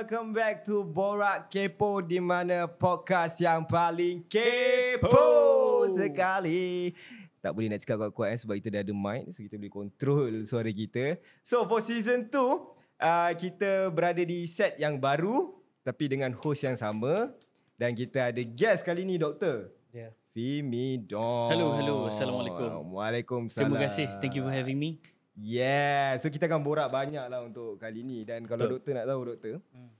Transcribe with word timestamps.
welcome 0.00 0.32
back 0.32 0.64
to 0.64 0.80
Borak 0.80 1.52
Kepo 1.52 2.00
di 2.00 2.16
mana 2.24 2.64
podcast 2.64 3.36
yang 3.36 3.68
paling 3.68 4.24
kepo 4.24 5.84
sekali. 5.92 6.96
Tak 7.44 7.52
boleh 7.52 7.68
nak 7.68 7.84
cakap 7.84 8.08
kuat-kuat 8.08 8.32
eh, 8.32 8.38
sebab 8.40 8.54
kita 8.56 8.68
dah 8.72 8.80
ada 8.80 8.94
mic 8.96 9.28
so 9.36 9.44
kita 9.44 9.60
boleh 9.60 9.68
control 9.68 10.32
suara 10.48 10.72
kita. 10.72 11.20
So 11.44 11.68
for 11.68 11.84
season 11.84 12.32
2 12.32 12.32
uh, 12.32 13.32
kita 13.36 13.92
berada 13.92 14.24
di 14.24 14.48
set 14.48 14.80
yang 14.80 14.96
baru 14.96 15.52
tapi 15.84 16.08
dengan 16.08 16.32
host 16.32 16.64
yang 16.64 16.80
sama 16.80 17.28
dan 17.76 17.92
kita 17.92 18.32
ada 18.32 18.40
guest 18.40 18.80
kali 18.88 19.04
ni 19.04 19.20
doktor. 19.20 19.68
Yeah. 19.92 20.16
Fimi 20.32 20.96
Don. 21.04 21.52
Hello, 21.52 21.76
hello. 21.76 22.08
Assalamualaikum. 22.08 22.88
Waalaikumsalam. 22.96 23.68
Terima 23.68 23.76
kasih. 23.84 24.08
Thank 24.16 24.40
you 24.40 24.48
for 24.48 24.54
having 24.56 24.80
me. 24.80 24.96
Yeah, 25.40 26.20
so 26.20 26.28
kita 26.28 26.44
akan 26.52 26.60
borak 26.60 26.92
banyak 26.92 27.24
lah 27.24 27.40
untuk 27.40 27.80
kali 27.80 28.04
ni 28.04 28.28
dan 28.28 28.44
kalau 28.44 28.68
Betul. 28.68 28.74
doktor 28.76 28.92
nak 28.92 29.06
tahu 29.08 29.20
doktor, 29.24 29.54
hmm. 29.72 29.90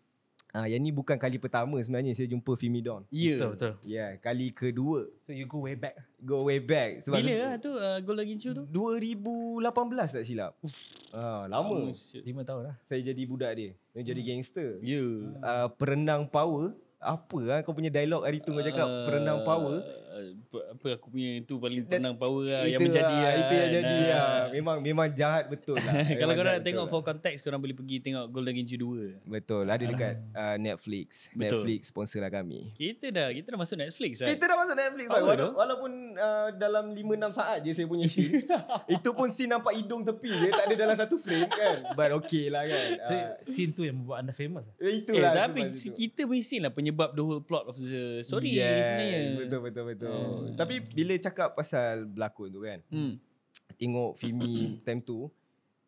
Ah 0.50 0.66
yang 0.66 0.82
ni 0.82 0.90
bukan 0.90 1.14
kali 1.14 1.38
pertama 1.38 1.78
sebenarnya 1.78 2.10
saya 2.14 2.26
jumpa 2.26 2.52
Fimi 2.58 2.82
Don. 2.82 3.06
Ya. 3.10 3.38
Betul, 3.38 3.50
betul. 3.54 3.72
Yeah, 3.86 4.18
kali 4.18 4.50
kedua. 4.50 5.06
So 5.22 5.30
you 5.30 5.46
go 5.46 5.62
way 5.62 5.78
back. 5.78 5.94
Go 6.20 6.44
way 6.46 6.58
back. 6.58 7.06
Sebab 7.06 7.22
Bila 7.22 7.34
lah 7.38 7.52
tu 7.62 7.70
uh, 7.70 7.98
Gol 8.02 8.16
lagi 8.18 8.34
tu? 8.36 8.52
2018 8.66 9.62
tak 10.20 10.24
silap. 10.26 10.52
Ah, 11.14 11.46
lama. 11.46 11.90
Oh, 11.90 11.94
shit. 11.94 12.22
Lima 12.26 12.42
tahun 12.42 12.70
lah. 12.70 12.76
Saya 12.86 13.00
jadi 13.02 13.22
budak 13.26 13.52
dia. 13.56 13.70
Saya 13.94 14.02
jadi 14.10 14.20
gangster. 14.22 14.70
Ya. 14.82 15.02
Uh, 15.40 15.68
perenang 15.74 16.26
power. 16.26 16.74
Apa 17.00 17.38
lah 17.40 17.58
kau 17.64 17.72
punya 17.72 17.88
dialog 17.88 18.28
hari 18.28 18.44
tu 18.44 18.52
kau 18.52 18.60
cakap 18.60 18.84
Uh, 18.84 19.06
perenang 19.08 19.40
power. 19.46 19.80
Apa, 20.20 20.58
apa 20.76 20.86
aku 20.96 21.06
punya 21.10 21.30
itu 21.40 21.54
paling 21.56 21.82
tenang 21.86 22.14
power 22.14 22.44
lah 22.44 22.62
yang 22.66 22.80
menjadi 22.80 23.16
lah, 23.16 23.24
lah. 23.24 23.40
Itu 23.40 23.54
yang 23.54 23.64
kan. 23.64 23.76
jadi 23.80 23.96
Ah. 23.96 24.08
lah. 24.10 24.42
Memang 24.52 24.76
memang 24.80 25.06
jahat 25.10 25.44
betul 25.48 25.76
lah. 25.76 25.94
Kalau 26.20 26.32
korang 26.34 26.52
nak 26.58 26.64
tengok 26.64 26.86
betul 26.86 26.92
for 26.92 27.02
context 27.02 27.40
korang 27.40 27.60
boleh 27.60 27.76
pergi 27.76 27.96
tengok 28.00 28.24
Golden 28.28 28.54
Ginju 28.56 28.76
2. 29.22 29.26
Betul, 29.26 29.64
ada 29.66 29.84
dekat 29.84 30.14
uh, 30.32 30.56
Netflix. 30.56 31.30
Betul. 31.30 31.62
Netflix 31.62 31.80
sponsor 31.88 32.20
lah 32.20 32.30
kami. 32.30 32.70
Kita 32.74 33.10
dah 33.10 33.28
kita 33.30 33.52
dah 33.52 33.58
masuk 33.58 33.76
Netflix 33.78 34.12
kan. 34.20 34.28
Kita 34.28 34.44
dah 34.46 34.56
masuk 34.58 34.76
Netflix 34.76 35.06
Power 35.06 35.26
Wala-. 35.26 35.52
Walaupun 35.54 35.92
uh, 36.14 36.48
dalam 36.54 36.84
5-6 36.92 37.38
saat 37.38 37.58
je 37.62 37.72
saya 37.72 37.86
punya 37.86 38.06
scene 38.12 38.42
Itu 38.86 39.12
pun 39.12 39.28
scene 39.30 39.50
nampak 39.50 39.76
hidung 39.76 40.02
tepi 40.02 40.30
je 40.30 40.48
Tak 40.50 40.64
ada 40.66 40.74
dalam 40.76 40.96
satu 40.96 41.16
frame 41.16 41.46
kan 41.46 41.94
But 41.94 42.10
okay 42.16 42.50
lah 42.50 42.66
kan 42.66 42.88
uh, 43.06 43.28
scene 43.40 43.70
tu 43.70 43.82
yang 43.82 43.96
membuat 43.96 44.22
anda 44.22 44.32
famous. 44.32 44.64
lah. 44.66 44.74
Eh, 44.82 45.02
Itulah 45.02 45.32
tapi 45.32 45.60
sebab 45.68 45.76
itu. 45.76 45.96
kita 45.96 46.20
punya 46.26 46.42
scene 46.42 46.62
lah 46.64 46.72
penyebab 46.72 47.14
the 47.14 47.22
whole 47.22 47.40
plot 47.40 47.64
of 47.66 47.76
the 47.76 48.20
story 48.20 48.52
yes, 48.52 48.66
sebenarnya. 48.66 49.20
Betul 49.46 49.60
betul 49.64 49.84
betul 49.88 50.09
Tapi 50.54 50.74
bila 50.82 51.14
cakap 51.16 51.52
pasal 51.52 52.04
berlakon 52.04 52.48
tu 52.48 52.60
kan 52.60 52.80
Hmm. 52.88 53.12
Tengok 53.72 54.14
Fimi 54.14 54.54
time 54.84 55.00
tu 55.00 55.30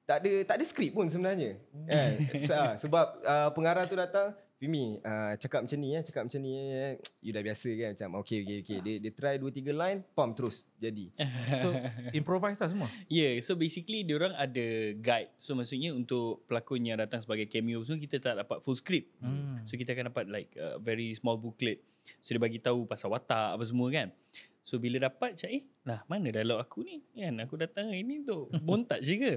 tak 0.02 0.18
ada 0.18 0.32
tak 0.44 0.54
ada 0.56 0.64
skrip 0.64 0.92
pun 0.92 1.06
sebenarnya. 1.06 1.56
Kan? 1.84 2.10
Se- 2.48 2.76
sebab 2.80 3.06
uh, 3.20 3.50
pengarah 3.50 3.84
tu 3.84 3.94
datang 3.94 4.34
Fimi 4.62 4.94
uh, 5.02 5.34
cakap 5.42 5.66
macam 5.66 5.74
ni 5.82 5.90
eh 5.90 6.06
cakap 6.06 6.22
macam 6.22 6.38
ni 6.38 6.54
eh. 6.54 6.94
you 7.18 7.34
dah 7.34 7.42
biasa 7.42 7.66
kan 7.74 7.98
macam 7.98 8.22
okay 8.22 8.46
okay 8.46 8.62
okay 8.62 8.78
dia 8.78 9.02
dia 9.02 9.10
try 9.10 9.34
2 9.34 9.42
3 9.50 9.74
line 9.74 9.98
pam 10.14 10.30
terus 10.38 10.62
jadi 10.78 11.10
So 11.62 11.74
improvise 12.14 12.62
lah 12.62 12.70
semua. 12.70 12.86
Yeah, 13.10 13.42
so 13.42 13.58
basically 13.58 14.06
dia 14.06 14.22
orang 14.22 14.38
ada 14.38 14.94
guide. 15.02 15.34
So 15.42 15.58
maksudnya 15.58 15.90
untuk 15.90 16.46
pelakon 16.46 16.86
yang 16.86 17.02
datang 17.02 17.18
sebagai 17.18 17.50
cameo 17.50 17.82
so 17.82 17.98
kita 17.98 18.22
tak 18.22 18.38
dapat 18.38 18.62
full 18.62 18.78
script. 18.78 19.10
Hmm. 19.18 19.66
So 19.66 19.74
kita 19.74 19.98
akan 19.98 20.14
dapat 20.14 20.30
like 20.30 20.54
a 20.54 20.78
very 20.78 21.10
small 21.18 21.42
booklet. 21.42 21.82
So 22.22 22.30
dia 22.30 22.38
bagi 22.38 22.62
tahu 22.62 22.86
pasal 22.86 23.10
watak 23.10 23.58
apa 23.58 23.64
semua 23.66 23.90
kan. 23.90 24.14
So 24.62 24.78
bila 24.78 25.02
dapat 25.02 25.42
cak 25.42 25.50
eh 25.50 25.66
lah 25.82 26.06
mana 26.06 26.30
dialog 26.30 26.62
aku 26.62 26.86
ni 26.86 27.02
kan 27.18 27.34
aku 27.42 27.58
datang 27.58 27.90
hari 27.90 28.06
ni 28.06 28.22
untuk 28.22 28.46
bontat 28.66 29.02
je 29.02 29.18
ke. 29.18 29.32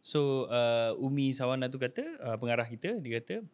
So 0.00 0.48
uh, 0.48 0.96
Umi 0.96 1.36
Sawana 1.36 1.68
tu 1.68 1.76
kata 1.76 2.00
uh, 2.24 2.36
pengarah 2.40 2.64
kita 2.64 2.96
dia 2.96 3.20
kata 3.20 3.44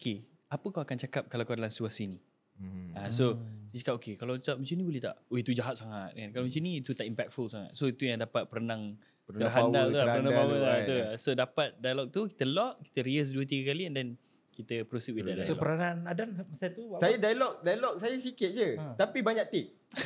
Okay 0.00 0.24
apa 0.50 0.66
kau 0.66 0.82
akan 0.82 0.96
cakap 0.98 1.30
kalau 1.30 1.46
kau 1.46 1.54
dalam 1.54 1.70
situasi 1.70 2.10
ni? 2.10 2.18
hmm. 2.58 2.98
Uh, 2.98 3.08
so 3.08 3.38
dia 3.70 3.86
cakap 3.86 4.02
okay 4.02 4.18
kalau 4.18 4.34
cakap 4.34 4.58
macam 4.58 4.74
ni 4.74 4.84
boleh 4.84 4.98
tak? 5.00 5.14
Oh 5.30 5.38
itu 5.38 5.54
jahat 5.54 5.78
sangat 5.78 6.10
kan. 6.18 6.28
Kalau 6.34 6.44
macam 6.50 6.62
ni 6.66 6.72
itu 6.82 6.90
tak 6.90 7.06
impactful 7.06 7.46
sangat. 7.46 7.70
So 7.78 7.86
itu 7.86 8.10
yang 8.10 8.18
dapat 8.18 8.50
perenang 8.50 8.98
Perenang 9.30 9.46
terhandal 9.46 9.86
power, 9.86 9.92
tu 9.94 9.96
lah, 9.96 10.06
perenang 10.10 10.34
power 10.34 10.50
tu 10.50 10.66
lah 10.66 10.74
kan. 10.74 10.88
tu. 10.90 10.96
So 11.22 11.28
dapat 11.38 11.68
dialog 11.78 12.06
tu 12.10 12.20
kita 12.26 12.44
lock, 12.50 12.82
kita 12.82 12.98
rehearse 13.06 13.30
2 13.30 13.46
3 13.46 13.70
kali 13.70 13.82
and 13.86 13.94
then 13.94 14.08
kita 14.52 14.82
proceed 14.82 15.14
with 15.14 15.24
that 15.24 15.40
So 15.40 15.52
dialog. 15.52 15.58
peranan 15.58 15.96
Adan 16.04 16.28
masa 16.34 16.66
tu 16.68 16.82
apa? 16.88 16.98
Saya 16.98 17.16
dialog 17.16 17.52
dialog 17.60 17.94
saya 17.96 18.16
sikit 18.16 18.50
je 18.50 18.68
Ha. 18.72 18.94
tapi 18.94 19.18
banyak 19.20 19.46
take. 19.46 19.70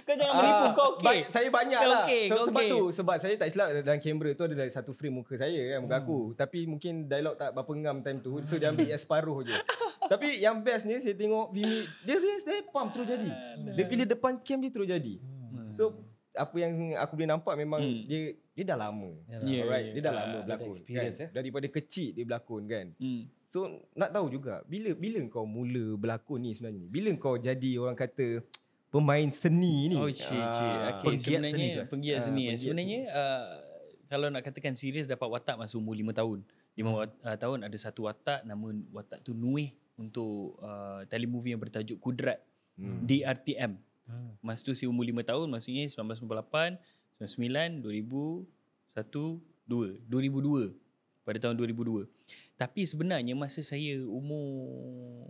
kau 0.00 0.14
jangan 0.14 0.34
menipu 0.36 0.62
Ah, 0.62 0.72
kau 0.72 0.88
okey. 0.94 1.02
ba- 1.02 1.28
Saya 1.28 1.48
banyak 1.48 1.80
Kau 1.80 1.90
lah. 1.90 2.04
okey, 2.04 2.24
so, 2.24 2.34
sebab 2.44 2.60
okey. 2.60 2.70
tu 2.70 2.80
sebab 2.92 3.16
saya 3.16 3.34
tak 3.34 3.48
silap 3.48 3.68
dalam 3.76 3.98
kamera 3.98 4.30
tu 4.32 4.44
ada 4.44 4.54
satu 4.68 4.90
frame 4.90 5.14
muka 5.16 5.34
saya 5.34 5.58
kan 5.68 5.78
muka 5.80 5.96
aku. 5.98 6.18
Tapi 6.34 6.58
mungkin 6.64 6.92
dialog 7.04 7.34
tak 7.34 7.50
berapa 7.50 7.72
ngam 7.72 7.96
time 8.00 8.18
tu. 8.20 8.38
So 8.44 8.54
dia 8.54 8.70
ambil 8.70 8.86
yang 8.86 8.98
separuh 8.98 9.42
je. 9.42 9.54
Tapi 10.12 10.38
yang 10.38 10.58
best 10.60 10.84
ni 10.84 10.98
saya 10.98 11.14
tengok 11.14 11.50
Vimi 11.50 11.86
dia 12.00 12.16
reels 12.16 12.42
dia 12.42 12.62
pam 12.64 12.86
terus 12.88 13.06
jadi. 13.06 13.30
Dia 13.72 13.84
pilih 13.84 14.04
depan 14.04 14.38
cam 14.38 14.58
dia 14.58 14.70
terus 14.70 14.88
jadi. 14.88 15.14
So 15.72 15.94
apa 16.32 16.54
yang 16.56 16.72
aku 16.96 17.12
boleh 17.16 17.28
nampak 17.28 17.54
memang 17.56 17.80
Hmm. 17.80 18.02
dia 18.04 18.20
dia 18.52 18.64
dah 18.64 18.78
lama. 18.78 19.10
Yeah, 19.40 19.64
Alright, 19.64 19.84
yeah, 19.84 19.92
dia 19.92 20.00
dah 20.00 20.12
yeah. 20.12 20.20
lama 20.20 20.38
berlakon 20.44 20.76
kan. 20.84 21.10
eh. 21.16 21.28
Daripada 21.30 21.66
kecil 21.68 22.08
dia 22.12 22.22
berlakon 22.22 22.62
kan. 22.64 22.86
Hmm. 22.94 23.22
So 23.50 23.66
nak 23.98 24.14
tahu 24.14 24.30
juga 24.30 24.62
bila 24.70 24.94
bila 24.94 25.18
kau 25.26 25.42
mula 25.42 25.98
berlakon 25.98 26.46
ni 26.46 26.54
sebenarnya? 26.54 26.86
Bila 26.86 27.10
kau 27.18 27.34
jadi 27.34 27.82
orang 27.82 27.98
kata 27.98 28.46
pemain 28.94 29.26
seni 29.34 29.90
ni? 29.90 29.98
Oh 29.98 30.06
cik 30.06 30.38
cik. 30.38 30.70
Ah. 30.70 31.02
Okay, 31.02 31.06
Penggiat 31.10 31.22
sebenarnya 31.26 31.50
seni 31.50 31.66
ke? 31.66 31.82
penggiat 31.90 32.18
Ah, 32.18 32.22
seni. 32.22 32.42
penggiat 32.46 32.58
sebenarnya 32.62 33.00
uh, 33.10 33.44
kalau 34.06 34.26
nak 34.30 34.42
katakan 34.46 34.78
serius 34.78 35.10
dapat 35.10 35.26
watak 35.26 35.58
masa 35.58 35.74
umur 35.82 35.98
5 35.98 36.14
tahun. 36.14 36.38
5 36.78 36.86
uh, 36.86 37.02
tahun 37.42 37.58
ada 37.66 37.76
satu 37.78 38.06
watak 38.06 38.46
nama 38.46 38.70
watak 38.94 39.18
tu 39.26 39.34
Nuih 39.34 39.74
untuk 39.98 40.54
uh, 40.62 41.02
telemovie 41.10 41.50
yang 41.50 41.62
bertajuk 41.62 41.98
Kudrat. 41.98 42.38
Hmm. 42.78 43.02
DRTM. 43.02 43.74
Hmm. 44.06 44.30
Masa 44.46 44.62
tu 44.62 44.78
saya 44.78 44.86
umur 44.86 45.02
5 45.10 45.26
tahun 45.26 45.46
maksudnya 45.50 45.90
1998, 45.90 46.78
99, 47.18 47.82
2001, 47.82 48.46
2, 49.66 50.06
2002. 50.06 50.89
Pada 51.24 51.38
tahun 51.38 51.56
2002. 51.60 52.08
Tapi 52.56 52.80
sebenarnya 52.84 53.36
masa 53.36 53.60
saya 53.60 54.00
umur 54.04 55.26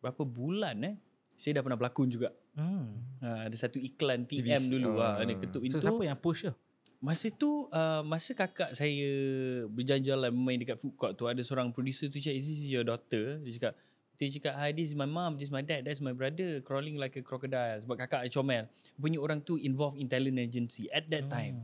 berapa 0.00 0.22
bulan 0.24 0.76
eh 0.84 0.96
saya 1.36 1.60
dah 1.60 1.62
pernah 1.62 1.78
berlakon 1.78 2.08
juga. 2.08 2.32
Hmm. 2.56 2.96
Ha, 3.20 3.52
ada 3.52 3.56
satu 3.56 3.76
iklan 3.76 4.24
TM 4.24 4.64
TVC. 4.64 4.72
dulu 4.72 4.96
Ah. 4.96 5.20
ha, 5.20 5.22
ada 5.22 5.32
ketuk 5.36 5.60
pintu. 5.60 5.76
So 5.76 5.84
siapa 5.84 6.02
yang 6.02 6.16
push 6.16 6.48
tu? 6.48 6.52
Masa 6.96 7.28
tu 7.28 7.68
uh, 7.68 8.00
masa 8.08 8.32
kakak 8.32 8.72
saya 8.72 9.08
berjalan-jalan 9.68 10.32
main 10.32 10.56
dekat 10.56 10.80
food 10.80 10.96
court 10.96 11.12
tu 11.12 11.28
ada 11.28 11.38
seorang 11.44 11.68
producer 11.68 12.08
tu 12.08 12.16
cakap 12.16 12.40
is 12.40 12.48
this 12.48 12.64
your 12.64 12.82
daughter? 12.88 13.36
Dia 13.44 13.52
cakap 13.60 13.72
dia 14.16 14.32
cakap 14.32 14.54
hi 14.56 14.72
this 14.72 14.90
is 14.90 14.96
my 14.96 15.04
mom, 15.04 15.36
this 15.36 15.52
is 15.52 15.54
my 15.54 15.60
dad, 15.60 15.84
that's 15.84 16.00
my 16.00 16.16
brother 16.16 16.64
crawling 16.64 16.96
like 16.96 17.12
a 17.20 17.22
crocodile 17.22 17.84
sebab 17.84 18.00
kakak 18.00 18.32
comel. 18.32 18.64
Punya 18.96 19.20
orang 19.20 19.44
tu 19.44 19.60
involved 19.60 20.00
in 20.00 20.08
talent 20.08 20.40
agency 20.40 20.88
at 20.88 21.04
that 21.12 21.28
time. 21.28 21.60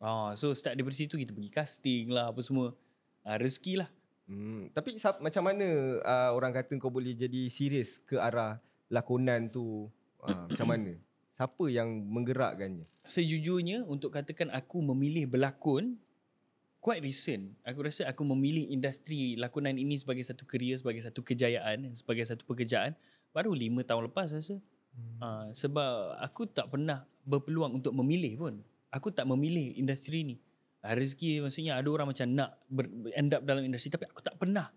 Ah 0.00 0.32
so 0.32 0.56
start 0.56 0.80
daripada 0.80 0.96
situ 0.96 1.20
kita 1.20 1.36
pergi 1.36 1.52
casting 1.52 2.08
lah 2.08 2.32
apa 2.32 2.40
semua. 2.40 2.72
Ah 3.20 3.36
rezeki 3.36 3.84
lah. 3.84 3.90
Hmm. 4.30 4.70
Tapi 4.72 4.96
sap, 4.96 5.18
macam 5.18 5.42
mana 5.42 6.00
uh, 6.00 6.30
orang 6.32 6.54
kata 6.54 6.78
kau 6.78 6.88
boleh 6.88 7.18
jadi 7.18 7.50
serius 7.50 7.98
ke 8.08 8.16
arah 8.16 8.62
lakonan 8.88 9.52
tu? 9.52 9.90
Uh, 10.22 10.46
macam 10.50 10.66
mana? 10.70 10.94
Siapa 11.34 11.64
yang 11.68 11.88
menggerakkannya? 12.08 12.86
Sejujurnya 13.04 13.84
untuk 13.90 14.14
katakan 14.14 14.48
aku 14.54 14.80
memilih 14.80 15.26
berlakon 15.26 15.98
quite 16.78 17.02
recent. 17.02 17.58
Aku 17.66 17.82
rasa 17.84 18.06
aku 18.06 18.22
memilih 18.22 18.70
industri 18.70 19.34
lakonan 19.34 19.76
ini 19.76 19.98
sebagai 20.00 20.24
satu 20.24 20.46
career, 20.46 20.78
sebagai 20.80 21.04
satu 21.04 21.20
kejayaan, 21.20 21.92
sebagai 21.92 22.24
satu 22.24 22.46
pekerjaan 22.48 22.96
baru 23.36 23.50
lima 23.50 23.82
tahun 23.82 24.08
lepas 24.08 24.30
rasa. 24.30 24.62
Hmm. 24.94 25.18
Uh, 25.18 25.46
sebab 25.58 26.22
aku 26.22 26.46
tak 26.46 26.70
pernah 26.70 27.02
berpeluang 27.26 27.82
untuk 27.82 27.92
memilih 27.98 28.32
pun. 28.38 28.54
Aku 28.90 29.14
tak 29.14 29.26
memilih 29.26 29.78
industri 29.78 30.26
ni. 30.26 30.36
Uh, 30.80 30.96
rezeki 30.96 31.44
maksudnya 31.44 31.76
ada 31.76 31.88
orang 31.92 32.08
macam 32.08 32.24
nak 32.24 32.56
ber, 32.66 32.88
end 33.12 33.36
up 33.36 33.44
dalam 33.44 33.62
industri 33.62 33.92
tapi 33.92 34.08
aku 34.10 34.20
tak 34.24 34.34
pernah. 34.40 34.72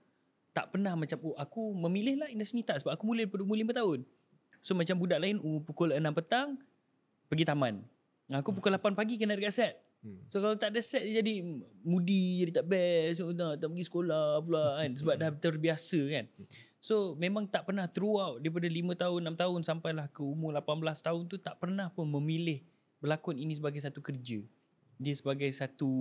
Tak 0.54 0.70
pernah 0.70 0.94
macam 0.94 1.18
oh, 1.26 1.34
aku 1.40 1.74
memilih 1.74 2.22
lah 2.22 2.30
industri 2.30 2.62
ni 2.62 2.66
tak 2.66 2.84
sebab 2.84 2.94
aku 2.94 3.10
mula 3.10 3.26
daripada 3.26 3.42
umur 3.42 3.58
5 3.58 3.80
tahun. 3.80 4.00
So 4.62 4.78
macam 4.78 4.96
budak 5.02 5.20
lain 5.20 5.42
umur 5.42 5.66
pukul 5.66 5.96
6 5.96 6.00
petang 6.14 6.62
pergi 7.32 7.46
taman. 7.48 7.82
Aku 8.30 8.54
pukul 8.54 8.76
8 8.78 8.94
pagi 8.94 9.18
kena 9.18 9.34
dekat 9.34 9.54
set. 9.56 9.74
Hmm. 10.04 10.20
So 10.28 10.44
kalau 10.44 10.60
tak 10.60 10.76
ada 10.76 10.84
set 10.84 11.08
dia 11.08 11.24
jadi 11.24 11.40
moody, 11.88 12.44
jadi 12.44 12.52
tak 12.60 12.66
best, 12.68 13.24
so, 13.24 13.32
tak, 13.32 13.64
tak 13.64 13.68
pergi 13.72 13.86
sekolah 13.88 14.26
pula 14.44 14.84
kan 14.84 14.92
sebab 15.00 15.16
dah 15.16 15.30
terbiasa 15.32 16.00
kan. 16.12 16.26
So 16.84 17.16
memang 17.16 17.48
tak 17.48 17.64
pernah 17.64 17.88
throughout 17.88 18.44
daripada 18.44 18.68
5 18.68 19.00
tahun, 19.00 19.20
6 19.32 19.40
tahun 19.40 19.60
sampailah 19.64 20.06
ke 20.12 20.20
umur 20.20 20.52
18 20.52 21.00
tahun 21.00 21.22
tu 21.32 21.40
tak 21.40 21.56
pernah 21.56 21.88
pun 21.88 22.04
memilih 22.12 22.60
berlakon 23.04 23.36
ini 23.36 23.60
sebagai 23.60 23.84
satu 23.84 24.00
kerja. 24.00 24.40
Dia 24.96 25.14
sebagai 25.20 25.52
satu 25.52 25.92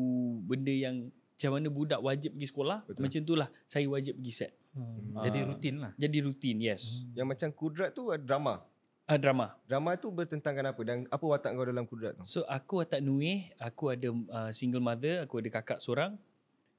benda 0.46 0.70
yang 0.70 1.10
macam 1.10 1.58
mana 1.58 1.68
budak 1.74 1.98
wajib 1.98 2.38
pergi 2.38 2.48
sekolah, 2.54 2.78
Betul. 2.86 3.02
Macam 3.02 3.20
itulah 3.26 3.48
saya 3.66 3.86
wajib 3.90 4.14
pergi 4.22 4.30
set. 4.30 4.52
Hmm. 4.78 5.18
Ah. 5.18 5.26
Jadi 5.26 5.38
rutin 5.42 5.74
lah. 5.82 5.92
Jadi 5.98 6.18
rutin, 6.22 6.56
yes. 6.62 7.02
Yang 7.18 7.26
macam 7.34 7.48
kudrat 7.50 7.90
tu 7.90 8.06
drama. 8.22 8.62
Ah 9.10 9.18
drama. 9.18 9.58
Drama 9.66 9.98
tu 9.98 10.14
bertentangkan 10.14 10.70
apa 10.70 10.80
dan 10.86 11.02
apa 11.10 11.24
watak 11.26 11.50
kau 11.58 11.66
dalam 11.66 11.82
kudrat 11.90 12.14
tu? 12.14 12.22
So 12.22 12.46
aku 12.46 12.86
watak 12.86 13.02
Nuih, 13.02 13.50
aku 13.58 13.90
ada 13.90 14.14
uh, 14.14 14.50
single 14.54 14.80
mother, 14.80 15.26
aku 15.26 15.42
ada 15.42 15.50
kakak 15.50 15.82
seorang. 15.82 16.14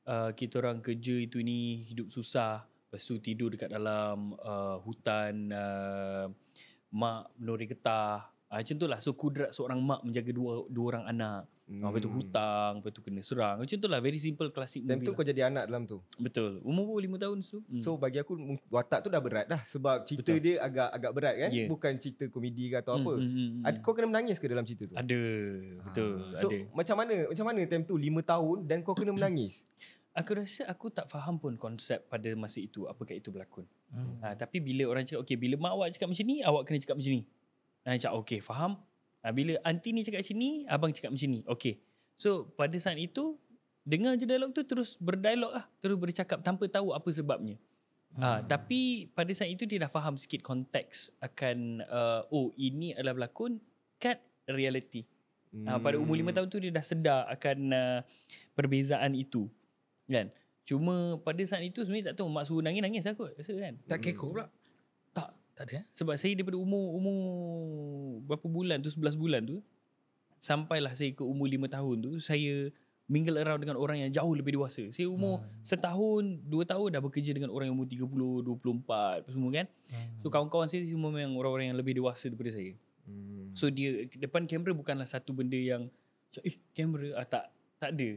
uh, 0.07 0.31
kita 0.35 0.59
orang 0.63 0.79
kerja 0.79 1.15
itu 1.19 1.39
ni 1.43 1.83
hidup 1.83 2.11
susah. 2.11 2.63
Lepas 2.63 3.03
tu 3.03 3.17
tidur 3.19 3.51
dekat 3.53 3.73
dalam 3.73 4.37
uh, 4.37 4.77
hutan 4.81 5.49
uh, 5.51 6.25
mak 6.93 7.33
menori 7.37 7.65
getah. 7.67 8.32
Uh, 8.53 8.61
macam 8.61 8.75
tu 8.77 8.85
lah. 8.85 8.99
So 9.01 9.17
kudrat 9.17 9.49
seorang 9.49 9.81
mak 9.81 10.05
menjaga 10.05 10.29
dua 10.29 10.69
dua 10.69 10.85
orang 10.93 11.05
anak. 11.09 11.49
Hmm. 11.63 11.79
Lepas 11.79 12.03
tu 12.03 12.11
hutang, 12.11 12.71
lepas 12.77 12.91
tu 12.91 13.01
kena 13.01 13.23
serang. 13.23 13.55
Macam 13.57 13.73
tu 13.73 13.87
lah. 13.89 13.97
Very 13.97 14.19
simple 14.19 14.53
classic 14.53 14.85
movie 14.85 15.01
tu 15.01 15.09
lah. 15.09 15.17
kau 15.17 15.25
jadi 15.25 15.41
anak 15.49 15.63
dalam 15.65 15.89
tu. 15.89 15.97
Betul. 16.19 16.61
Umur 16.61 16.85
pun 16.85 17.01
5 17.01 17.17
tahun 17.17 17.37
tu. 17.41 17.57
Hmm. 17.65 17.81
So 17.81 17.97
bagi 17.97 18.21
aku 18.21 18.37
watak 18.67 18.99
tu 19.01 19.09
dah 19.09 19.17
berat 19.17 19.49
dah 19.49 19.63
sebab 19.65 20.05
cerita 20.05 20.35
Betul. 20.35 20.43
dia 20.43 20.61
agak 20.61 20.89
agak 20.91 21.11
berat 21.15 21.35
kan. 21.39 21.49
Yeah. 21.49 21.65
Bukan 21.65 21.97
cerita 21.97 22.29
komedi 22.29 22.69
ke 22.69 22.77
atau 22.77 22.93
Hmm, 22.93 23.01
apa. 23.01 23.13
hmm, 23.17 23.25
hmm, 23.25 23.47
hmm. 23.57 23.65
Ad, 23.65 23.75
kau 23.81 23.97
kena 23.97 24.05
menangis 24.05 24.37
ke 24.37 24.45
dalam 24.45 24.61
cerita 24.61 24.85
tu? 24.85 24.93
Ada. 24.93 25.21
Betul. 25.89 26.13
Ah. 26.21 26.37
So 26.37 26.47
ada. 26.51 26.59
macam 26.77 26.95
mana 27.01 27.15
macam 27.25 27.45
mana 27.47 27.59
time 27.65 27.83
tu 27.83 27.95
5 27.97 28.05
tahun 28.21 28.57
dan 28.69 28.77
kau 28.85 28.93
kena 28.93 29.11
menangis? 29.15 29.65
Aku 30.13 30.37
rasa 30.37 30.69
aku 30.69 30.93
tak 30.93 31.09
faham 31.09 31.41
pun 31.41 31.57
konsep 31.57 32.05
pada 32.05 32.29
masa 32.37 32.61
itu 32.61 32.85
apakah 32.85 33.17
itu 33.17 33.33
berlakon. 33.33 33.65
Hmm. 33.89 34.21
Ha, 34.21 34.37
tapi 34.37 34.61
bila 34.61 34.85
orang 34.85 35.09
cakap 35.09 35.25
okay 35.25 35.33
bila 35.33 35.57
mak 35.57 35.73
awak 35.73 35.87
cakap 35.89 36.05
macam 36.05 36.25
ni 36.27 36.37
awak 36.45 36.69
kena 36.69 36.77
cakap 36.77 37.01
macam 37.01 37.13
ni. 37.17 37.23
Ha, 37.83 37.99
cakap 37.99 38.15
okay 38.15 38.39
faham. 38.39 38.79
Ha, 39.23 39.31
bila 39.31 39.59
aunty 39.63 39.95
ni 39.95 40.03
cakap 40.03 40.23
macam 40.23 40.37
ni 40.39 40.51
abang 40.67 40.91
cakap 40.91 41.11
macam 41.11 41.29
ni. 41.31 41.41
Okay. 41.47 41.79
So 42.15 42.51
pada 42.55 42.75
saat 42.79 42.99
itu 42.99 43.39
dengar 43.83 44.15
je 44.15 44.23
dialog 44.23 44.55
tu 44.55 44.63
terus 44.63 44.95
berdialog 44.99 45.51
lah. 45.51 45.65
Terus 45.83 45.97
bercakap 45.99 46.39
tanpa 46.43 46.67
tahu 46.71 46.95
apa 46.95 47.09
sebabnya. 47.11 47.59
Ha, 48.13 48.45
tapi 48.45 49.09
pada 49.09 49.33
saat 49.33 49.49
itu 49.49 49.65
dia 49.65 49.81
dah 49.81 49.89
faham 49.89 50.13
sikit 50.21 50.45
konteks 50.45 51.17
akan 51.17 51.81
uh, 51.89 52.21
oh 52.29 52.53
ini 52.61 52.93
adalah 52.93 53.17
berlakon 53.17 53.57
kat 53.97 54.21
reality. 54.45 55.01
Hmm. 55.49 55.65
Uh, 55.65 55.79
pada 55.81 55.97
umur 55.97 56.13
5 56.17 56.29
tahun 56.29 56.47
tu 56.49 56.57
dia 56.61 56.69
dah 56.69 56.85
sedar 56.85 57.25
akan 57.33 57.57
uh, 57.73 57.99
perbezaan 58.53 59.17
itu. 59.17 59.49
Kan? 60.05 60.29
Cuma 60.63 61.17
pada 61.25 61.41
saat 61.43 61.65
itu 61.65 61.81
sebenarnya 61.81 62.13
tak 62.13 62.21
tahu 62.21 62.29
mak 62.29 62.45
suruh 62.45 62.63
nangis-nangis 62.63 63.03
lah 63.03 63.13
kot 63.17 63.33
rasa 63.33 63.53
kan. 63.57 63.75
Tak 63.89 63.99
kekok 63.99 64.29
pula. 64.29 64.45
Tak. 65.53 65.69
Ada 65.69 65.73
eh? 65.81 65.83
Sebab 65.93 66.15
saya 66.17 66.33
daripada 66.33 66.57
umur 66.57 66.97
umur 66.97 67.17
berapa 68.25 68.47
bulan 68.49 68.81
tu 68.81 68.89
11 68.89 69.13
bulan 69.17 69.41
tu 69.45 69.61
sampailah 70.41 70.91
saya 70.97 71.13
ke 71.13 71.23
umur 71.23 71.45
5 71.47 71.69
tahun 71.69 71.95
tu 72.03 72.11
saya 72.19 72.73
mingle 73.07 73.35
around 73.39 73.59
dengan 73.59 73.75
orang 73.75 74.01
yang 74.07 74.11
jauh 74.11 74.33
lebih 74.33 74.55
dewasa. 74.55 74.87
Saya 74.89 75.11
umur 75.11 75.43
hmm. 75.43 75.61
setahun, 75.61 76.23
dua 76.47 76.63
tahun 76.63 76.97
dah 76.97 77.01
bekerja 77.03 77.35
dengan 77.35 77.51
orang 77.51 77.69
yang 77.71 77.75
umur 77.75 77.87
30, 77.87 78.09
24 78.09 79.21
apa 79.21 79.29
semua 79.29 79.49
kan. 79.51 79.65
Hmm. 79.67 80.09
So 80.23 80.31
kawan-kawan 80.31 80.67
saya 80.71 80.87
semua 80.87 81.11
memang 81.11 81.35
orang-orang 81.35 81.71
yang 81.71 81.77
lebih 81.77 81.99
dewasa 81.99 82.31
daripada 82.31 82.55
saya. 82.55 82.73
Hmm. 83.03 83.51
So 83.51 83.67
dia 83.67 84.07
depan 84.07 84.47
kamera 84.47 84.71
bukanlah 84.71 85.07
satu 85.07 85.35
benda 85.35 85.59
yang 85.59 85.91
eh 86.41 86.55
kamera 86.73 87.19
ah, 87.19 87.27
tak 87.27 87.51
tak 87.77 87.91
ada. 87.93 88.09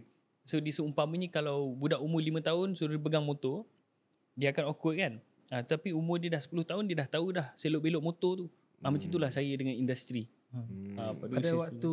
So 0.46 0.62
dia 0.62 0.72
seumpamanya 0.72 1.28
kalau 1.34 1.74
budak 1.74 1.98
umur 1.98 2.22
5 2.22 2.38
tahun 2.46 2.68
suruh 2.78 3.02
pegang 3.02 3.26
motor 3.26 3.66
dia 4.38 4.54
akan 4.54 4.70
awkward 4.70 4.96
kan. 5.02 5.12
Ah, 5.50 5.62
tapi 5.62 5.94
umur 5.94 6.18
dia 6.18 6.30
dah 6.34 6.42
10 6.42 6.66
tahun 6.66 6.84
dia 6.90 6.96
dah 7.06 7.08
tahu 7.08 7.26
dah 7.34 7.54
selok-belok 7.54 8.02
motor 8.02 8.32
tu. 8.44 8.46
Ah, 8.82 8.90
macam 8.92 9.08
itulah 9.08 9.30
saya 9.30 9.50
dengan 9.54 9.74
industri. 9.74 10.26
Hmm. 10.50 10.98
Ah, 10.98 11.12
Pada 11.14 11.38
usia 11.38 11.56
waktu 11.56 11.92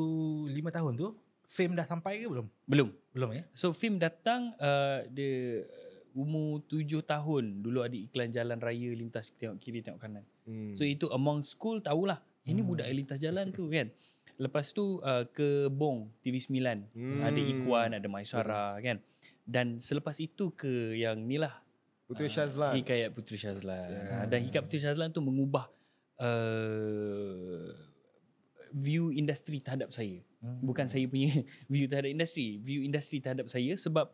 5 0.52 0.78
tahun 0.78 0.94
tu, 0.98 1.08
fame 1.48 1.74
dah 1.78 1.86
sampai 1.86 2.24
ke 2.24 2.28
belum? 2.30 2.48
10. 2.50 2.70
Belum. 2.70 2.90
Belum 3.14 3.30
ya? 3.34 3.44
So 3.54 3.72
film 3.72 4.02
datang 4.02 4.58
uh, 4.58 5.06
dia 5.10 5.64
umur 6.14 6.62
7 6.70 6.86
tahun 7.06 7.66
dulu 7.66 7.82
ada 7.82 7.98
iklan 7.98 8.30
jalan 8.30 8.58
raya 8.62 8.94
lintas 8.94 9.34
tengok 9.34 9.58
kiri 9.62 9.82
tengok 9.82 10.02
kanan. 10.02 10.26
Hmm. 10.46 10.74
So 10.78 10.86
itu 10.86 11.10
among 11.10 11.46
school 11.46 11.82
tahulah. 11.82 12.22
Ini 12.44 12.60
budak 12.60 12.92
yang 12.92 12.98
lintas 13.06 13.24
jalan 13.24 13.56
tu 13.56 13.72
kan. 13.72 13.88
Lepas 14.36 14.76
tu 14.76 15.00
uh, 15.00 15.24
ke 15.30 15.72
Bong 15.72 16.12
TV9. 16.26 16.60
Hmm. 16.92 17.22
Ada 17.24 17.40
Ikwan, 17.40 17.90
ada 17.96 18.08
Maisara 18.10 18.76
kan. 18.84 19.00
Dan 19.48 19.80
selepas 19.80 20.18
itu 20.20 20.52
ke 20.52 20.98
yang 21.00 21.24
ni 21.24 21.40
lah 21.40 21.63
Puteri 22.14 22.30
Syazlan. 22.30 22.74
Hikayat 22.78 23.10
Puteri 23.12 23.38
Syazlan. 23.38 23.88
Yeah. 23.90 24.26
Dan 24.30 24.40
Hikayat 24.46 24.64
Puteri 24.70 24.82
Syazlan 24.82 25.10
tu 25.10 25.20
mengubah 25.20 25.66
uh, 26.22 27.68
view 28.74 29.10
industri 29.10 29.62
terhadap 29.62 29.94
saya. 29.94 30.22
Hmm. 30.42 30.60
Bukan 30.62 30.90
saya 30.90 31.06
punya 31.06 31.30
view 31.74 31.86
terhadap 31.86 32.10
industri. 32.10 32.58
View 32.60 32.82
industri 32.82 33.18
terhadap 33.18 33.50
saya 33.50 33.74
sebab 33.74 34.10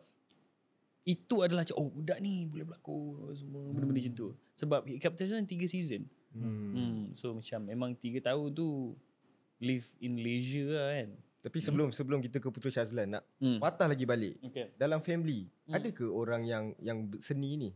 itu 1.00 1.40
adalah 1.40 1.64
macam, 1.64 1.76
oh 1.80 1.88
budak 1.88 2.20
ni 2.20 2.44
boleh 2.44 2.68
berlakon 2.68 3.32
semua 3.32 3.64
benda-benda 3.72 4.00
macam 4.04 4.14
tu. 4.14 4.28
Sebab 4.54 4.80
Hikayat 4.86 5.12
Puteri 5.12 5.26
Syazlan 5.28 5.48
3 5.48 5.64
season. 5.66 6.02
Hmm. 6.30 6.72
Hmm. 6.76 7.00
So 7.12 7.34
macam 7.34 7.60
memang 7.66 7.90
3 7.96 8.20
tahun 8.20 8.48
tu 8.52 8.94
live 9.60 9.84
in 10.00 10.20
leisure 10.20 10.72
lah 10.72 10.88
kan. 10.94 11.10
Tapi 11.40 11.56
sebelum 11.56 11.88
sebelum 11.88 12.20
kita 12.20 12.36
ke 12.36 12.52
Puteri 12.52 12.68
Syazlan 12.68 13.16
nak 13.16 13.24
Hmm. 13.40 13.56
patah 13.58 13.88
lagi 13.88 14.04
balik. 14.04 14.36
Okay. 14.44 14.76
Dalam 14.76 15.00
family, 15.00 15.48
Hmm. 15.64 15.72
ada 15.72 15.88
ke 15.88 16.04
orang 16.04 16.44
yang 16.44 16.64
yang 16.84 17.08
seni 17.16 17.56
ni? 17.56 17.70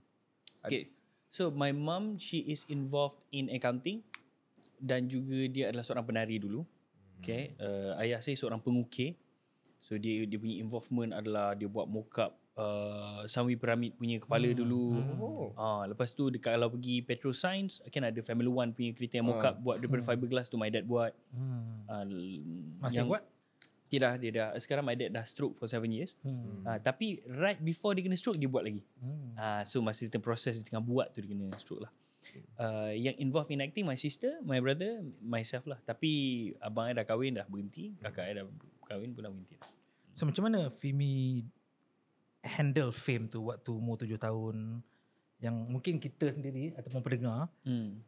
Okay. 0.64 0.90
So 1.28 1.50
my 1.50 1.75
mum 1.75 2.16
she 2.16 2.46
is 2.46 2.62
involved 2.70 3.19
in 3.34 3.50
accounting 3.50 4.06
dan 4.78 5.11
juga 5.11 5.50
dia 5.50 5.70
adalah 5.70 5.82
seorang 5.82 6.06
penari 6.06 6.38
dulu. 6.38 6.62
Okay. 7.19 7.56
Uh, 7.58 7.99
ayah 8.00 8.20
saya 8.20 8.38
seorang 8.38 8.62
pengukir. 8.62 9.19
So 9.82 9.99
dia 10.00 10.25
dia 10.25 10.38
punya 10.40 10.62
involvement 10.62 11.12
adalah 11.12 11.52
dia 11.52 11.69
buat 11.69 11.84
mock-up 11.84 12.38
uh, 12.58 13.22
Sunway 13.26 13.58
Pyramid 13.58 13.99
punya 13.99 14.16
kepala 14.22 14.49
dulu. 14.55 15.02
Oh. 15.20 15.49
Ah, 15.58 15.82
lepas 15.90 16.14
tu 16.14 16.31
dekat 16.31 16.55
kalau 16.55 16.70
pergi 16.72 17.02
Petro 17.02 17.34
Science 17.34 17.82
kan 17.90 18.06
ada 18.06 18.20
Family 18.22 18.50
One 18.50 18.70
punya 18.72 18.94
kereta 18.94 19.20
yang 19.20 19.28
mock-up 19.28 19.58
buat 19.60 19.82
daripada 19.82 20.02
fiberglass 20.06 20.46
tu 20.49 20.56
my 20.56 20.70
dad 20.70 20.87
buat. 20.87 21.12
Hmm. 21.34 21.84
Uh, 21.90 22.05
Masih 22.81 23.05
buat? 23.06 23.22
Tidak, 23.94 24.12
dia 24.19 24.31
dah 24.35 24.49
sekarang 24.58 24.85
my 24.85 24.99
dad 24.99 25.14
dah 25.14 25.23
stroke 25.23 25.55
for 25.55 25.70
7 25.70 25.87
years. 25.88 26.19
Hmm. 26.26 26.67
Ah, 26.67 26.79
tapi 26.82 27.23
right 27.31 27.58
before 27.62 27.94
dia 27.94 28.02
kena 28.02 28.19
stroke 28.19 28.37
dia 28.37 28.50
buat 28.50 28.67
lagi. 28.67 28.82
Hmm. 28.99 29.35
Ah, 29.38 29.62
so 29.62 29.79
masa 29.81 30.06
tengah 30.11 30.25
proses 30.25 30.58
dia 30.58 30.67
tengah 30.67 30.82
buat 30.82 31.14
tu 31.14 31.23
dia 31.23 31.31
kena 31.31 31.55
stroke 31.56 31.87
lah. 31.87 31.93
Uh, 32.56 32.93
yang 32.96 33.12
involved 33.20 33.52
in 33.52 33.61
acting 33.61 33.85
my 33.85 34.00
sister, 34.00 34.41
my 34.49 34.56
brother, 34.56 35.05
myself 35.20 35.69
lah. 35.69 35.76
Tapi 35.85 36.11
abang 36.56 36.88
saya 36.88 37.05
dah 37.05 37.06
kahwin 37.06 37.37
dah 37.37 37.44
berhenti, 37.44 37.93
kakak 38.00 38.25
saya 38.25 38.35
dah 38.41 38.44
kahwin 38.88 39.12
pun 39.12 39.29
dah 39.29 39.31
berhenti. 39.31 39.55
Dah. 39.61 39.69
So 40.17 40.25
macam 40.25 40.49
mana 40.49 40.73
Fimi 40.73 41.44
handle 42.41 42.93
fame 42.96 43.29
tu 43.29 43.44
waktu 43.44 43.70
umur 43.73 44.00
tujuh 44.00 44.17
tahun 44.17 44.81
yang 45.43 45.52
mungkin 45.69 46.00
kita 46.00 46.32
sendiri 46.32 46.73
ataupun 46.76 47.00
pendengar 47.05 47.52
Hmm. 47.67 48.00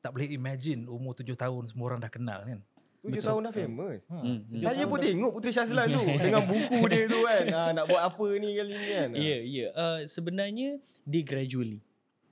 tak 0.00 0.14
boleh 0.14 0.30
imagine 0.32 0.88
umur 0.88 1.12
tujuh 1.18 1.36
tahun 1.36 1.68
semua 1.68 1.92
orang 1.92 2.00
dah 2.00 2.12
kenal 2.12 2.40
kan. 2.48 2.60
Tujuh 2.98 3.22
tahun 3.22 3.40
dah 3.46 3.54
famous. 3.54 4.02
Ha. 4.10 4.16
Hmm. 4.18 4.38
Saya 4.48 4.84
pun 4.90 4.98
tengok 4.98 5.30
Puteri 5.38 5.54
Syazlan 5.54 5.86
tu 5.94 6.02
dengan 6.24 6.42
buku 6.42 6.78
dia 6.90 7.06
tu 7.06 7.18
kan. 7.22 7.44
Ha, 7.46 7.60
nak 7.70 7.84
buat 7.86 8.02
apa 8.02 8.26
ni 8.42 8.58
kali 8.58 8.74
ni 8.74 8.86
kan. 8.90 9.08
Ya, 9.14 9.22
yeah, 9.22 9.38
ya. 9.38 9.58
Yeah. 9.62 9.70
Uh, 9.78 9.98
sebenarnya 10.10 10.68
dia 11.06 11.22
gradually. 11.22 11.80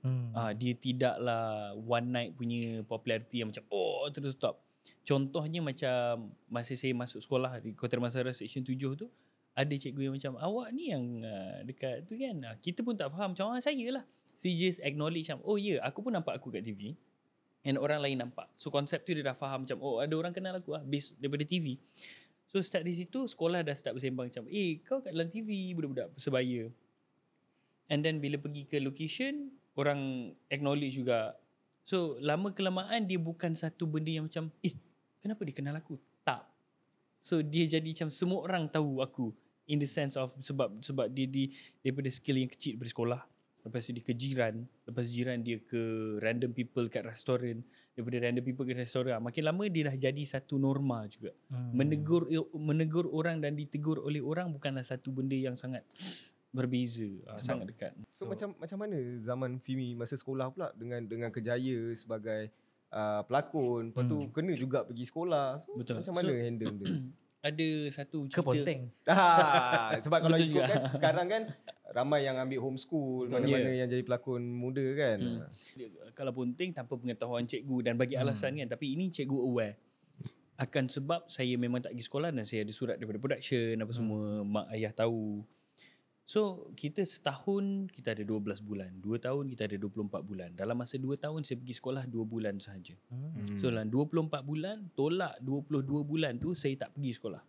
Hmm. 0.03 0.31
Ah, 0.31 0.51
dia 0.53 0.71
tidaklah 0.77 1.75
one 1.75 2.07
night 2.13 2.31
punya 2.37 2.85
popularity 2.85 3.41
yang 3.41 3.49
macam 3.49 3.65
oh 3.71 4.07
terus 4.11 4.35
stop. 4.35 4.61
Contohnya 5.03 5.59
macam 5.63 6.31
masa 6.47 6.75
saya 6.75 6.91
masuk 6.95 7.19
sekolah 7.23 7.59
di 7.63 7.75
Kota 7.75 7.99
Damansara 7.99 8.31
Section 8.31 8.63
7 8.63 8.75
tu 8.95 9.07
ada 9.57 9.73
cikgu 9.73 10.11
yang 10.11 10.15
macam 10.15 10.37
awak 10.37 10.69
ni 10.69 10.93
yang 10.93 11.03
uh, 11.25 11.65
dekat 11.65 12.05
tu 12.05 12.13
kan. 12.19 12.35
Ah, 12.45 12.55
kita 12.61 12.85
pun 12.85 12.93
tak 12.93 13.09
faham 13.09 13.33
macam 13.33 13.55
ah, 13.55 13.59
saya 13.63 13.87
lah. 13.89 14.05
She 14.37 14.53
just 14.53 14.83
acknowledge 14.85 15.27
macam 15.27 15.41
oh 15.47 15.57
ya 15.57 15.65
yeah, 15.75 15.79
aku 15.81 16.05
pun 16.05 16.13
nampak 16.13 16.37
aku 16.37 16.53
kat 16.53 16.61
TV. 16.61 16.93
And 17.67 17.75
orang 17.75 17.99
lain 17.99 18.23
nampak. 18.23 18.47
So 18.55 18.71
konsep 18.71 19.03
tu 19.03 19.11
dia 19.11 19.27
dah 19.27 19.35
faham 19.35 19.67
macam 19.67 19.75
oh 19.83 19.99
ada 19.99 20.15
orang 20.15 20.31
kenal 20.31 20.55
aku 20.55 20.71
lah 20.71 20.87
based 20.87 21.19
daripada 21.19 21.43
TV. 21.43 21.75
So 22.47 22.63
start 22.63 22.87
di 22.87 22.95
situ 22.95 23.27
sekolah 23.27 23.59
dah 23.59 23.75
start 23.75 23.99
bersembang 23.99 24.31
macam 24.31 24.47
eh 24.47 24.79
kau 24.87 25.03
kat 25.03 25.11
dalam 25.11 25.27
TV 25.27 25.75
budak-budak 25.75 26.15
Persebaya. 26.15 26.71
And 27.91 27.99
then 28.07 28.23
bila 28.23 28.39
pergi 28.39 28.63
ke 28.63 28.79
location 28.79 29.51
orang 29.75 30.31
acknowledge 30.47 30.95
juga. 30.95 31.35
So 31.83 32.15
lama 32.23 32.55
kelamaan 32.55 33.03
dia 33.03 33.19
bukan 33.19 33.51
satu 33.51 33.83
benda 33.83 34.15
yang 34.15 34.31
macam 34.31 34.47
eh 34.63 34.71
kenapa 35.19 35.43
dia 35.43 35.55
kenal 35.59 35.75
aku? 35.75 35.99
Tak. 36.23 36.47
So 37.19 37.43
dia 37.43 37.67
jadi 37.67 37.83
macam 37.83 38.07
semua 38.07 38.47
orang 38.47 38.71
tahu 38.71 39.03
aku 39.03 39.35
in 39.67 39.75
the 39.75 39.89
sense 39.89 40.15
of 40.15 40.31
sebab 40.39 40.79
sebab 40.79 41.11
dia 41.11 41.27
di 41.27 41.51
daripada 41.83 42.07
skill 42.07 42.39
yang 42.39 42.47
kecil 42.47 42.79
daripada 42.79 42.91
sekolah. 42.95 43.21
Lepas 43.67 43.85
tu 43.85 43.91
dia 43.91 44.03
ke 44.03 44.15
jiran, 44.15 44.63
lepas 44.87 45.05
jiran 45.05 45.37
dia 45.43 45.59
ke 45.59 46.15
random 46.23 46.51
people 46.55 46.87
kat 46.87 47.03
restoran, 47.03 47.61
daripada 47.93 48.17
random 48.23 48.43
people 48.43 48.63
ke 48.63 48.73
restoran. 48.73 49.19
Makin 49.19 49.43
lama 49.43 49.63
dia 49.67 49.91
dah 49.91 49.95
jadi 49.99 50.23
satu 50.23 50.55
norma 50.55 51.03
juga. 51.11 51.35
Hmm. 51.51 51.75
Menegur 51.75 52.31
menegur 52.55 53.05
orang 53.11 53.43
dan 53.43 53.53
ditegur 53.59 53.99
oleh 53.99 54.23
orang 54.23 54.49
bukanlah 54.49 54.87
satu 54.87 55.11
benda 55.11 55.35
yang 55.35 55.53
sangat 55.53 55.83
berbeza, 56.55 57.07
ah, 57.27 57.37
sangat 57.37 57.69
dekat. 57.69 57.91
So, 58.15 58.25
macam 58.25 58.55
macam 58.57 58.77
mana 58.79 58.97
zaman 59.21 59.59
Fimi 59.61 59.93
masa 59.93 60.15
sekolah 60.15 60.49
pula 60.49 60.71
dengan 60.73 61.03
dengan 61.05 61.29
kejaya 61.29 61.91
sebagai 61.93 62.49
uh, 62.91 63.21
pelakon. 63.27 63.91
Lepas 63.91 64.03
tu 64.07 64.17
kena 64.31 64.53
juga 64.55 64.81
pergi 64.87 65.05
sekolah. 65.05 65.61
So, 65.61 65.75
Betul. 65.77 66.01
Macam 66.01 66.13
mana 66.15 66.29
So- 66.31 66.39
handle 66.39 66.73
dia? 66.81 66.95
Ada 67.37 67.69
satu 67.93 68.25
Ke 68.27 68.41
cerita 68.41 68.47
Ponteng. 68.49 68.81
Ah, 69.13 69.93
sebab 70.01 70.19
kalau 70.25 70.37
ikut 70.41 70.63
kan 70.67 70.81
sekarang 70.97 71.27
kan 71.29 71.43
ramai 71.95 72.27
yang 72.27 72.35
ambil 72.39 72.67
homeschool, 72.67 73.31
mana-mana 73.31 73.71
Yeah. 73.71 73.85
yang 73.85 73.89
jadi 73.91 74.03
pelakon 74.03 74.43
muda 74.43 74.85
kan. 74.97 75.17
Hmm. 75.19 75.47
Kalau 76.11 76.31
penting 76.35 76.75
tanpa 76.75 76.99
pengetahuan 76.99 77.47
cikgu 77.47 77.77
dan 77.85 77.93
bagi 77.95 78.19
alasan 78.19 78.59
kan 78.59 78.67
tapi 78.67 78.95
ini 78.95 79.07
cikgu 79.11 79.37
aware 79.37 79.75
akan 80.57 80.89
sebab 80.89 81.29
saya 81.29 81.53
memang 81.53 81.85
tak 81.85 81.93
pergi 81.93 82.05
sekolah 82.09 82.29
dan 82.33 82.41
saya 82.41 82.65
ada 82.65 82.73
surat 82.73 82.97
daripada 82.97 83.21
production 83.21 83.77
apa 83.77 83.93
semua 83.93 84.41
mak 84.41 84.65
ayah 84.73 84.89
tahu 84.89 85.45
So 86.27 86.75
kita 86.75 87.07
setahun 87.07 87.87
kita 87.87 88.11
ada 88.11 88.19
12 88.27 88.59
bulan. 88.59 88.91
Dua 88.99 89.15
tahun 89.15 89.47
kita 89.47 89.63
ada 89.63 89.79
24 89.79 90.27
bulan. 90.27 90.51
Dalam 90.59 90.75
masa 90.75 90.99
dua 90.99 91.15
tahun 91.15 91.47
saya 91.47 91.55
pergi 91.55 91.79
sekolah 91.79 92.03
dua 92.03 92.27
bulan 92.27 92.59
sahaja. 92.59 92.99
Hmm. 93.07 93.55
So 93.55 93.71
dalam 93.71 93.87
24 93.87 94.43
bulan 94.43 94.91
tolak 94.91 95.39
22 95.39 95.87
bulan 96.03 96.35
tu 96.35 96.51
saya 96.51 96.75
tak 96.75 96.99
pergi 96.99 97.15
sekolah. 97.15 97.39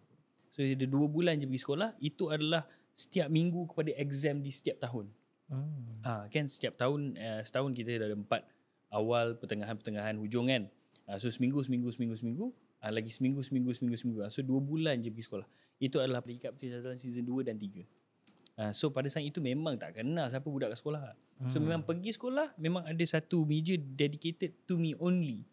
So 0.54 0.62
ada 0.62 0.86
dua 0.86 1.10
bulan 1.10 1.42
je 1.42 1.50
pergi 1.50 1.62
sekolah. 1.66 1.98
Itu 1.98 2.30
adalah 2.30 2.70
setiap 2.98 3.30
minggu 3.30 3.70
kepada 3.70 3.94
exam 3.94 4.42
di 4.42 4.50
setiap 4.50 4.82
tahun. 4.82 5.06
Hmm. 5.46 5.86
Ah 6.02 6.26
kan 6.26 6.50
setiap 6.50 6.74
tahun 6.74 7.14
uh, 7.14 7.40
setahun 7.46 7.70
kita 7.70 8.02
ada 8.02 8.18
empat 8.18 8.42
awal, 8.90 9.38
pertengahan, 9.38 9.78
pertengahan, 9.78 10.18
hujung 10.18 10.50
kan. 10.50 10.66
Ah 11.06 11.22
so 11.22 11.30
seminggu, 11.30 11.62
seminggu, 11.62 11.94
seminggu, 11.94 12.18
seminggu. 12.18 12.46
Ah 12.82 12.90
lagi 12.90 13.14
seminggu, 13.14 13.38
seminggu, 13.46 13.70
seminggu, 13.70 13.96
seminggu. 13.96 14.18
Ah, 14.26 14.30
so 14.34 14.42
dua 14.42 14.58
bulan 14.58 14.98
je 14.98 15.14
pergi 15.14 15.30
sekolah. 15.30 15.46
Itu 15.78 16.02
adalah 16.02 16.26
peringkat 16.26 16.58
Shazlan 16.58 16.98
season 16.98 17.22
2 17.22 17.46
dan 17.46 17.54
3. 17.54 17.86
Ah 18.58 18.74
so 18.74 18.90
pada 18.90 19.06
saat 19.06 19.22
itu 19.22 19.38
memang 19.38 19.78
tak 19.78 20.02
kenal 20.02 20.26
siapa 20.26 20.50
budak 20.50 20.74
kat 20.74 20.78
sekolah. 20.82 21.14
So 21.54 21.62
memang 21.62 21.86
pergi 21.86 22.18
sekolah 22.18 22.58
memang 22.58 22.82
ada 22.82 23.04
satu 23.06 23.46
meja 23.46 23.78
dedicated 23.78 24.66
to 24.66 24.74
me 24.74 24.98
only. 24.98 25.46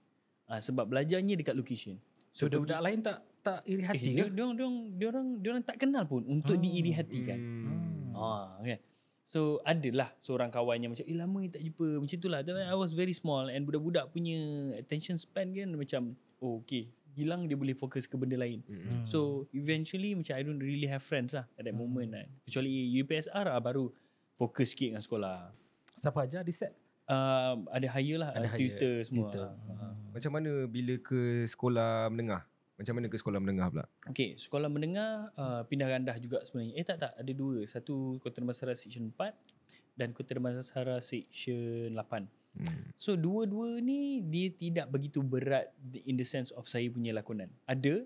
Ah 0.50 0.58
sebab 0.58 0.90
belajarnya 0.90 1.38
dekat 1.38 1.54
location. 1.54 2.02
So 2.34 2.50
budak-budak 2.50 2.82
lain 2.82 3.00
tak 3.06 3.22
tak 3.46 3.62
iri 3.70 3.82
Eh, 3.82 3.86
hati 3.86 4.10
dia, 4.12 4.26
ke? 4.26 4.34
dia, 4.34 4.42
orang, 4.42 4.58
dia, 4.58 4.66
orang, 4.66 4.76
dia, 4.98 5.08
orang, 5.14 5.28
dia 5.38 5.50
orang 5.54 5.64
tak 5.64 5.78
kenal 5.78 6.04
pun 6.10 6.26
untuk 6.26 6.58
diiri 6.58 6.90
hatikan. 6.92 7.38
Hmm. 7.38 8.18
Ah, 8.18 8.58
kan. 8.58 8.82
So 9.26 9.58
adalah 9.62 10.14
seorang 10.22 10.54
kawan 10.54 10.78
yang 10.82 10.92
macam 10.94 11.06
eh 11.06 11.18
lama 11.18 11.38
ni 11.42 11.50
tak 11.50 11.62
jumpa 11.62 11.98
macam 11.98 12.18
itulah. 12.18 12.40
Tapi 12.42 12.62
I 12.62 12.78
was 12.78 12.94
very 12.94 13.14
small 13.14 13.50
and 13.50 13.66
budak-budak 13.66 14.10
punya 14.10 14.38
attention 14.78 15.18
span 15.18 15.50
kan 15.50 15.74
macam 15.74 16.14
oh 16.42 16.62
okay 16.62 16.90
hilang 17.16 17.48
dia 17.48 17.56
boleh 17.56 17.74
fokus 17.74 18.06
ke 18.06 18.14
benda 18.20 18.36
lain. 18.36 18.62
Hmm. 18.68 19.08
So 19.08 19.50
eventually 19.50 20.14
macam 20.14 20.36
I 20.36 20.44
don't 20.44 20.60
really 20.60 20.86
have 20.86 21.02
friends 21.02 21.32
lah 21.34 21.48
at 21.56 21.64
that 21.66 21.74
moment 21.74 22.12
kan. 22.12 22.28
Kecuali 22.46 22.70
UPSR 23.02 23.50
lah 23.50 23.58
baru 23.64 23.90
fokus 24.36 24.76
sikit 24.76 24.94
dengan 24.94 25.04
sekolah. 25.04 25.38
Siapa 25.96 26.20
aja 26.28 26.44
di 26.44 26.54
set? 26.54 26.76
Uh, 27.06 27.62
ada 27.70 27.88
hire 27.88 28.18
lah, 28.18 28.30
Ada 28.34 28.50
hire, 28.52 28.58
tutor 28.78 28.96
semua. 29.06 29.30
tutor. 29.32 29.48
Ah. 29.74 29.94
Macam 30.12 30.32
mana 30.34 30.52
bila 30.66 30.98
ke 31.00 31.46
sekolah 31.46 32.10
menengah? 32.12 32.44
Macam 32.76 32.94
mana 33.00 33.08
ke 33.08 33.16
sekolah 33.16 33.40
menengah 33.40 33.68
pula? 33.72 33.86
Okay, 34.12 34.36
sekolah 34.36 34.68
menengah 34.68 35.32
uh, 35.40 35.62
pindah 35.64 35.88
randah 35.88 36.20
juga 36.20 36.44
sebenarnya. 36.44 36.74
Eh 36.76 36.84
tak 36.84 36.98
tak, 37.00 37.14
ada 37.16 37.32
dua. 37.32 37.64
Satu 37.64 38.20
Kota 38.20 38.44
Damansara 38.44 38.76
Section 38.76 39.16
4 39.16 39.96
dan 39.96 40.12
Kota 40.12 40.36
Damansara 40.36 41.00
Section 41.00 41.96
8. 41.96 42.28
Hmm. 42.56 42.88
So 43.00 43.16
dua-dua 43.16 43.80
ni 43.80 44.24
dia 44.24 44.52
tidak 44.52 44.92
begitu 44.92 45.24
berat 45.24 45.72
in 46.08 46.16
the 46.16 46.28
sense 46.28 46.52
of 46.52 46.68
saya 46.68 46.88
punya 46.92 47.16
lakonan. 47.16 47.48
Ada 47.68 48.04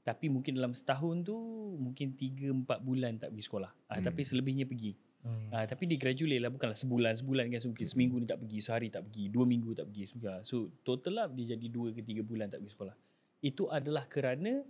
tapi 0.00 0.32
mungkin 0.32 0.56
dalam 0.56 0.72
setahun 0.72 1.24
tu 1.24 1.36
mungkin 1.76 2.16
3 2.16 2.64
4 2.64 2.80
bulan 2.80 3.16
tak 3.20 3.32
pergi 3.32 3.44
sekolah. 3.44 3.72
Ah 3.88 4.00
Hmm. 4.00 4.04
tapi 4.04 4.20
selebihnya 4.24 4.64
pergi. 4.64 4.96
Hmm. 5.20 5.52
Ah 5.52 5.64
tapi 5.68 5.84
dia 5.84 6.00
gradually 6.00 6.40
lah 6.40 6.48
bukanlah 6.48 6.76
sebulan 6.76 7.12
sebulan 7.20 7.52
kan 7.52 7.60
so, 7.60 7.68
mungkin 7.72 7.84
seminggu 7.88 8.16
ni 8.20 8.24
tak 8.24 8.40
pergi, 8.40 8.58
sehari 8.64 8.88
tak 8.88 9.04
pergi, 9.08 9.28
dua 9.28 9.44
minggu 9.44 9.76
tak 9.76 9.88
pergi 9.92 10.04
semua. 10.08 10.40
So 10.44 10.72
total 10.80 11.12
lah 11.12 11.26
dia 11.28 11.56
jadi 11.56 11.66
2 11.68 11.92
ke 11.92 12.00
3 12.00 12.20
bulan 12.24 12.48
tak 12.48 12.64
pergi 12.64 12.72
sekolah. 12.72 12.96
Itu 13.40 13.68
adalah 13.72 14.04
kerana 14.04 14.60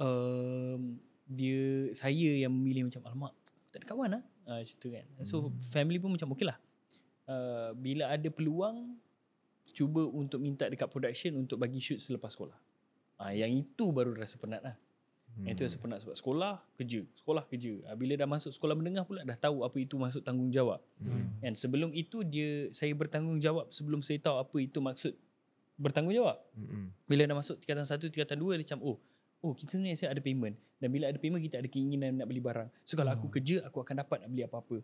um, 0.00 1.00
dia 1.26 1.90
saya 1.90 2.38
yang 2.46 2.54
memilih 2.54 2.86
macam 2.86 3.02
alamak 3.08 3.34
tak 3.74 3.82
ada 3.84 3.86
kawan 3.92 4.10
lah. 4.16 4.22
Ah 4.48 4.62
macam 4.62 4.76
tu 4.78 4.88
kan. 4.88 5.04
So 5.26 5.52
family 5.68 5.98
pun 6.00 6.14
macam 6.14 6.32
okey 6.32 6.46
lah. 6.48 6.56
Uh, 7.26 7.74
bila 7.76 8.08
ada 8.08 8.28
peluang 8.30 8.94
cuba 9.76 10.08
untuk 10.08 10.40
minta 10.40 10.64
dekat 10.70 10.88
production 10.88 11.36
untuk 11.36 11.60
bagi 11.60 11.76
shoot 11.82 12.00
selepas 12.00 12.32
sekolah. 12.32 12.56
Ah 13.20 13.36
yang 13.36 13.52
itu 13.52 13.92
baru 13.92 14.16
rasa 14.16 14.40
penat 14.40 14.64
lah. 14.64 14.76
Hmm. 15.36 15.44
Yang 15.44 15.52
itu 15.52 15.62
rasa 15.68 15.78
penat 15.82 15.98
sebab 16.00 16.16
sekolah 16.16 16.54
kerja, 16.80 17.00
sekolah 17.12 17.44
kerja. 17.44 17.72
Ah, 17.84 17.96
bila 17.98 18.16
dah 18.16 18.24
masuk 18.24 18.48
sekolah 18.56 18.72
menengah 18.72 19.04
pula 19.04 19.20
dah 19.20 19.36
tahu 19.36 19.66
apa 19.66 19.76
itu 19.76 20.00
masuk 20.00 20.24
tanggungjawab. 20.24 20.80
Hmm. 21.04 21.44
And 21.44 21.52
sebelum 21.52 21.92
itu 21.92 22.24
dia 22.24 22.72
saya 22.72 22.96
bertanggungjawab 22.96 23.68
sebelum 23.68 24.00
saya 24.00 24.16
tahu 24.22 24.40
apa 24.40 24.56
itu 24.62 24.80
maksud 24.80 25.12
bertanggungjawab. 25.76 26.36
Hmm. 26.56 26.90
Bila 27.04 27.28
dah 27.28 27.36
masuk 27.36 27.60
tingkatan 27.60 27.84
satu, 27.84 28.08
tingkatan 28.08 28.40
dua 28.40 28.56
dia 28.56 28.64
macam 28.64 28.80
oh 28.84 28.98
Oh 29.44 29.52
kita 29.52 29.76
ni 29.76 29.92
saya 29.94 30.16
ada 30.16 30.22
payment. 30.24 30.56
Dan 30.80 30.88
bila 30.92 31.12
ada 31.12 31.18
payment 31.20 31.44
Kita 31.44 31.60
ada 31.60 31.68
keinginan 31.68 32.20
nak 32.20 32.26
beli 32.28 32.40
barang. 32.40 32.68
So 32.84 32.96
kalau 32.96 33.12
aku 33.12 33.28
kerja 33.28 33.64
Aku 33.68 33.84
akan 33.84 34.00
dapat 34.00 34.24
nak 34.24 34.30
beli 34.32 34.42
apa-apa. 34.48 34.80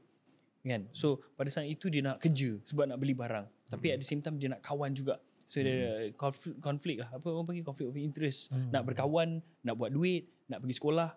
Kan? 0.63 0.87
So 0.93 1.25
pada 1.35 1.49
saat 1.49 1.69
itu 1.69 1.89
Dia 1.89 2.05
nak 2.05 2.21
kerja 2.21 2.61
Sebab 2.69 2.85
nak 2.89 2.99
beli 3.01 3.17
barang. 3.17 3.49
Tapi 3.73 3.97
at 3.97 3.99
the 4.01 4.07
same 4.07 4.21
time 4.21 4.37
Dia 4.37 4.53
nak 4.53 4.61
kawan 4.61 4.93
juga. 4.93 5.21
So 5.49 5.61
dia 5.61 5.73
ada 5.73 5.89
konflik, 6.17 6.55
konflik 6.61 6.97
lah. 7.05 7.09
Apa 7.13 7.27
orang 7.33 7.49
panggil? 7.49 7.65
Konflik 7.65 7.89
of 7.89 7.97
interest. 7.97 8.53
Nak 8.73 8.83
berkawan 8.85 9.41
Nak 9.65 9.75
buat 9.77 9.91
duit 9.93 10.29
Nak 10.49 10.61
pergi 10.61 10.77
sekolah 10.77 11.11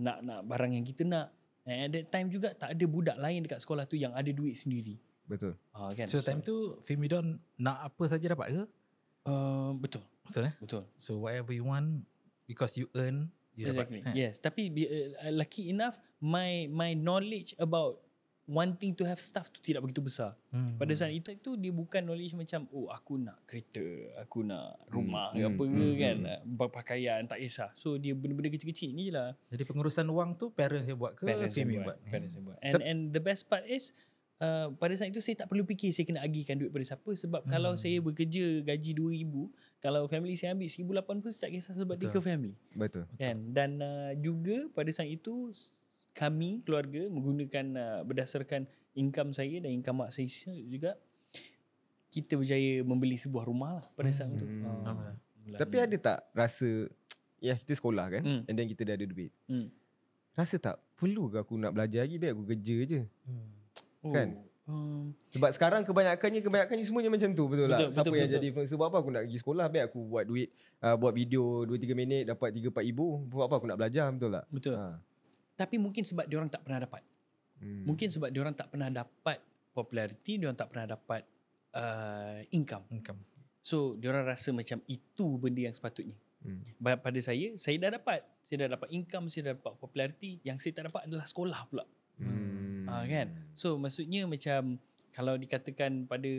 Nak 0.00 0.16
nak 0.24 0.40
barang 0.44 0.72
yang 0.76 0.84
kita 0.84 1.02
nak. 1.08 1.32
And 1.64 1.88
at 1.88 1.90
that 1.96 2.06
time 2.12 2.28
juga 2.28 2.52
Tak 2.52 2.76
ada 2.76 2.84
budak 2.84 3.16
lain 3.16 3.44
dekat 3.48 3.60
sekolah 3.64 3.88
tu 3.88 3.96
Yang 3.96 4.12
ada 4.12 4.30
duit 4.30 4.56
sendiri. 4.56 5.00
Betul. 5.24 5.56
ha, 5.72 5.88
kan? 5.96 6.04
So 6.04 6.20
time 6.20 6.44
tu 6.44 6.76
Filmidon 6.84 7.40
nak 7.56 7.88
apa 7.88 8.04
saja 8.12 8.28
dapat 8.28 8.52
ke? 8.52 8.62
Uh, 9.28 9.72
Betul 9.76 10.02
Betul 10.24 10.48
eh? 10.48 10.54
Betul 10.60 10.82
So 10.96 11.24
whatever 11.24 11.52
you 11.52 11.64
want 11.68 12.08
because 12.48 12.76
you 12.76 12.88
earn 12.96 13.32
you 13.54 13.70
exactly. 13.70 14.02
dapat. 14.02 14.14
Eh? 14.14 14.26
Yes, 14.26 14.42
tapi 14.42 14.70
uh, 14.70 15.30
lucky 15.30 15.70
enough 15.70 15.96
my 16.18 16.66
my 16.70 16.92
knowledge 16.92 17.54
about 17.56 18.02
wanting 18.44 18.92
to 18.92 19.08
have 19.08 19.16
stuff 19.16 19.48
tu 19.48 19.56
tidak 19.64 19.80
begitu 19.80 20.04
besar. 20.04 20.36
Hmm. 20.52 20.76
Pada 20.76 20.92
saat 20.92 21.16
itu 21.16 21.32
itu 21.32 21.56
dia 21.56 21.72
bukan 21.72 22.04
knowledge 22.04 22.36
macam 22.36 22.68
oh 22.76 22.92
aku 22.92 23.16
nak 23.16 23.40
kereta, 23.48 23.80
aku 24.20 24.44
nak 24.44 24.84
rumah 24.92 25.32
Hmm, 25.32 25.40
ke 25.40 25.42
apa 25.48 25.62
hmm, 25.64 25.72
ke 25.72 25.84
hmm, 25.84 25.96
kan, 25.96 26.16
berpakaian 26.44 27.20
tak 27.24 27.40
kisah. 27.40 27.72
So 27.72 27.96
dia 27.96 28.12
benda-benda 28.12 28.52
kecil-kecil 28.52 28.92
ni 28.92 29.08
lah. 29.08 29.32
Jadi 29.48 29.64
pengurusan 29.64 30.04
wang 30.12 30.36
tu 30.36 30.52
parents 30.52 30.84
yang 30.84 31.00
buat 31.00 31.16
ke 31.16 31.24
Parents 31.24 31.56
buat. 31.56 31.84
buat? 31.88 31.98
Parents 32.04 32.32
yang 32.36 32.44
buat. 32.44 32.58
And 32.60 32.82
and 32.84 33.00
the 33.16 33.22
best 33.24 33.48
part 33.48 33.64
is 33.64 33.96
Uh, 34.42 34.74
pada 34.82 34.90
saat 34.98 35.14
itu 35.14 35.22
saya 35.22 35.38
tak 35.38 35.46
perlu 35.46 35.62
fikir 35.62 35.94
saya 35.94 36.10
kena 36.10 36.18
agihkan 36.18 36.58
duit 36.58 36.74
pada 36.74 36.82
siapa 36.82 37.06
sebab 37.14 37.46
hmm. 37.46 37.50
kalau 37.54 37.78
saya 37.78 38.02
bekerja 38.02 38.66
gaji 38.66 38.90
2000 39.22 39.30
kalau 39.78 40.10
family 40.10 40.34
saya 40.34 40.58
ambil 40.58 40.66
1008 40.66 41.22
pun 41.22 41.30
saya 41.30 41.42
tak 41.46 41.52
kisah 41.54 41.74
sebab 41.78 41.94
dia 41.94 42.10
family 42.18 42.58
Betul. 42.74 43.06
kan 43.14 43.36
dan 43.54 43.78
uh, 43.78 44.10
juga 44.18 44.66
pada 44.74 44.90
saat 44.90 45.06
itu 45.06 45.54
kami 46.18 46.66
keluarga 46.66 47.06
menggunakan 47.06 47.66
uh, 47.78 48.00
berdasarkan 48.02 48.66
income 48.98 49.30
saya 49.30 49.62
dan 49.62 49.70
income 49.70 50.02
mak 50.02 50.10
saya 50.10 50.26
juga 50.66 50.98
kita 52.14 52.38
berjaya 52.38 52.86
membeli 52.86 53.18
sebuah 53.18 53.50
rumah 53.50 53.82
lah 53.82 53.84
pada 53.98 54.10
saat 54.14 54.30
itu. 54.30 54.46
Hmm. 54.46 54.62
Ah, 54.62 54.70
Alhamdulillah. 54.70 55.18
Alhamdulillah. 55.18 55.60
Tapi 55.66 55.76
ada 55.82 55.96
tak 55.98 56.18
rasa 56.30 56.68
ya 57.42 57.54
kita 57.58 57.74
sekolah 57.74 58.06
kan 58.06 58.22
Hmm. 58.22 58.42
and 58.46 58.54
then 58.54 58.70
kita 58.70 58.86
dah 58.86 58.94
ada 58.94 59.06
duit. 59.06 59.34
hmm. 59.50 59.66
Rasa 60.34 60.58
tak 60.58 60.82
perlu 60.98 61.30
ke 61.30 61.42
aku 61.42 61.54
nak 61.58 61.74
belajar 61.74 62.06
lagi 62.06 62.18
biar 62.18 62.34
aku 62.34 62.46
kerja 62.46 62.76
je. 62.86 63.00
Hmm. 63.26 63.50
Oh, 64.04 64.12
Kan? 64.12 64.28
Um, 64.64 65.12
Sebab 65.28 65.52
sekarang 65.52 65.84
kebanyakannya 65.84 66.40
kebanyakannya 66.40 66.84
semuanya 66.88 67.12
macam 67.12 67.28
tu 67.36 67.44
betul, 67.52 67.68
lah. 67.68 67.84
Betul, 67.84 67.90
Siapa 67.92 68.08
betul, 68.08 68.16
yang 68.16 68.28
betul. 68.28 68.36
jadi 68.40 68.46
influencer 68.48 68.76
buat 68.80 68.88
apa 68.88 68.98
aku 69.04 69.10
nak 69.12 69.22
pergi 69.28 69.38
sekolah 69.44 69.66
biar 69.68 69.84
aku 69.92 70.00
buat 70.08 70.24
duit 70.24 70.48
uh, 70.80 70.96
buat 70.96 71.12
video 71.12 71.68
2 71.68 71.76
3 71.76 71.92
minit 71.92 72.22
dapat 72.24 72.48
3 72.48 72.72
4 72.72 72.88
ribu 72.88 73.06
buat 73.28 73.44
apa 73.44 73.54
aku 73.60 73.66
nak 73.68 73.76
belajar 73.76 74.08
betul 74.08 74.30
tak? 74.32 74.44
betul. 74.48 74.74
Ha. 74.80 74.96
Tapi 75.54 75.76
mungkin 75.76 76.02
sebab 76.08 76.24
dia 76.24 76.36
orang 76.40 76.48
tak 76.48 76.64
pernah 76.64 76.80
dapat. 76.80 77.02
Hmm. 77.60 77.84
Mungkin 77.86 78.08
sebab 78.08 78.28
dia 78.32 78.40
orang 78.40 78.56
tak 78.56 78.68
pernah 78.72 78.88
dapat 78.88 79.38
popularity, 79.76 80.40
dia 80.40 80.46
orang 80.48 80.58
tak 80.58 80.68
pernah 80.72 80.86
dapat 80.96 81.22
uh, 81.76 82.40
income. 82.50 82.84
Income. 82.88 83.20
So 83.60 84.00
dia 84.00 84.16
orang 84.16 84.26
rasa 84.26 84.48
macam 84.50 84.80
itu 84.88 85.26
benda 85.36 85.60
yang 85.60 85.76
sepatutnya. 85.76 86.16
Hmm. 86.44 86.60
Pada 86.80 87.20
saya, 87.20 87.52
saya 87.56 87.76
dah 87.80 88.00
dapat. 88.00 88.20
Saya 88.44 88.68
dah 88.68 88.76
dapat 88.76 88.88
income, 88.92 89.32
saya 89.32 89.52
dah 89.52 89.52
dapat 89.56 89.74
popularity. 89.80 90.40
Yang 90.44 90.68
saya 90.68 90.72
tak 90.80 90.84
dapat 90.92 91.02
adalah 91.08 91.24
sekolah 91.24 91.60
pula. 91.68 91.84
Hmm. 92.18 92.86
Ah 92.90 93.04
kan. 93.06 93.32
So 93.54 93.78
maksudnya 93.78 94.26
macam 94.26 94.78
kalau 95.14 95.38
dikatakan 95.38 96.10
pada 96.10 96.32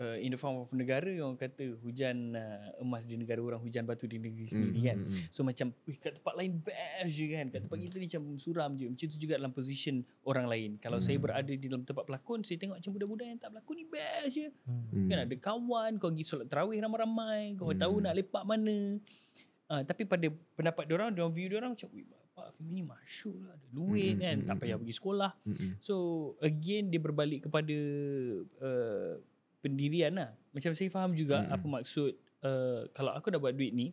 uh, 0.00 0.16
in 0.18 0.32
the 0.32 0.40
form 0.40 0.64
of 0.64 0.72
negara 0.72 1.12
orang 1.20 1.36
kata 1.36 1.76
hujan 1.84 2.34
uh, 2.34 2.82
emas 2.82 3.04
di 3.04 3.20
negara 3.20 3.38
orang 3.44 3.60
hujan 3.60 3.84
batu 3.84 4.08
di 4.08 4.16
negeri 4.16 4.48
sendiri 4.48 4.80
kan. 4.90 4.98
Hmm, 5.04 5.12
hmm, 5.12 5.28
So 5.30 5.44
macam 5.44 5.70
kat 6.00 6.18
tempat 6.18 6.34
lain 6.34 6.52
best 6.64 7.12
je 7.12 7.26
kan. 7.30 7.46
Kat 7.52 7.60
tempat 7.68 7.78
kita 7.78 7.94
ni 8.00 8.06
macam 8.08 8.22
suram 8.40 8.70
je. 8.74 8.86
Macam 8.88 9.06
tu 9.06 9.18
juga 9.20 9.34
dalam 9.36 9.52
position 9.52 10.02
orang 10.24 10.46
lain. 10.48 10.70
Kalau 10.80 10.98
saya 10.98 11.20
berada 11.20 11.52
di 11.52 11.66
dalam 11.68 11.84
tempat 11.84 12.08
pelakon, 12.08 12.40
saya 12.42 12.56
tengok 12.56 12.80
macam 12.80 12.92
budak-budak 12.96 13.26
yang 13.28 13.38
tak 13.38 13.48
berlakon 13.52 13.74
ni 13.76 13.86
best 13.86 14.32
je. 14.32 14.46
Hmm. 14.64 15.06
Kan 15.06 15.18
ada 15.28 15.36
kawan, 15.36 15.90
kau 16.00 16.08
pergi 16.10 16.24
solat 16.24 16.46
tarawih 16.48 16.80
ramai-ramai, 16.80 17.54
kau 17.60 17.70
tahu 17.76 18.00
nak 18.00 18.16
lepak 18.16 18.42
mana. 18.48 18.98
Uh, 19.70 19.86
tapi 19.86 20.02
pada 20.02 20.26
pendapat 20.58 20.82
dia 20.82 20.94
orang, 20.98 21.14
dia 21.14 21.22
orang 21.22 21.34
view 21.36 21.46
dia 21.46 21.58
orang 21.62 21.78
macam, 21.78 21.88
"Wih, 22.40 22.48
bapak 22.48 22.56
film 22.56 22.70
ni 22.72 22.82
masyuk 22.82 23.36
lah, 23.44 23.52
ada 23.52 23.66
duit 23.68 24.16
Hmm, 24.16 24.22
kan, 24.24 24.36
tak 24.48 24.56
payah 24.64 24.76
pergi 24.80 24.94
sekolah." 24.96 25.32
Hmm, 25.44 25.52
hmm. 25.52 25.72
So 25.84 25.94
again 26.40 26.88
dia 26.88 27.00
berbalik 27.00 27.44
kepada 27.44 27.76
uh, 28.64 29.12
pendirian 29.60 30.16
lah. 30.16 30.32
Macam 30.56 30.72
saya 30.72 30.88
faham 30.88 31.12
juga 31.12 31.44
Hmm. 31.44 31.52
apa 31.52 31.66
maksud 31.68 32.12
uh, 32.42 32.88
kalau 32.96 33.12
aku 33.12 33.28
dah 33.28 33.36
buat 33.36 33.52
duit 33.52 33.76
ni, 33.76 33.92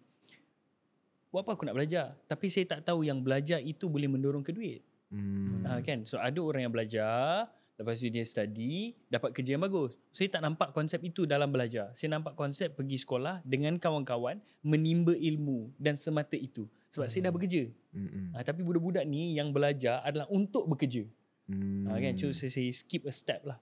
buat 1.27 1.43
apa 1.43 1.59
aku 1.59 1.67
nak 1.67 1.75
belajar? 1.75 2.15
Tapi 2.25 2.47
saya 2.47 2.65
tak 2.65 2.87
tahu 2.87 3.03
yang 3.03 3.19
belajar 3.19 3.59
itu 3.59 3.91
boleh 3.91 4.07
mendorong 4.07 4.41
ke 4.41 4.55
duit. 4.55 4.79
Hmm. 5.11 5.59
Hmm. 5.59 5.63
Uh, 5.67 5.79
kan? 5.83 6.07
So 6.07 6.19
ada 6.19 6.39
orang 6.39 6.67
yang 6.67 6.73
belajar 6.73 7.51
Lepas 7.77 8.01
tu 8.01 8.09
dia 8.09 8.25
study, 8.25 8.97
dapat 9.05 9.37
kerja 9.37 9.53
yang 9.53 9.61
bagus. 9.61 9.93
Saya 10.09 10.33
tak 10.33 10.41
nampak 10.41 10.73
konsep 10.73 10.97
itu 11.05 11.29
dalam 11.29 11.53
belajar. 11.53 11.93
Saya 11.93 12.17
nampak 12.17 12.33
konsep 12.33 12.73
pergi 12.73 12.97
sekolah 12.97 13.45
dengan 13.45 13.77
kawan-kawan, 13.77 14.41
menimba 14.65 15.13
ilmu 15.13 15.69
dan 15.77 15.93
semata 15.93 16.33
itu. 16.33 16.65
Sebab 16.89 17.05
hmm. 17.05 17.13
saya 17.13 17.21
dah 17.29 17.33
bekerja. 17.37 17.63
Mm-mm. 17.93 18.25
Ha, 18.33 18.41
tapi 18.41 18.65
budak-budak 18.65 19.05
ni 19.05 19.37
yang 19.37 19.53
belajar 19.53 20.01
adalah 20.01 20.25
untuk 20.33 20.65
bekerja. 20.65 21.05
Mm. 21.49 21.85
Ha, 21.85 22.01
kan? 22.01 22.13
So 22.17 22.33
saya, 22.33 22.49
saya 22.49 22.69
skip 22.73 23.05
a 23.05 23.13
step 23.13 23.45
lah. 23.45 23.61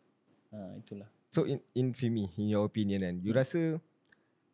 Ha, 0.56 0.80
itulah. 0.80 1.12
So 1.36 1.44
in, 1.44 1.60
in 1.76 1.92
Fimi, 1.92 2.32
in 2.40 2.48
your 2.48 2.64
opinion 2.64 3.04
kan, 3.04 3.16
you 3.20 3.36
rasa 3.36 3.84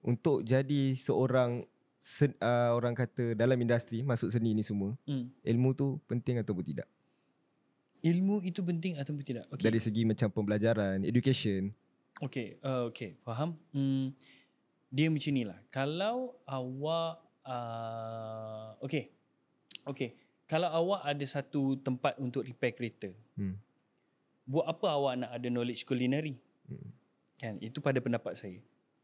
untuk 0.01 0.41
jadi 0.41 0.98
seorang 0.98 1.70
sen, 2.01 2.34
uh, 2.41 2.74
orang 2.74 2.98
kata 2.98 3.38
dalam 3.38 3.58
industri 3.62 4.01
masuk 4.01 4.34
seni 4.34 4.58
ni 4.58 4.65
semua, 4.65 4.98
Hmm. 5.06 5.30
ilmu 5.46 5.77
tu 5.77 6.01
penting 6.10 6.41
ataupun 6.41 6.65
tidak? 6.65 6.89
Ilmu 8.01 8.41
itu 8.41 8.65
penting 8.65 8.98
ataupun 8.98 9.22
tidak? 9.22 9.46
Okay. 9.53 9.70
Dari 9.70 9.77
segi 9.77 10.01
macam 10.10 10.27
pembelajaran, 10.34 11.05
education. 11.05 11.70
Okay, 12.17 12.58
uh, 12.65 12.89
okay, 12.89 13.17
faham. 13.22 13.53
Hmm, 13.74 14.10
dia 14.89 15.10
macam 15.10 15.31
ni 15.34 15.46
lah. 15.46 15.58
Kalau 15.70 16.38
awak, 16.50 17.22
uh, 17.46 18.74
okay, 18.81 19.13
okay. 19.86 20.17
Kalau 20.50 20.67
awak 20.67 21.05
ada 21.08 21.25
satu 21.25 21.79
tempat 21.79 22.17
untuk 22.20 22.43
repair 22.43 22.75
kereta, 22.75 23.10
Hmm. 23.39 23.55
buat 24.43 24.67
apa 24.67 24.88
awak 24.91 25.13
nak 25.22 25.31
ada 25.31 25.48
knowledge 25.48 25.86
culinary? 25.86 26.36
Hmm. 26.67 26.89
Kan, 27.38 27.53
itu 27.62 27.79
pada 27.81 27.98
pendapat 28.01 28.38
saya. 28.38 28.60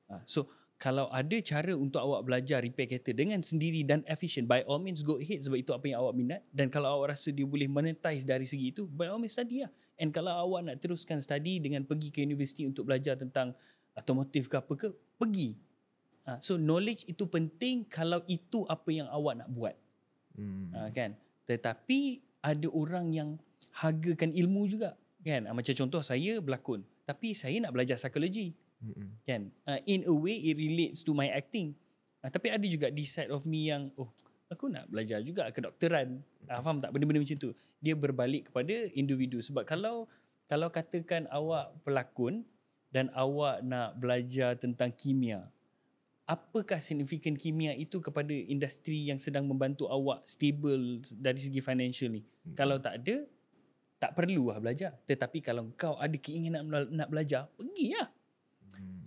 Ha, 0.09 0.21
so, 0.25 0.45
kalau 0.77 1.09
ada 1.09 1.33
cara 1.41 1.73
untuk 1.73 1.97
awak 1.97 2.21
belajar 2.21 2.61
repair 2.61 2.85
kereta 2.85 3.09
dengan 3.09 3.41
sendiri 3.41 3.81
dan 3.81 4.05
efficient, 4.05 4.45
by 4.45 4.61
all 4.69 4.77
means 4.77 5.01
go 5.01 5.17
ahead 5.17 5.41
sebab 5.41 5.57
itu 5.57 5.73
apa 5.73 5.89
yang 5.89 5.97
awak 6.05 6.13
minat. 6.13 6.41
Dan 6.53 6.69
kalau 6.69 7.01
awak 7.01 7.17
rasa 7.17 7.33
dia 7.33 7.49
boleh 7.49 7.65
monetize 7.65 8.21
dari 8.21 8.45
segi 8.45 8.69
itu, 8.69 8.85
by 8.85 9.09
all 9.09 9.17
means 9.17 9.33
study 9.33 9.65
lah. 9.65 9.73
And 9.97 10.13
kalau 10.13 10.29
awak 10.29 10.69
nak 10.69 10.77
teruskan 10.77 11.17
study 11.17 11.57
dengan 11.57 11.81
pergi 11.81 12.13
ke 12.13 12.21
universiti 12.21 12.69
untuk 12.69 12.85
belajar 12.85 13.17
tentang 13.17 13.57
otomotif 13.97 14.45
ke 14.45 14.61
apa 14.61 14.73
ke, 14.77 14.93
pergi. 15.17 15.57
Ha, 16.29 16.37
so, 16.37 16.61
knowledge 16.61 17.09
itu 17.09 17.25
penting 17.25 17.89
kalau 17.89 18.21
itu 18.29 18.61
apa 18.69 18.89
yang 18.93 19.09
awak 19.09 19.41
nak 19.41 19.49
buat. 19.49 19.73
Hmm. 20.37 20.69
Ha, 20.77 20.93
kan? 20.93 21.17
Tetapi 21.49 22.21
ada 22.45 22.67
orang 22.69 23.09
yang 23.09 23.29
hargakan 23.81 24.29
ilmu 24.29 24.69
juga. 24.69 24.93
Kan? 25.25 25.49
Ha, 25.49 25.57
macam 25.57 25.73
contoh 25.73 26.05
saya 26.05 26.37
berlakon. 26.37 26.85
Tapi 27.09 27.33
saya 27.33 27.57
nak 27.57 27.73
belajar 27.73 27.97
psikologi 27.97 28.53
Mm-mm. 28.83 29.09
kan? 29.25 29.49
Uh, 29.65 29.79
in 29.89 30.05
a 30.05 30.13
way 30.13 30.37
it 30.37 30.55
relates 30.57 31.01
to 31.01 31.11
my 31.13 31.29
acting. 31.29 31.73
Uh, 32.21 32.29
tapi 32.29 32.53
ada 32.53 32.65
juga 32.65 32.89
this 32.93 33.13
side 33.13 33.29
of 33.33 33.45
me 33.45 33.69
yang 33.69 33.89
oh 33.97 34.09
aku 34.47 34.71
nak 34.71 34.87
belajar 34.87 35.19
juga 35.21 35.49
kedokteran 35.51 36.21
uh, 36.49 36.59
faham 36.61 36.81
tak? 36.81 36.93
Benda-benda 36.93 37.21
macam 37.21 37.37
tu. 37.37 37.51
Dia 37.81 37.93
berbalik 37.97 38.53
kepada 38.53 38.73
individu. 38.93 39.41
Sebab 39.41 39.65
kalau 39.65 40.05
kalau 40.47 40.71
katakan 40.71 41.27
awak 41.33 41.75
pelakon 41.83 42.47
dan 42.93 43.11
awak 43.11 43.59
nak 43.65 43.99
belajar 43.99 44.55
tentang 44.55 44.95
kimia 44.95 45.51
apakah 46.27 46.77
signifikan 46.83 47.33
kimia 47.39 47.71
itu 47.71 48.03
kepada 48.03 48.35
industri 48.35 49.07
yang 49.07 49.17
sedang 49.17 49.47
membantu 49.47 49.87
awak 49.87 50.27
stable 50.27 50.99
dari 51.15 51.39
segi 51.39 51.63
financial 51.63 52.11
ni? 52.11 52.21
Kalau 52.53 52.77
tak 52.77 53.01
ada 53.01 53.23
tak 53.97 54.13
perlu 54.13 54.51
lah 54.53 54.59
belajar. 54.61 54.93
Tetapi 55.07 55.41
kalau 55.41 55.71
kau 55.73 55.95
ada 55.97 56.13
keinginan 56.19 56.67
nak 56.93 57.09
belajar 57.09 57.49
pergi 57.55 57.95
lah. 57.97 58.11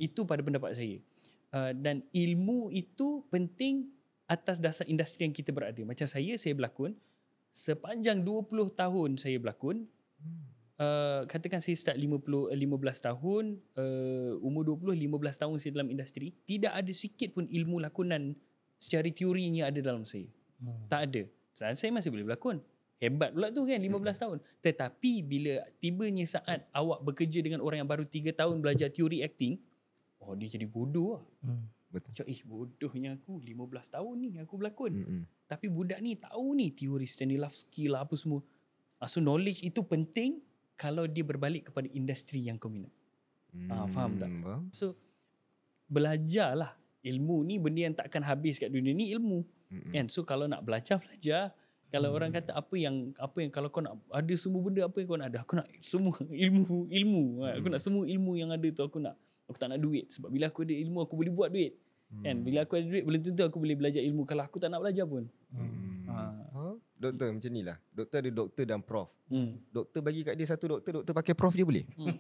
Itu 0.00 0.25
pada 0.25 0.40
pendapat 0.40 0.73
saya. 0.73 0.97
Uh, 1.52 1.76
dan 1.76 2.00
ilmu 2.16 2.73
itu 2.73 3.21
penting 3.28 3.92
atas 4.30 4.62
dasar 4.62 4.88
industri 4.88 5.28
yang 5.28 5.35
kita 5.35 5.52
berada. 5.52 5.83
Macam 5.85 6.09
saya, 6.09 6.33
saya 6.40 6.57
berlakon. 6.57 6.97
Sepanjang 7.50 8.23
20 8.23 8.73
tahun 8.73 9.11
saya 9.21 9.37
berlakon. 9.37 9.85
Uh, 10.80 11.28
katakan 11.28 11.61
saya 11.61 11.76
start 11.76 11.99
50, 12.00 12.54
eh, 12.54 12.57
15 12.57 13.07
tahun. 13.11 13.45
Uh, 13.76 14.40
umur 14.40 14.64
20, 14.64 14.97
15 14.97 15.42
tahun 15.42 15.57
saya 15.61 15.73
dalam 15.76 15.90
industri. 15.92 16.33
Tidak 16.47 16.73
ada 16.73 16.92
sikit 16.95 17.37
pun 17.37 17.45
ilmu 17.50 17.83
lakonan 17.83 18.33
secara 18.80 19.11
teorinya 19.12 19.69
ada 19.69 19.83
dalam 19.83 20.09
saya. 20.09 20.30
Hmm. 20.62 20.87
Tak 20.88 21.00
ada. 21.11 21.23
Dan 21.61 21.76
saya 21.76 21.90
masih 21.92 22.09
boleh 22.09 22.25
berlakon. 22.25 22.62
Hebat 23.00 23.32
pula 23.32 23.49
tu 23.49 23.65
kan 23.65 23.80
15 23.80 24.23
tahun. 24.23 24.39
Tetapi 24.60 25.13
bila 25.25 25.65
tibanya 25.80 26.25
saat 26.28 26.69
awak 26.71 27.00
bekerja 27.00 27.41
dengan 27.41 27.65
orang 27.65 27.82
yang 27.82 27.91
baru 27.91 28.04
3 28.04 28.32
tahun 28.32 28.60
belajar 28.60 28.93
teori 28.93 29.25
acting, 29.25 29.56
oh 30.25 30.33
dia 30.37 30.49
jadi 30.52 30.67
bodoh 30.69 31.19
lah. 31.19 31.25
Hmm. 31.45 31.67
Betul. 31.91 32.15
Macam 32.15 32.25
eh 32.30 32.41
bodohnya 32.47 33.11
aku 33.19 33.33
15 33.43 33.95
tahun 33.99 34.15
ni 34.23 34.28
aku 34.39 34.54
berlakon. 34.54 34.93
Mm-mm. 34.95 35.23
Tapi 35.50 35.67
budak 35.67 35.99
ni 35.99 36.15
tahu 36.15 36.54
ni 36.54 36.71
teori 36.71 37.02
Stanislavski 37.02 37.91
lah 37.91 38.06
apa 38.06 38.15
semua. 38.15 38.39
Ah, 39.02 39.11
So 39.11 39.19
knowledge 39.19 39.67
itu 39.67 39.83
penting 39.83 40.39
kalau 40.78 41.11
dia 41.11 41.26
berbalik 41.26 41.75
kepada 41.75 41.91
industri 41.91 42.47
yang 42.47 42.63
kau 42.63 42.71
minat. 42.71 42.95
Ah, 43.67 43.91
faham 43.91 44.15
tak? 44.15 44.30
Hmm, 44.30 44.43
Faham. 44.47 44.63
So 44.71 44.95
belajarlah. 45.91 46.78
Ilmu 47.00 47.49
ni 47.49 47.56
benda 47.56 47.80
yang 47.91 47.97
takkan 47.97 48.21
habis 48.23 48.61
kat 48.61 48.71
dunia 48.71 48.93
ni 48.93 49.11
ilmu. 49.11 49.43
Mm-mm. 49.73 49.91
Kan? 49.91 50.06
So 50.13 50.23
kalau 50.23 50.47
nak 50.47 50.63
belajar 50.63 51.02
belajar. 51.02 51.50
Kalau 51.91 52.15
orang 52.15 52.30
kata 52.30 52.54
apa 52.54 52.71
yang 52.78 53.11
apa 53.19 53.35
yang 53.43 53.50
kalau 53.50 53.67
kau 53.67 53.83
nak 53.83 53.99
ada 54.15 54.30
semua 54.39 54.63
benda 54.63 54.87
apa 54.87 54.95
yang 55.02 55.09
kau 55.11 55.19
nak 55.19 55.28
ada 55.35 55.43
aku 55.43 55.59
nak 55.59 55.67
semua 55.83 56.15
ilmu 56.47 56.87
ilmu. 56.87 57.25
Hmm. 57.43 57.59
Aku 57.59 57.67
nak 57.67 57.83
semua 57.83 58.06
ilmu 58.06 58.39
yang 58.39 58.54
ada 58.54 58.69
tu 58.71 58.87
aku 58.87 59.02
nak. 59.02 59.19
Aku 59.50 59.58
tak 59.58 59.69
nak 59.69 59.78
duit 59.78 60.06
sebab 60.08 60.30
bila 60.30 60.47
aku 60.47 60.63
ada 60.63 60.73
ilmu 60.73 60.99
aku 61.00 61.15
boleh 61.15 61.28
buat 61.28 61.50
duit. 61.50 61.75
Hmm. 62.08 62.23
Kan? 62.23 62.36
Bila 62.41 62.63
aku 62.63 62.75
ada 62.75 62.86
duit 62.86 63.02
belum 63.02 63.21
tentu 63.21 63.43
aku 63.43 63.58
boleh 63.58 63.75
belajar 63.75 63.99
ilmu 64.00 64.23
kalau 64.25 64.43
aku 64.43 64.56
tak 64.56 64.67
nak 64.67 64.78
belajar 64.78 65.04
pun. 65.04 65.26
Hmm. 65.50 66.06
Ha. 66.06 66.17
Ha? 66.52 66.63
Doktor 67.00 67.32
macam 67.32 67.49
ni 67.49 67.63
lah. 67.63 67.78
Doktor 67.89 68.19
ada 68.19 68.30
doktor 68.30 68.65
dan 68.65 68.80
prof. 68.80 69.08
Hmm. 69.26 69.56
Doktor 69.69 70.00
bagi 70.00 70.21
kat 70.21 70.34
dia 70.34 70.45
satu 70.45 70.67
doktor, 70.69 70.91
doktor 70.93 71.15
pakai 71.15 71.32
prof 71.32 71.50
dia 71.50 71.63
boleh? 71.63 71.86
Boleh 71.97 72.19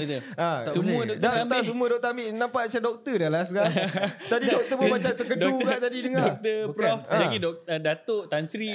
betul. 0.00 0.20
Ha, 0.40 0.64
Tak 0.64 0.72
Semua 0.72 0.96
boleh. 0.96 1.06
doktor 1.12 1.20
Dah, 1.22 1.32
ambil. 1.38 1.52
dah 1.52 1.62
semua 1.62 1.86
doktor 1.86 2.08
ambil 2.10 2.26
Nampak 2.32 2.62
macam 2.66 2.82
doktor 2.82 3.14
dah 3.16 3.30
lah 3.30 3.42
sekarang 3.44 3.74
Tadi 4.32 4.46
doktor 4.48 4.74
pun 4.74 4.86
macam 4.90 5.10
terkedu 5.12 5.44
Doktor- 5.46 5.68
kat 5.68 5.78
tadi 5.78 5.98
dengar 6.08 6.24
Doktor, 6.26 6.58
Bukan? 6.64 6.78
prof, 6.80 6.98
Ha. 7.04 7.16
lagi 7.20 7.38
doktor, 7.38 7.76
Datuk, 7.78 8.22
Tan 8.26 8.44
Sri. 8.44 8.70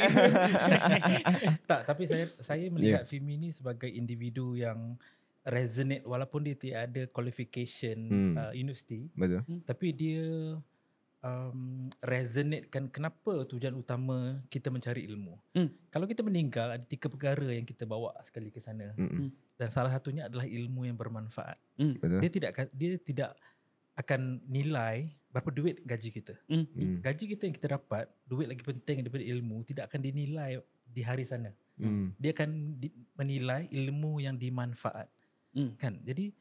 tak, 1.65 1.79
tapi 1.83 2.03
saya 2.05 2.25
saya 2.39 2.65
melihat 2.69 3.01
yeah. 3.01 3.09
Fimi 3.09 3.35
ni 3.37 3.49
sebagai 3.49 3.89
individu 3.89 4.53
yang 4.53 4.95
resonate 5.45 6.01
walaupun 6.03 6.41
dia 6.41 6.57
tidak 6.57 6.79
ada 6.89 7.01
qualification 7.13 7.97
Hmm. 8.09 8.33
uh, 8.35 8.51
universiti, 8.57 9.07
Betul 9.13 9.45
tapi 9.61 9.93
dia 9.93 10.57
um, 11.25 11.89
resonatekan 12.01 12.89
kenapa 12.89 13.45
tujuan 13.49 13.73
utama 13.77 14.41
kita 14.49 14.69
mencari 14.69 15.05
ilmu. 15.09 15.37
Hmm. 15.57 15.69
Kalau 15.89 16.05
kita 16.05 16.21
meninggal 16.21 16.77
ada 16.77 16.85
tiga 16.85 17.09
perkara 17.09 17.49
yang 17.49 17.65
kita 17.65 17.85
bawa 17.89 18.13
sekali 18.21 18.53
ke 18.53 18.61
sana 18.61 18.93
Mm-mm. 18.93 19.33
dan 19.57 19.69
salah 19.73 19.89
satunya 19.89 20.29
adalah 20.29 20.45
ilmu 20.45 20.85
yang 20.85 20.97
bermanfaat. 20.97 21.57
Hmm. 21.77 21.97
Betul 21.97 22.21
Dia 22.21 22.31
tidak 22.31 22.51
dia 22.73 22.91
tidak 23.01 23.31
akan 23.95 24.43
nilai 24.45 25.15
berapa 25.31 25.51
duit 25.51 25.83
gaji 25.83 26.09
kita. 26.11 26.35
Hmm. 26.47 26.67
Hmm. 26.71 26.99
Gaji 27.03 27.23
kita 27.35 27.47
yang 27.47 27.55
kita 27.55 27.67
dapat, 27.75 28.07
duit 28.23 28.47
lagi 28.47 28.63
penting 28.63 29.03
daripada 29.03 29.23
ilmu, 29.23 29.67
tidak 29.67 29.91
akan 29.91 29.99
dinilai 29.99 30.59
di 30.87 31.01
hari 31.03 31.27
sana. 31.27 31.51
Hmm. 31.75 32.15
Dia 32.15 32.31
akan 32.31 32.79
di, 32.79 32.87
menilai 33.19 33.67
ilmu 33.67 34.23
yang 34.23 34.39
dimanfaat. 34.39 35.11
Hmm. 35.55 35.71
Kan? 35.79 36.03
Jadi 36.03 36.35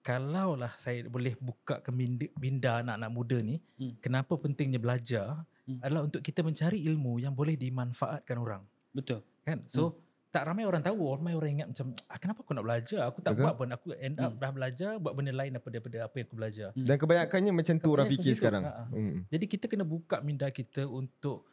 kalaulah 0.00 0.72
saya 0.78 1.04
boleh 1.04 1.36
buka 1.36 1.84
ke 1.84 1.90
minda, 1.92 2.24
minda 2.40 2.80
anak-anak 2.80 3.10
muda 3.12 3.38
ni, 3.42 3.60
Hmm. 3.76 3.98
kenapa 4.00 4.38
pentingnya 4.38 4.80
belajar 4.80 5.44
Hmm. 5.68 5.78
adalah 5.84 6.08
untuk 6.08 6.22
kita 6.22 6.40
mencari 6.40 6.80
ilmu 6.88 7.20
yang 7.20 7.34
boleh 7.34 7.54
dimanfaatkan 7.54 8.36
orang. 8.38 8.62
Betul. 8.90 9.20
Kan? 9.44 9.66
So 9.66 9.98
tak 10.30 10.46
ramai 10.46 10.62
orang 10.62 10.78
tahu, 10.78 11.10
ramai 11.10 11.34
orang 11.34 11.58
ingat 11.58 11.68
macam 11.74 11.90
ah, 12.06 12.14
kenapa 12.16 12.46
aku 12.46 12.54
nak 12.54 12.62
belajar? 12.62 13.02
Aku 13.10 13.18
tak 13.18 13.34
Betul. 13.34 13.44
buat 13.44 13.54
pun, 13.58 13.68
aku 13.68 13.86
end 13.98 14.16
up 14.16 14.32
dah 14.38 14.50
belajar 14.54 14.90
buat 14.96 15.12
benda 15.12 15.34
lain 15.34 15.58
apa 15.58 15.66
daripada 15.68 16.06
apa 16.06 16.14
yang 16.16 16.26
aku 16.30 16.36
belajar. 16.38 16.68
Dan 16.72 16.96
kebanyakannya 16.96 17.52
macam 17.52 17.74
tu 17.76 17.88
orang 17.90 18.06
fikir 18.08 18.32
sekarang 18.38 18.62
Ha, 18.62 18.72
ha. 18.72 18.84
Hmm. 18.88 19.26
Jadi 19.26 19.44
kita 19.50 19.66
kena 19.66 19.82
buka 19.82 20.22
minda 20.22 20.46
kita 20.48 20.86
untuk 20.86 21.50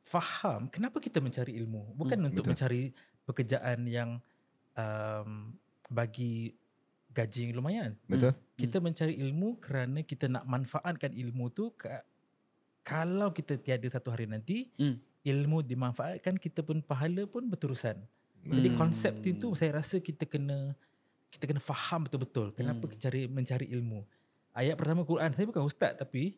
faham 0.00 0.70
kenapa 0.70 1.02
kita 1.02 1.18
mencari 1.18 1.58
ilmu. 1.58 1.94
Bukan 1.94 2.16
Hmm, 2.16 2.28
untuk 2.32 2.46
betul. 2.46 2.52
mencari 2.54 2.82
pekerjaan 3.26 3.78
yang 3.84 4.10
um, 4.72 5.52
bagi 5.88 6.52
gaji 7.10 7.40
yang 7.44 7.54
lumayan. 7.56 7.90
Betul 8.04 8.36
Kita 8.54 8.78
mencari 8.78 9.16
ilmu 9.18 9.58
kerana 9.58 10.02
kita 10.02 10.26
nak 10.26 10.44
manfaatkan 10.44 11.10
ilmu 11.10 11.48
tu 11.48 11.72
ka- 11.72 12.04
kalau 12.82 13.30
kita 13.30 13.56
tiada 13.56 13.86
satu 13.86 14.08
hari 14.08 14.24
nanti 14.24 14.68
Hmm. 14.74 14.96
ilmu 15.22 15.60
dimanfaatkan 15.62 16.36
kita 16.36 16.62
pun 16.62 16.80
pahala 16.80 17.24
pun 17.24 17.44
berterusan. 17.44 17.98
Jadi 18.40 18.68
Hmm. 18.68 18.78
konsep 18.78 19.12
itu 19.22 19.52
saya 19.52 19.76
rasa 19.76 19.98
kita 19.98 20.24
kena 20.24 20.72
kita 21.28 21.44
kena 21.44 21.60
faham 21.60 22.02
betul-betul 22.02 22.50
kenapa 22.50 22.84
Hmm. 22.84 22.96
cari 22.96 23.26
mencari 23.26 23.68
ilmu. 23.68 24.00
Ayat 24.50 24.74
pertama 24.74 25.04
Quran, 25.04 25.28
saya 25.30 25.44
bukan 25.44 25.60
ustaz 25.62 25.92
tapi 25.94 26.32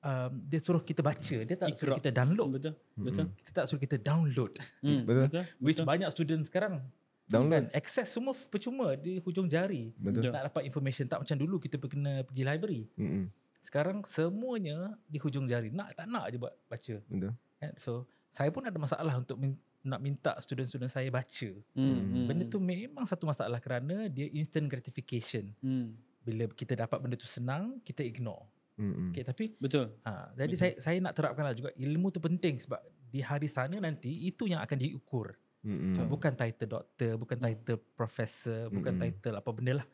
um, 0.00 0.36
dia 0.42 0.60
suruh 0.60 0.78
kita 0.78 1.00
baca, 1.00 1.36
dia 1.40 1.56
tak 1.56 1.72
suruh 1.72 1.96
Iqra. 1.96 1.98
kita 1.98 2.10
download. 2.12 2.50
Betul. 2.52 2.74
Betul. 2.94 3.26
Kita 3.40 3.50
tak 3.54 3.66
suruh 3.66 3.80
kita 3.80 3.96
download. 3.96 4.52
Hmm. 4.78 5.02
Betul. 5.02 5.24
Betul. 5.26 5.44
Which 5.58 5.80
Betul. 5.80 5.88
banyak 5.88 6.08
student 6.10 6.44
sekarang 6.44 6.84
Download 7.24 7.52
kan 7.56 7.64
access 7.72 8.12
semua 8.12 8.36
percuma 8.36 8.94
di 9.00 9.16
hujung 9.24 9.48
jari. 9.48 9.96
Betul 9.96 10.28
Nak 10.28 10.52
dapat 10.52 10.62
information 10.68 11.08
tak 11.08 11.24
macam 11.24 11.36
dulu 11.40 11.56
kita 11.56 11.80
kena 11.80 12.20
pergi 12.24 12.42
library. 12.44 12.82
Mm-mm. 13.00 13.32
Sekarang 13.64 14.04
semuanya 14.04 14.92
di 15.08 15.16
hujung 15.16 15.48
jari. 15.48 15.72
Nak 15.72 15.96
tak 15.96 16.06
nak 16.08 16.28
je 16.28 16.36
buat 16.36 16.52
baca. 16.68 16.94
Betul 17.00 17.32
Kan? 17.60 17.72
So 17.80 18.04
saya 18.28 18.52
pun 18.52 18.66
ada 18.66 18.76
masalah 18.76 19.14
untuk 19.16 19.40
men- 19.40 19.60
nak 19.84 20.00
minta 20.00 20.32
student-student 20.40 20.88
saya 20.88 21.12
baca. 21.12 21.50
Hmm. 21.76 22.24
Benda 22.24 22.48
tu 22.48 22.56
memang 22.56 23.04
satu 23.04 23.28
masalah 23.28 23.60
kerana 23.60 24.08
dia 24.08 24.32
instant 24.32 24.64
gratification. 24.64 25.52
Hmm. 25.60 25.92
Bila 26.24 26.48
kita 26.48 26.72
dapat 26.72 27.04
benda 27.04 27.20
tu 27.20 27.28
senang, 27.28 27.84
kita 27.84 28.00
ignore. 28.00 28.48
Mm-mm. 28.74 29.14
Okay, 29.14 29.22
tapi 29.22 29.54
Betul. 29.54 29.94
ha, 30.02 30.34
jadi 30.34 30.54
saya 30.58 30.72
saya 30.82 30.98
nak 30.98 31.14
terapkanlah 31.14 31.54
juga 31.54 31.70
ilmu 31.78 32.10
tu 32.10 32.18
penting 32.18 32.58
sebab 32.58 32.82
di 33.06 33.22
hari 33.22 33.46
sana 33.46 33.78
nanti 33.78 34.10
itu 34.26 34.50
yang 34.50 34.58
akan 34.66 34.74
diukur. 34.74 35.38
Mm-mm. 35.64 36.04
Bukan 36.12 36.36
title 36.36 36.68
doktor, 36.68 37.16
bukan 37.16 37.40
title 37.40 37.80
professor, 37.96 38.68
bukan 38.68 39.00
Mm-mm. 39.00 39.16
title 39.16 39.36
apa 39.40 39.50
benda 39.50 39.72
lah. 39.80 39.86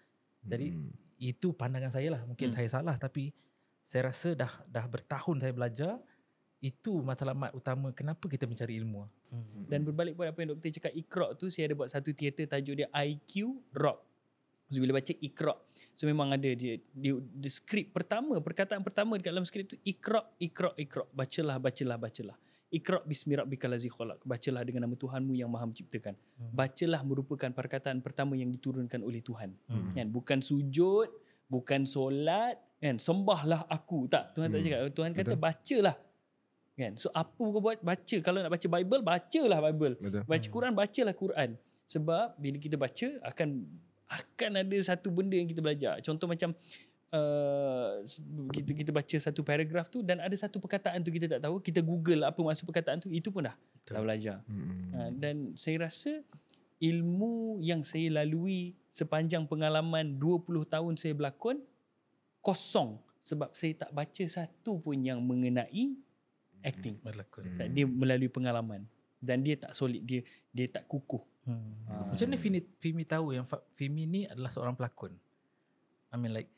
Jadi 0.42 0.74
Mm-mm. 0.74 0.90
itu 1.22 1.54
pandangan 1.54 1.94
saya 1.94 2.18
lah. 2.18 2.22
Mungkin 2.26 2.50
Hmm. 2.50 2.56
saya 2.58 2.68
salah 2.68 2.98
tapi 2.98 3.30
saya 3.86 4.10
rasa 4.10 4.34
dah 4.34 4.50
dah 4.66 4.84
bertahun 4.90 5.38
saya 5.38 5.54
belajar 5.54 6.02
itu 6.60 7.00
matlamat 7.00 7.56
utama 7.56 7.88
kenapa 7.94 8.26
kita 8.26 8.44
mencari 8.50 8.76
ilmu. 8.82 9.06
Hmm. 9.30 9.64
Dan 9.70 9.86
berbalik 9.86 10.18
pada 10.18 10.34
apa 10.34 10.38
yang 10.42 10.52
doktor 10.52 10.74
cakap 10.74 10.92
Iqra 10.92 11.26
tu 11.38 11.46
saya 11.48 11.70
ada 11.70 11.74
buat 11.78 11.88
satu 11.88 12.10
teater 12.12 12.50
tajuk 12.50 12.74
dia 12.82 12.88
IQ 12.90 13.62
Rock. 13.72 14.02
So 14.70 14.78
bila 14.78 14.98
baca 14.98 15.10
Iqra 15.10 15.54
so 15.98 16.06
memang 16.06 16.30
ada 16.30 16.50
dia 16.54 16.78
dia, 16.94 17.12
dia 17.18 17.50
skrip 17.50 17.90
pertama 17.90 18.38
perkataan 18.38 18.86
pertama 18.86 19.18
dekat 19.18 19.34
dalam 19.34 19.46
skrip 19.46 19.66
tu 19.66 19.74
Iqra 19.82 20.22
Iqra 20.38 20.70
Iqra 20.78 21.06
bacalah 21.10 21.56
bacalah 21.58 21.96
bacalah. 21.98 22.36
Iqra 22.70 23.02
bismi 23.02 23.34
rabbikal 23.34 23.66
ladzi 23.74 23.90
khalaq. 23.90 24.22
Bacalah 24.22 24.62
dengan 24.62 24.86
nama 24.86 24.94
Tuhanmu 24.94 25.34
yang 25.34 25.50
Maha 25.50 25.66
menciptakan. 25.66 26.14
Hmm. 26.14 26.54
Bacalah 26.54 27.02
merupakan 27.02 27.50
perkataan 27.50 27.98
pertama 27.98 28.38
yang 28.38 28.46
diturunkan 28.54 29.02
oleh 29.02 29.18
Tuhan. 29.18 29.50
Hmm. 29.66 29.90
Kan 29.90 30.06
bukan 30.14 30.38
sujud, 30.38 31.10
bukan 31.50 31.82
solat, 31.82 32.62
kan 32.78 32.94
sembahlah 33.02 33.66
aku. 33.66 34.06
Tak, 34.06 34.38
Tuhan 34.38 34.54
tak 34.54 34.58
Hmm. 34.62 34.66
cakap. 34.70 34.80
Tuhan 34.94 35.10
kata 35.18 35.34
Betul. 35.34 35.42
bacalah. 35.42 35.96
Kan? 36.78 36.92
So 36.94 37.10
apa 37.10 37.42
kau 37.42 37.60
buat? 37.60 37.82
Baca. 37.82 38.16
Kalau 38.22 38.38
nak 38.40 38.50
baca 38.54 38.66
Bible, 38.70 39.02
bacalah 39.02 39.58
Bible. 39.68 39.94
Betul. 39.98 40.22
Baca 40.24 40.46
Quran, 40.48 40.72
bacalah 40.72 41.14
Quran. 41.18 41.50
Sebab 41.90 42.26
bila 42.38 42.56
kita 42.62 42.78
baca 42.78 43.08
akan 43.34 43.48
akan 44.10 44.50
ada 44.62 44.78
satu 44.78 45.10
benda 45.10 45.34
yang 45.34 45.50
kita 45.50 45.58
belajar. 45.58 45.98
Contoh 46.06 46.30
macam 46.30 46.54
uh, 47.14 48.02
kita 48.54 48.70
kita 48.74 48.90
baca 48.90 49.16
satu 49.18 49.42
paragraf 49.42 49.90
tu 49.90 50.02
dan 50.02 50.22
ada 50.22 50.34
satu 50.34 50.62
perkataan 50.62 51.02
tu 51.02 51.10
kita 51.10 51.26
tak 51.26 51.40
tahu, 51.46 51.58
kita 51.62 51.82
Google 51.82 52.26
apa 52.26 52.38
maksud 52.38 52.66
perkataan 52.66 53.02
tu, 53.02 53.10
itu 53.10 53.30
pun 53.30 53.46
dah 53.46 53.54
Betul. 53.54 53.92
dah 53.94 54.02
belajar. 54.02 54.36
Mm-mm. 54.46 54.94
Uh, 54.94 55.10
dan 55.18 55.36
saya 55.54 55.86
rasa 55.86 56.22
ilmu 56.80 57.60
yang 57.60 57.84
saya 57.84 58.24
lalui 58.24 58.72
sepanjang 58.88 59.44
pengalaman 59.44 60.16
20 60.16 60.64
tahun 60.66 60.94
saya 60.96 61.12
berlakon 61.12 61.60
kosong 62.40 62.96
sebab 63.20 63.52
saya 63.52 63.86
tak 63.86 63.90
baca 63.92 64.24
satu 64.24 64.80
pun 64.80 64.96
yang 64.96 65.20
mengenai 65.20 65.92
acting. 66.64 66.96
Berlakon. 67.04 67.44
Hmm. 67.46 67.68
Dia 67.70 67.84
melalui 67.84 68.32
pengalaman 68.32 68.88
dan 69.20 69.44
dia 69.44 69.60
tak 69.60 69.76
solid, 69.76 70.00
dia 70.02 70.24
dia 70.48 70.66
tak 70.72 70.88
kukuh. 70.88 71.20
Hmm. 71.44 71.84
Ah. 71.88 72.08
Macam 72.08 72.24
mana 72.28 72.40
Fimi, 72.40 72.60
Fimi 72.80 73.04
tahu 73.04 73.36
yang 73.36 73.44
Fimi 73.76 74.08
ni 74.08 74.24
adalah 74.24 74.48
seorang 74.48 74.72
pelakon? 74.72 75.12
I 76.10 76.16
mean 76.16 76.32
like 76.32 76.50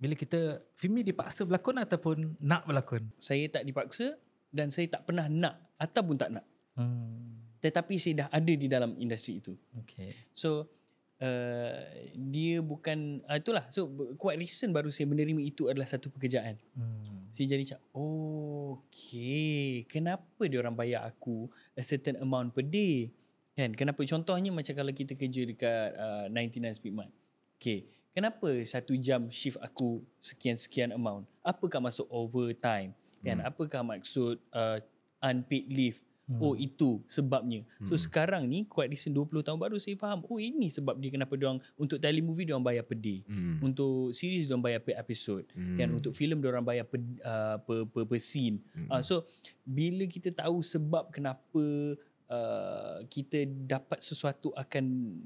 bila 0.00 0.16
kita 0.16 0.64
Fimi 0.74 1.04
dipaksa 1.04 1.44
berlakon 1.44 1.76
ataupun 1.76 2.40
nak 2.40 2.64
berlakon? 2.64 3.12
Saya 3.20 3.44
tak 3.52 3.68
dipaksa 3.68 4.16
dan 4.48 4.72
saya 4.72 4.88
tak 4.88 5.04
pernah 5.04 5.28
nak 5.28 5.76
ataupun 5.76 6.16
tak 6.16 6.32
nak. 6.32 6.44
Hmm. 6.74 7.44
Tetapi 7.60 8.00
saya 8.00 8.24
dah 8.24 8.28
ada 8.32 8.52
di 8.56 8.66
dalam 8.66 8.96
industri 8.96 9.44
itu. 9.44 9.52
Okay. 9.84 10.16
So 10.32 10.72
uh, 11.20 11.84
dia 12.16 12.64
bukan 12.64 13.20
uh, 13.28 13.36
itulah. 13.36 13.68
So 13.68 13.92
quite 14.16 14.40
recent 14.40 14.72
baru 14.72 14.88
saya 14.88 15.04
menerima 15.04 15.44
itu 15.44 15.68
adalah 15.68 15.86
satu 15.86 16.08
pekerjaan. 16.08 16.56
Hmm. 16.72 17.28
Saya 17.36 17.52
jadi 17.52 17.62
macam 17.62 17.80
oh, 17.94 18.40
okay 18.70 19.84
kenapa 19.90 20.42
dia 20.46 20.62
orang 20.62 20.74
bayar 20.74 21.06
aku 21.06 21.50
a 21.74 21.82
certain 21.82 22.18
amount 22.22 22.54
per 22.54 22.62
day 22.62 23.10
kan 23.58 23.74
kenapa 23.74 24.00
contohnya 24.06 24.54
macam 24.54 24.72
kalau 24.72 24.92
kita 24.94 25.18
kerja 25.18 25.42
dekat 25.44 25.88
uh, 25.98 26.26
99 26.30 26.78
Speedmart 26.78 27.10
okay 27.58 27.90
kenapa 28.10 28.48
satu 28.66 28.94
jam 28.98 29.30
shift 29.30 29.58
aku 29.60 30.02
sekian-sekian 30.18 30.90
amount 30.92 31.26
apakah 31.42 31.78
masuk 31.80 32.06
overtime 32.10 32.94
kan 33.20 33.38
Hmm. 33.38 33.48
apakah 33.48 33.82
maksud 33.84 34.40
uh, 34.50 34.78
unpaid 35.20 35.68
leave 35.68 36.00
Hmm. 36.30 36.38
Oh 36.38 36.54
itu 36.54 37.02
sebabnya. 37.10 37.66
So 37.90 37.98
Hmm. 37.98 38.02
sekarang 38.06 38.42
ni 38.46 38.62
quite 38.62 38.86
recent 38.86 39.18
20 39.18 39.42
tahun 39.42 39.58
baru 39.58 39.82
saya 39.82 39.98
faham. 39.98 40.22
Oh 40.30 40.38
ini 40.38 40.70
sebab 40.70 40.94
dia 41.02 41.10
kenapa 41.10 41.34
dia 41.34 41.50
orang 41.50 41.58
untuk 41.74 41.98
telemovie 41.98 42.46
dia 42.46 42.54
orang 42.54 42.70
bayar 42.70 42.86
per 42.86 42.94
day. 43.02 43.26
Mm. 43.26 43.58
Untuk 43.58 44.14
series 44.14 44.46
dia 44.46 44.54
orang 44.54 44.62
bayar 44.70 44.78
per 44.78 44.94
episode. 44.94 45.50
Mm. 45.58 45.74
Kan 45.74 45.88
untuk 45.90 46.14
filem 46.14 46.38
dia 46.38 46.54
orang 46.54 46.62
bayar 46.62 46.86
per 46.86 47.02
uh, 47.26 47.58
per, 47.58 47.82
per, 47.90 48.02
per 48.06 48.20
scene. 48.22 48.62
Mm. 48.78 48.88
Uh, 48.94 49.02
so 49.02 49.26
bila 49.66 50.06
kita 50.06 50.30
tahu 50.30 50.62
sebab 50.62 51.10
kenapa 51.10 51.98
uh, 52.30 53.02
kita 53.10 53.50
dapat 53.66 53.98
sesuatu 53.98 54.54
akan 54.54 54.84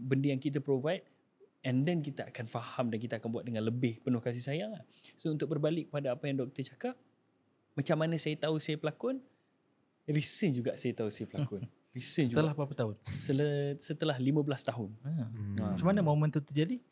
benda 0.09 0.33
yang 0.33 0.41
kita 0.41 0.57
provide 0.57 1.05
and 1.65 1.83
then 1.89 2.05
kita 2.05 2.29
akan 2.29 2.47
faham 2.47 2.93
dan 2.93 3.01
kita 3.01 3.17
akan 3.17 3.29
buat 3.33 3.45
dengan 3.49 3.65
lebih 3.65 4.05
penuh 4.05 4.21
kasih 4.21 4.45
sayang 4.45 4.71
lah. 4.77 4.85
So 5.17 5.33
untuk 5.33 5.49
berbalik 5.49 5.89
pada 5.89 6.13
apa 6.13 6.29
yang 6.29 6.45
doktor 6.45 6.63
cakap 6.63 6.95
macam 7.75 7.97
mana 7.99 8.15
saya 8.21 8.39
tahu 8.39 8.61
saya 8.63 8.79
pelakon 8.79 9.19
recent 10.07 10.53
juga 10.55 10.77
saya 10.77 10.93
tahu 10.93 11.09
saya 11.09 11.27
pelakon. 11.27 11.65
Recent 11.95 12.35
Setelah 12.35 12.51
juga. 12.51 12.59
berapa 12.59 12.75
tahun? 12.75 12.95
Setelah, 13.15 13.79
setelah 13.79 14.17
15 14.19 14.35
tahun. 14.67 14.91
Ha. 15.07 15.11
Mm. 15.31 15.57
Macam 15.63 15.87
mana 15.87 16.03
momen 16.03 16.27
tu 16.27 16.43
terjadi? 16.43 16.83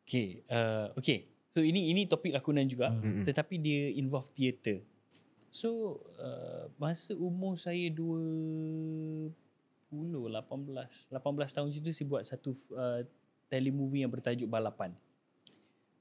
Okay. 0.00 0.40
Uh, 0.48 0.96
okay. 0.96 1.28
So 1.52 1.60
ini 1.60 1.92
ini 1.92 2.08
topik 2.08 2.32
lakonan 2.32 2.64
juga. 2.64 2.88
Mm-mm. 2.88 3.28
Tetapi 3.28 3.60
dia 3.60 3.92
involve 4.00 4.32
theater. 4.32 4.80
So 5.52 6.00
uh, 6.16 6.72
masa 6.80 7.12
umur 7.20 7.60
saya 7.60 7.92
20 7.92 9.28
18 9.92 11.12
18 11.12 11.12
tahun 11.52 11.66
macam 11.68 11.80
tu 11.84 11.92
saya 11.92 12.08
buat 12.08 12.22
satu 12.24 12.50
uh, 12.72 13.04
telemovie 13.46 14.02
yang 14.02 14.12
bertajuk 14.12 14.46
Balapan. 14.50 14.94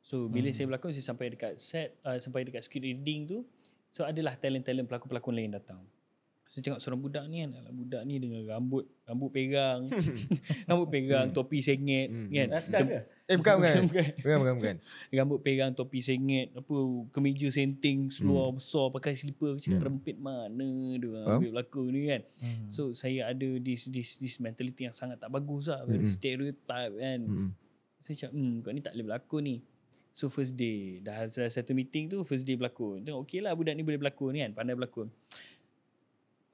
So 0.05 0.29
bila 0.29 0.49
Hmm. 0.49 0.55
saya 0.55 0.65
berlakon 0.69 0.93
saya 0.93 1.05
sampai 1.05 1.33
dekat 1.33 1.57
set 1.57 1.97
uh, 2.05 2.17
sampai 2.21 2.45
dekat 2.45 2.61
script 2.61 2.85
reading 2.85 3.25
tu 3.25 3.37
so 3.89 4.05
adalah 4.05 4.37
talent-talent 4.37 4.85
pelakon-pelakon 4.85 5.33
lain 5.33 5.51
datang. 5.57 5.81
So 6.55 6.63
tengok 6.63 6.79
seorang 6.79 7.01
budak 7.01 7.27
ni 7.27 7.43
kan 7.43 7.51
alah, 7.53 7.67
budak 7.69 8.01
ni 8.01 8.15
dengan 8.15 8.39
rambut 8.47 8.87
rambut 9.03 9.27
pegang 9.29 9.91
rambut 10.71 10.87
pegang 10.87 11.27
topi 11.29 11.59
sengit 11.59 12.07
Hmm. 12.07 12.31
kan. 12.31 12.47
Ke? 12.63 12.95
Eh 13.25 13.35
bukan 13.35 13.53
bukan. 13.59 13.73
bukan. 13.85 14.05
Bukan 14.15 14.37
bukan 14.39 14.55
bukan. 14.55 14.75
Rambut 15.19 15.39
pegang 15.41 15.71
topi 15.73 15.99
sengit 15.99 16.55
apa 16.55 16.75
kemeja 17.09 17.49
senting 17.49 18.07
seluar 18.07 18.49
besar 18.49 18.87
pakai 18.89 19.13
slipper 19.13 19.57
cakap 19.57 19.75
Hmm. 19.75 19.87
rempit 19.91 20.15
mana 20.15 20.63
dia 20.93 21.05
orang 21.05 21.25
Faham? 21.25 21.35
ambil 21.35 21.51
pelakon 21.51 21.85
ni 21.89 22.01
kan 22.07 22.21
Hmm. 22.39 22.67
so 22.69 22.81
saya 22.91 23.27
ada 23.27 23.49
this 23.59 23.89
this 23.89 24.15
this 24.15 24.35
mentality 24.37 24.81
yang 24.81 24.93
sangat 24.93 25.17
tak 25.17 25.27
bagus 25.29 25.67
lah 25.67 25.83
very 25.83 26.01
Hmm. 26.01 26.15
stereotype 26.15 26.93
kan 26.95 27.19
saya 27.99 28.15
cakap 28.15 28.31
hmm 28.33 28.53
kau 28.61 28.71
ni 28.71 28.79
tak 28.79 28.93
boleh 28.93 29.05
berlakon 29.07 29.41
ni 29.43 29.55
so 30.11 30.29
first 30.29 30.53
day 30.53 31.01
dah 31.01 31.25
dah 31.25 31.49
satu 31.49 31.73
meeting 31.73 32.07
tu 32.07 32.23
first 32.23 32.41
day 32.41 32.55
berlakon 32.55 33.01
tengok 33.01 33.19
okey 33.21 33.41
lah 33.41 33.51
budak 33.51 33.73
ni 33.73 33.83
boleh 33.83 33.99
berlakon 33.99 34.31
ni 34.31 34.39
kan 34.39 34.51
pandai 34.53 34.71
berlakon 34.73 35.11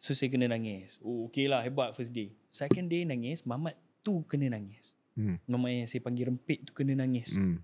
so 0.02 0.18
saya 0.18 0.34
kena 0.34 0.50
nangis 0.50 0.98
oh 1.00 1.30
okey 1.30 1.46
lah 1.46 1.62
hebat 1.62 1.94
first 1.94 2.10
day 2.10 2.34
second 2.50 2.90
day 2.90 3.06
nangis 3.06 3.46
mamat 3.46 3.78
tu 4.02 4.26
kena 4.26 4.50
nangis 4.50 4.98
Mm. 5.12 5.44
mamat 5.44 5.70
yang 5.76 5.90
saya 5.92 6.02
panggil 6.02 6.32
rempit 6.32 6.64
tu 6.64 6.72
kena 6.72 6.96
nangis 6.96 7.36
Mm. 7.36 7.60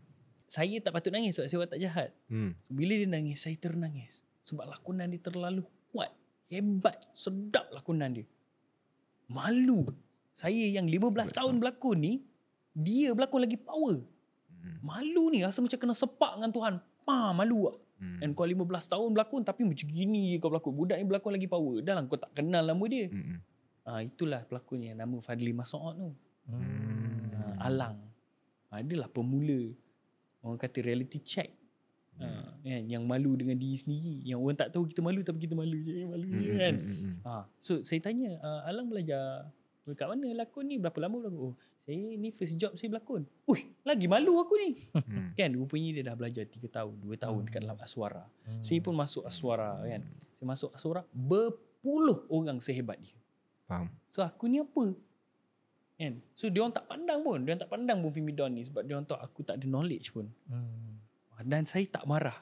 saya 0.46 0.78
tak 0.78 0.92
patut 0.94 1.10
nangis 1.10 1.32
sebab 1.34 1.48
saya 1.48 1.58
orang 1.58 1.72
tak 1.72 1.82
jahat 1.82 2.10
Mm. 2.28 2.52
So, 2.60 2.70
bila 2.72 2.94
dia 2.94 3.08
nangis, 3.08 3.40
saya 3.40 3.56
ternangis. 3.56 4.20
Sebab 4.44 4.64
lakonan 4.64 5.12
dia 5.12 5.20
terlalu 5.20 5.64
kuat. 5.90 6.12
Hebat. 6.48 7.08
Sedap 7.12 7.68
lakonan 7.72 8.16
dia. 8.16 8.28
Malu. 9.28 9.88
Saya 10.32 10.56
yang 10.56 10.88
15 10.88 11.32
tahun 11.32 11.60
berlakon 11.60 11.98
ni, 12.00 12.14
dia 12.72 13.12
berlakon 13.12 13.44
lagi 13.44 13.58
power. 13.60 14.00
Mm. 14.64 14.78
Malu 14.84 15.24
ni. 15.32 15.40
Rasa 15.44 15.60
macam 15.60 15.76
kena 15.76 15.92
sepak 15.92 16.40
dengan 16.40 16.52
Tuhan. 16.52 16.74
Pa, 17.04 17.32
malu 17.32 17.72
lah. 17.72 17.76
Mm. 17.98 18.22
And 18.22 18.32
kau 18.34 18.46
15 18.46 18.62
tahun 18.88 19.10
berlakon 19.10 19.42
tapi 19.42 19.66
macam 19.66 19.88
gini 19.90 20.34
je 20.34 20.38
kau 20.38 20.54
berlakon. 20.54 20.74
Budak 20.74 20.98
ni 21.02 21.06
berlakon 21.06 21.34
lagi 21.34 21.50
power. 21.50 21.82
Dah 21.82 21.98
lah 21.98 22.04
kau 22.06 22.16
tak 22.16 22.30
kenal 22.34 22.62
nama 22.62 22.84
dia. 22.86 23.10
Mm. 23.10 23.38
Ah 23.84 24.00
itulah 24.00 24.46
pelakonnya 24.46 24.94
nama 24.94 25.16
Fadli 25.18 25.50
Masoud 25.52 25.96
tu. 25.96 26.10
Hmm. 26.48 27.32
Ah, 27.58 27.68
Alang. 27.68 27.98
Ah, 28.70 28.80
adalah 28.80 29.08
pemula. 29.08 29.72
Orang 30.44 30.60
kata 30.60 30.80
reality 30.80 31.20
check. 31.20 31.50
Ha, 32.18 32.26
kan 32.66 32.82
yang 32.90 33.06
malu 33.06 33.38
dengan 33.38 33.54
diri 33.54 33.78
sendiri 33.78 34.26
yang 34.26 34.42
orang 34.42 34.58
tak 34.58 34.74
tahu 34.74 34.90
kita 34.90 35.06
malu 35.06 35.22
tapi 35.22 35.38
kita 35.38 35.54
malu 35.54 35.78
je 35.78 36.02
malu 36.02 36.26
je 36.34 36.50
Mm. 36.50 36.58
kan 36.58 36.76
Mm. 36.82 36.90
Mm. 36.98 37.14
ha 37.22 37.46
so 37.62 37.86
saya 37.86 38.02
tanya 38.02 38.42
uh, 38.42 38.66
Alang 38.66 38.90
belajar 38.90 39.54
kat 39.96 40.10
mana 40.10 40.28
lakon 40.34 40.68
ni? 40.68 40.76
Berapa 40.82 41.00
lama 41.00 41.22
berlakon 41.24 41.54
oh 41.54 41.56
saya 41.88 42.20
ni 42.20 42.36
first 42.36 42.60
job 42.60 42.76
saya 42.76 42.92
berlakon. 42.92 43.24
Ui, 43.48 43.64
lagi 43.88 44.12
malu 44.12 44.36
aku 44.44 44.60
ni. 44.60 44.76
Mm. 44.92 45.32
kan 45.40 45.50
rupanya 45.56 45.90
dia 45.96 46.04
dah 46.12 46.16
belajar 46.20 46.44
3 46.44 46.60
tahun 46.68 46.94
2 47.00 47.16
tahun 47.16 47.42
dekat 47.48 47.62
dalam 47.64 47.80
aswara. 47.80 48.28
Saya 48.60 48.84
pun 48.84 48.92
masuk 48.92 49.24
aswara 49.24 49.80
kan. 49.88 50.04
Saya 50.36 50.46
masuk 50.52 50.76
aswara 50.76 51.08
berpuluh 51.16 52.28
orang 52.28 52.60
sehebat 52.60 53.00
dia. 53.00 53.16
Faham. 53.64 53.88
so 54.12 54.20
aku 54.20 54.52
ni 54.52 54.60
apa? 54.60 54.96
Kan? 55.96 56.20
So 56.36 56.52
dia 56.52 56.60
orang 56.60 56.76
tak 56.76 56.92
pandang 56.92 57.24
pun. 57.24 57.40
Dia 57.48 57.56
orang 57.56 57.62
tak 57.64 57.72
pandang 57.72 57.98
pun 58.04 58.12
Fimi 58.12 58.36
Don 58.36 58.52
ni 58.52 58.68
sebab 58.68 58.84
dia 58.84 59.00
orang 59.00 59.08
tahu 59.08 59.20
aku 59.24 59.40
tak 59.48 59.56
ada 59.56 59.66
knowledge 59.72 60.12
pun. 60.12 60.28
Hmm. 60.52 61.00
dan 61.48 61.64
saya 61.64 61.88
tak 61.88 62.04
marah 62.04 62.36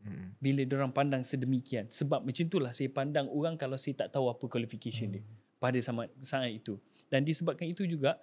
Mm. 0.00 0.32
bila 0.40 0.64
orang 0.80 0.96
pandang 0.96 1.20
sedemikian. 1.28 1.84
Sebab 1.92 2.24
macam 2.24 2.40
itulah 2.48 2.72
saya 2.72 2.88
pandang 2.88 3.28
orang 3.28 3.60
kalau 3.60 3.76
saya 3.76 3.92
tak 3.92 4.16
tahu 4.16 4.32
apa 4.32 4.48
qualification 4.48 5.12
dia 5.12 5.20
pada 5.60 5.76
sama 5.78 6.08
saat 6.18 6.48
itu. 6.48 6.80
Dan 7.06 7.22
disebabkan 7.22 7.68
itu 7.68 7.84
juga 7.84 8.16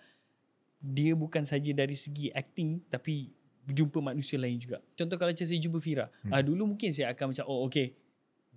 dia 0.78 1.14
bukan 1.14 1.42
saja 1.42 1.70
dari 1.72 1.94
segi 1.94 2.30
acting 2.30 2.82
tapi 2.88 3.30
jumpa 3.64 4.00
manusia 4.00 4.36
lain 4.36 4.58
juga. 4.58 4.80
Contoh 4.94 5.16
kalau 5.16 5.30
macam 5.30 5.44
saya 5.44 5.60
jumpa 5.60 5.78
Fira. 5.78 6.10
Hmm. 6.24 6.32
Ah 6.32 6.42
dulu 6.42 6.66
mungkin 6.66 6.90
saya 6.90 7.14
akan 7.14 7.32
macam 7.32 7.46
oh 7.46 7.68
okey. 7.68 7.94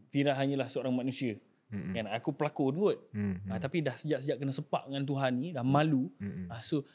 Fira 0.08 0.32
hanyalah 0.32 0.66
seorang 0.66 0.94
manusia. 0.94 1.34
Hmm. 1.70 1.92
Kan 1.92 2.06
aku 2.08 2.30
pelakon 2.32 2.74
kot. 2.74 2.98
Hmm. 3.10 3.42
Ah 3.46 3.58
tapi 3.58 3.82
dah 3.82 3.94
sejak-sejak 3.94 4.38
kena 4.38 4.50
sepak 4.50 4.86
dengan 4.86 5.04
Tuhan 5.04 5.32
ni 5.36 5.48
dah 5.50 5.62
malu. 5.62 6.08
Hmm. 6.16 6.46
Ah 6.46 6.62
so 6.62 6.86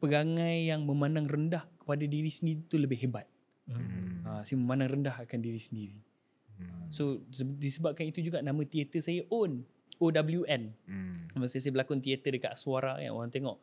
perangai 0.00 0.68
yang 0.68 0.84
memandang 0.84 1.28
rendah 1.28 1.64
kepada 1.76 2.04
diri 2.04 2.28
sendiri 2.28 2.64
tu 2.66 2.76
lebih 2.76 2.98
hebat. 3.00 3.24
Hmm. 3.68 4.24
Ah 4.24 4.42
si 4.44 4.56
memandang 4.56 5.00
rendah 5.00 5.16
akan 5.16 5.38
diri 5.40 5.60
sendiri. 5.60 5.98
So 6.90 7.22
se- 7.30 7.56
disebabkan 7.56 8.08
itu 8.08 8.18
juga 8.20 8.40
nama 8.40 8.58
teater 8.64 8.98
saya 8.98 9.22
OWN. 9.28 9.62
OWN. 9.98 10.62
Hmm. 10.86 11.14
Masa 11.38 11.58
saya 11.58 11.74
berlakon 11.74 11.98
teater 12.02 12.34
dekat 12.34 12.54
Suara 12.58 12.98
yang 13.02 13.14
orang 13.18 13.30
tengok 13.30 13.58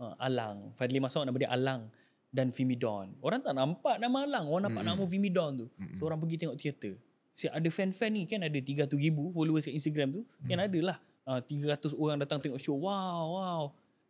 uh, 0.00 0.14
Alang. 0.20 0.72
Fadli 0.78 1.02
Masuk 1.02 1.24
nama 1.24 1.36
dia 1.36 1.50
Alang 1.50 1.88
dan 2.28 2.52
Fimi 2.52 2.76
Don. 2.76 3.16
Orang 3.24 3.40
tak 3.40 3.56
nampak 3.56 3.96
nama 4.00 4.24
Alang. 4.24 4.44
Orang 4.48 4.62
nampak 4.68 4.84
nama 4.84 5.02
Fimi 5.08 5.32
Don 5.32 5.64
tu. 5.64 5.66
So 5.96 6.06
orang 6.08 6.20
pergi 6.20 6.36
tengok 6.44 6.56
teater. 6.56 6.94
Si 7.38 7.46
ada 7.46 7.68
fan-fan 7.70 8.10
ni 8.18 8.26
kan 8.26 8.42
ada 8.42 8.58
300 8.58 8.90
ribu 8.98 9.30
followers 9.30 9.70
kat 9.70 9.74
Instagram 9.74 10.10
tu. 10.10 10.22
Kan 10.44 10.58
ada 10.58 10.78
lah. 10.82 10.98
Uh, 11.28 11.40
300 11.44 11.92
orang 11.94 12.16
datang 12.20 12.40
tengok 12.40 12.60
show. 12.60 12.76
Wow, 12.76 13.36
wow. 13.36 13.62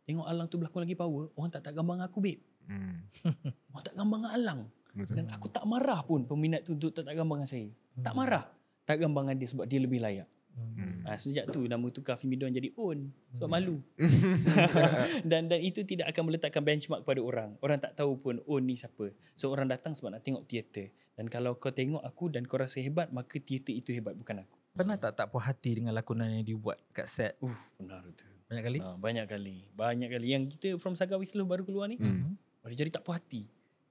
Tengok 0.09 0.25
Alang 0.25 0.47
tu 0.49 0.57
berlakon 0.57 0.81
lagi 0.87 0.97
power. 0.97 1.29
Orang 1.37 1.51
tak 1.53 1.61
tak 1.61 1.77
gambar 1.77 1.99
dengan 1.99 2.07
aku, 2.09 2.19
babe. 2.23 2.41
Hmm. 2.65 3.05
Orang 3.73 3.83
tak 3.85 3.93
gambar 3.93 4.17
dengan 4.17 4.33
Alang. 4.33 4.59
Betul. 4.93 5.15
Dan 5.21 5.25
aku 5.29 5.47
tak 5.53 5.65
marah 5.69 6.01
pun 6.01 6.25
peminat 6.25 6.65
tu 6.65 6.73
untuk 6.73 6.89
tak 6.89 7.05
tak 7.05 7.13
gambar 7.13 7.35
dengan 7.41 7.49
saya. 7.49 7.69
Tak 8.01 8.13
marah. 8.17 8.45
Tak 8.89 8.97
gambar 9.05 9.21
dengan 9.29 9.35
dia 9.37 9.47
sebab 9.53 9.65
dia 9.69 9.77
lebih 9.77 10.01
layak. 10.01 10.25
Hmm. 10.57 10.88
Ha, 11.09 11.17
sejak 11.17 11.49
tu 11.49 11.65
nama 11.65 11.81
tukar 11.89 12.21
Fimidon 12.21 12.53
jadi 12.53 12.69
ON 12.77 13.09
sebab 13.33 13.49
malu. 13.49 13.81
dan 15.29 15.49
dan 15.49 15.59
itu 15.59 15.81
tidak 15.81 16.13
akan 16.13 16.29
meletakkan 16.29 16.61
benchmark 16.61 17.01
pada 17.01 17.17
orang. 17.17 17.57
Orang 17.65 17.81
tak 17.81 17.97
tahu 17.97 18.21
pun 18.21 18.37
ON 18.45 18.61
ni 18.61 18.77
siapa. 18.77 19.09
So 19.33 19.49
orang 19.49 19.73
datang 19.73 19.97
sebab 19.97 20.13
nak 20.13 20.21
tengok 20.21 20.45
teater. 20.45 20.93
Dan 21.17 21.25
kalau 21.27 21.57
kau 21.57 21.73
tengok 21.73 22.05
aku 22.05 22.29
dan 22.29 22.45
kau 22.45 22.61
rasa 22.61 22.77
hebat 22.79 23.09
maka 23.09 23.41
teater 23.41 23.73
itu 23.73 23.89
hebat 23.89 24.13
bukan 24.13 24.45
aku. 24.45 24.57
Pernah 24.77 25.01
tak 25.01 25.17
tak 25.17 25.33
puas 25.33 25.49
hati 25.49 25.81
dengan 25.81 25.97
lakonan 25.97 26.29
yang 26.29 26.45
dibuat 26.45 26.77
kat 26.93 27.09
set 27.09 27.33
Uh, 27.41 27.57
benar 27.81 28.05
tu. 28.13 28.29
banyak 28.45 28.63
kali? 28.63 28.79
Ha, 28.79 28.95
banyak 28.95 29.25
kali. 29.25 29.55
Banyak 29.73 30.09
kali 30.13 30.27
yang 30.29 30.43
kita 30.45 30.77
from 30.77 30.93
Saga 30.93 31.17
With 31.17 31.33
Love 31.33 31.49
baru 31.49 31.63
keluar 31.65 31.89
ni. 31.89 31.97
Hmm. 31.97 32.37
Dia 32.69 32.85
jadi 32.85 32.93
tak 32.93 33.01
puas 33.01 33.17
hati. 33.17 33.49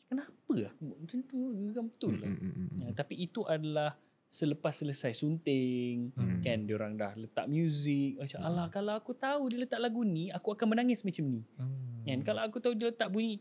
Kenapa 0.09 0.33
aku 0.33 0.65
buat 0.89 0.99
macam 1.05 1.19
tu? 1.29 1.37
Kan 1.77 1.85
betul 1.93 2.15
lah. 2.17 2.31
Hmm. 2.33 2.53
Hmm. 2.55 2.69
Ya, 2.81 2.89
tapi 2.97 3.15
itu 3.21 3.45
adalah 3.45 3.99
selepas 4.29 4.77
selesai 4.77 5.17
sunting 5.17 6.13
Hmm. 6.13 6.39
kan 6.39 6.59
dia 6.61 6.75
orang 6.75 6.95
dah 6.95 7.13
letak 7.15 7.49
muzik 7.49 8.17
macam 8.19 8.39
alah 8.43 8.69
kalau 8.69 8.93
aku 8.93 9.13
tahu 9.13 9.49
dia 9.49 9.59
letak 9.59 9.79
lagu 9.79 10.03
ni 10.03 10.29
aku 10.29 10.53
akan 10.53 10.67
menangis 10.69 11.01
macam 11.01 11.25
ni 11.25 11.41
Hmm. 11.57 12.05
kan 12.05 12.19
kalau 12.23 12.43
aku 12.43 12.57
tahu 12.59 12.73
dia 12.73 12.89
letak 12.89 13.09
bunyi 13.09 13.41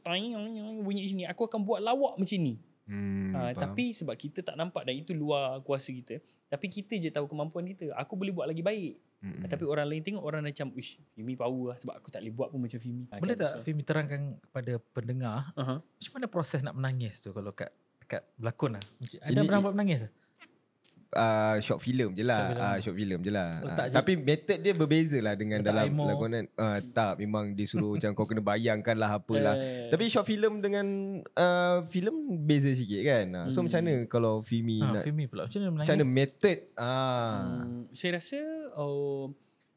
bunyi 0.80 1.04
macam 1.04 1.17
ni 1.17 1.26
aku 1.26 1.43
akan 1.43 1.60
buat 1.62 1.80
lawak 1.82 2.15
macam 2.15 2.38
ni 2.38 2.56
Hmm. 2.88 3.36
ha, 3.36 3.52
faham. 3.52 3.60
tapi 3.67 3.91
sebab 3.91 4.15
kita 4.15 4.39
tak 4.41 4.56
nampak 4.56 4.82
dan 4.82 4.95
itu 4.95 5.12
luar 5.12 5.60
kuasa 5.60 5.91
kita 5.91 6.23
tapi 6.47 6.65
kita 6.65 6.95
je 6.95 7.12
tahu 7.12 7.28
kemampuan 7.28 7.67
kita 7.67 7.91
aku 7.91 8.15
boleh 8.15 8.32
buat 8.32 8.47
lagi 8.47 8.63
baik 8.63 8.95
Hmm. 9.17 9.43
tapi 9.43 9.65
orang 9.65 9.88
lain 9.88 10.00
tengok 10.00 10.21
orang 10.21 10.39
macam 10.41 10.71
uish 10.71 11.02
Fimi 11.12 11.34
power 11.34 11.73
lah 11.73 11.76
sebab 11.76 11.97
aku 11.97 12.08
tak 12.08 12.21
boleh 12.21 12.32
buat 12.32 12.47
pun 12.47 12.62
macam 12.62 12.78
Fimi 12.78 13.10
Ha, 13.10 13.17
Boleh 13.17 13.34
kan? 13.34 13.50
tak 13.50 13.65
Fimi 13.65 13.82
terangkan 13.82 14.21
kepada 14.39 14.80
pendengar 14.93 15.50
So, 15.50 15.60
uh-huh. 15.60 15.78
macam 15.82 16.12
mana 16.13 16.28
proses 16.30 16.60
nak 16.62 16.76
menangis 16.76 17.19
tu 17.19 17.34
kalau 17.34 17.52
kat 17.52 17.73
kat 18.06 18.23
berlakon 18.38 18.80
lah. 18.80 18.84
Ada 19.19 19.36
Ini- 19.36 19.52
buat 19.60 19.76
menangis? 19.76 20.08
Uh, 21.10 21.56
short 21.58 21.80
film 21.80 22.12
je 22.12 22.20
Short 22.20 22.28
lah. 22.28 22.41
film. 22.43 22.60
Uh, 22.60 22.78
short 22.80 22.96
film 22.96 23.20
je 23.20 23.32
lah. 23.32 23.50
Uh, 23.58 23.78
je. 23.80 23.93
tapi 23.93 24.12
method 24.13 24.58
dia 24.58 24.74
berbeza 24.74 25.17
lah 25.17 25.34
dengan 25.34 25.60
Letak 25.60 25.70
dalam 25.70 25.88
lakonan. 25.93 26.43
Uh, 26.54 26.80
tak, 26.89 27.17
memang 27.17 27.52
dia 27.52 27.63
suruh 27.63 27.93
macam 27.93 28.12
kau 28.12 28.26
kena 28.26 28.41
bayangkan 28.41 28.93
lah 28.93 29.12
apalah. 29.13 29.54
Eh. 29.54 29.88
Tapi 29.88 30.04
short 30.08 30.26
film 30.26 30.60
dengan 30.60 30.88
uh, 31.30 31.86
film 31.86 32.15
beza 32.41 32.70
sikit 32.70 33.02
kan. 33.02 33.26
Uh, 33.30 33.48
so 33.48 33.60
Hmm. 33.60 33.65
macam 33.65 33.80
mana 33.80 33.93
kalau 34.06 34.34
Fimi 34.39 34.80
Ha, 34.80 34.91
nak 34.91 35.04
Fimi 35.04 35.26
pula 35.26 35.46
macam 35.46 35.60
mana 35.60 35.70
menangis? 35.72 35.88
macam 35.88 35.98
mana 35.98 36.08
method? 36.10 36.58
Ah. 36.74 37.38
Hmm, 37.62 37.82
saya 37.91 38.12
rasa 38.15 38.39
oh, 38.76 39.32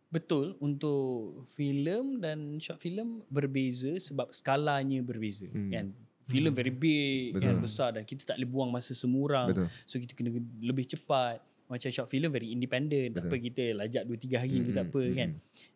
betul 0.08 0.58
untuk 0.58 1.42
filem 1.46 2.18
dan 2.18 2.38
short 2.56 2.78
film 2.78 3.22
berbeza 3.26 3.94
sebab 3.96 4.30
skalanya 4.30 4.98
berbeza 5.00 5.46
Hmm. 5.46 5.70
kan. 5.70 5.86
Filem 6.30 6.52
very 6.52 6.70
big 6.70 7.34
Betul. 7.34 7.42
kan 7.42 7.54
besar 7.58 7.88
dan 7.90 8.02
kita 8.02 8.22
tak 8.24 8.36
boleh 8.36 8.48
buang 8.48 8.70
masa 8.70 8.92
semua 8.92 9.22
orang. 9.26 9.46
Betul. 9.50 9.66
So 9.84 9.98
kita 9.98 10.14
kena 10.14 10.30
lebih 10.60 10.86
cepat. 10.86 11.42
Macam 11.66 11.86
short 11.86 12.06
film 12.06 12.30
very 12.30 12.50
independent. 12.50 13.14
Tak 13.14 13.26
Betul. 13.26 13.30
apa 13.30 13.44
kita 13.44 13.62
lajak 13.76 14.02
2 14.02 14.24
3 14.26 14.42
hari 14.42 14.56
pun 14.60 14.72
tak 14.72 14.86
apa 14.86 15.02
Hmm, 15.02 15.14
kan. 15.14 15.30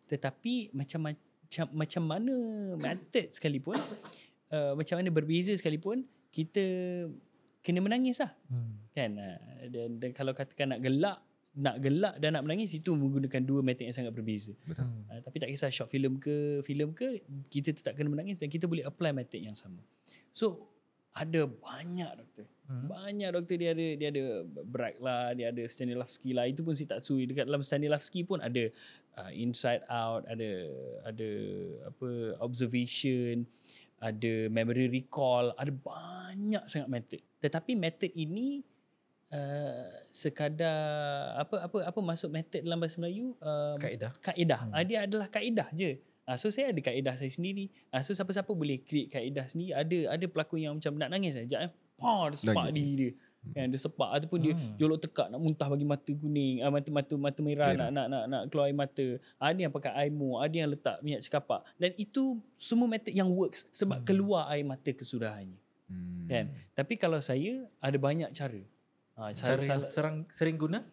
Tetapi 0.05 0.53
macam 0.71 0.99
macam 1.05 1.65
macam 1.71 2.03
mana 2.03 2.33
method 2.75 3.27
sekalipun 3.29 3.77
uh, 4.49 4.73
macam 4.73 4.95
mana 4.97 5.09
berbeza 5.09 5.51
sekalipun 5.51 6.03
kita 6.29 6.63
kena 7.61 7.79
menangis 7.79 8.19
lah 8.19 8.33
Hmm. 8.49 8.75
kan 8.91 9.11
Ah, 9.15 9.39
dan, 9.65 9.97
dan 9.97 10.09
kalau 10.11 10.31
katakan 10.31 10.69
nak 10.69 10.81
gelak 10.81 11.17
nak 11.55 11.79
gelak 11.79 12.15
dan 12.19 12.35
nak 12.35 12.43
menangis 12.43 12.75
itu 12.75 12.91
menggunakan 12.91 13.41
dua 13.43 13.63
metod 13.63 13.87
yang 13.87 13.95
sangat 13.95 14.11
berbeza. 14.11 14.51
Betul. 14.67 14.91
Uh, 15.07 15.19
tapi 15.23 15.35
tak 15.39 15.49
kisah 15.51 15.71
short 15.71 15.87
film 15.87 16.19
ke 16.19 16.59
filem 16.67 16.91
ke 16.91 17.23
kita 17.47 17.71
tetap 17.71 17.95
kena 17.95 18.11
menangis 18.11 18.43
dan 18.43 18.51
kita 18.51 18.67
boleh 18.67 18.83
apply 18.83 19.15
metod 19.15 19.39
yang 19.39 19.55
sama. 19.55 19.79
So 20.35 20.67
ada 21.15 21.47
banyak 21.47 22.11
doktor. 22.11 22.47
Hmm. 22.65 22.89
banyak 22.89 23.29
doktor 23.29 23.61
dia 23.61 23.77
ada 23.77 23.87
dia 23.93 24.09
ada 24.09 24.41
Bragg 24.65 24.97
lah 24.97 25.37
dia 25.37 25.53
ada 25.53 25.63
Stanislavski 25.63 26.33
lah. 26.35 26.49
Itu 26.49 26.65
pun 26.65 26.75
saya 26.75 26.97
tak 26.97 27.07
sui. 27.07 27.29
Dekat 27.29 27.47
dalam 27.47 27.63
Stanislavski 27.63 28.25
pun 28.27 28.43
ada 28.43 28.67
uh, 29.21 29.31
inside 29.31 29.85
out 29.87 30.25
ada 30.27 30.65
ada 31.07 31.29
apa 31.87 32.35
observation 32.43 33.47
ada 34.03 34.51
memory 34.51 34.91
recall. 34.91 35.55
Ada 35.55 35.71
banyak 35.71 36.65
sangat 36.67 36.89
method 36.91 37.21
tetapi 37.45 37.77
method 37.77 38.09
ini 38.17 38.65
uh, 39.35 39.83
sekadar 40.09 40.79
apa 41.37 41.55
apa 41.67 41.77
apa 41.83 41.99
masuk 41.99 42.31
method 42.31 42.63
dalam 42.63 42.79
bahasa 42.79 42.95
Melayu 42.97 43.35
uh, 43.39 43.75
Kaedah. 43.75 44.11
kaedah 44.23 44.61
hmm. 44.65 44.83
dia 44.87 44.97
adalah 45.03 45.27
kaedah 45.27 45.69
je 45.71 45.99
Ah, 46.25 46.41
so 46.41 46.49
saya 46.49 46.73
ada 46.73 46.81
kaedah 46.81 47.13
saya 47.21 47.29
sendiri. 47.29 47.69
Ah, 47.93 48.01
so 48.01 48.09
siapa-siapa 48.09 48.49
boleh 48.49 48.81
create 48.81 49.13
kaedah 49.13 49.45
sendiri. 49.45 49.77
Ada 49.77 50.17
ada 50.17 50.25
pelakon 50.25 50.57
yang 50.57 50.73
macam 50.73 50.97
nak 50.97 51.13
nangis 51.13 51.37
saja 51.37 51.69
eh. 51.69 51.71
Pa 52.01 52.33
dia 52.33 52.37
sepak 52.41 52.73
diri 52.73 52.93
dia. 52.97 53.09
Kan 53.53 53.69
dia 53.69 53.77
sepak 53.77 54.09
ataupun 54.09 54.39
dia 54.41 54.57
Hmm. 54.57 54.73
jolok 54.73 55.05
tekak 55.05 55.29
nak 55.29 55.37
muntah 55.37 55.69
bagi 55.69 55.85
mata 55.85 56.09
kuning, 56.09 56.65
ah, 56.65 56.73
mata 56.73 56.89
mata 56.89 57.13
mata 57.13 57.39
merah 57.45 57.69
Merah. 57.69 57.77
nak 57.77 57.89
nak 57.93 58.05
nak 58.09 58.23
nak 58.25 58.41
keluar 58.49 58.65
air 58.65 58.73
mata. 58.73 59.05
Ada 59.37 59.59
yang 59.61 59.69
pakai 59.69 59.91
air 59.93 60.09
mo, 60.09 60.41
ada 60.41 60.55
yang 60.57 60.69
letak 60.73 60.97
minyak 61.05 61.21
cekapak. 61.21 61.61
Dan 61.77 61.93
itu 61.93 62.41
semua 62.57 62.89
method 62.89 63.13
yang 63.13 63.29
works 63.29 63.69
sebab 63.69 64.01
Hmm. 64.01 64.07
keluar 64.09 64.49
air 64.49 64.65
mata 64.65 64.89
kesudahannya. 64.89 65.61
Hmm. 65.85 66.25
Kan? 66.25 66.45
Tapi 66.73 66.97
kalau 66.97 67.21
saya 67.21 67.69
ada 67.77 67.97
banyak 68.01 68.33
cara. 68.33 68.65
Ah, 69.15 69.31
Cara 69.31 69.55
yang 69.55 69.79
salah- 69.79 69.87
serang, 69.87 70.17
sering 70.29 70.55
guna? 70.55 70.83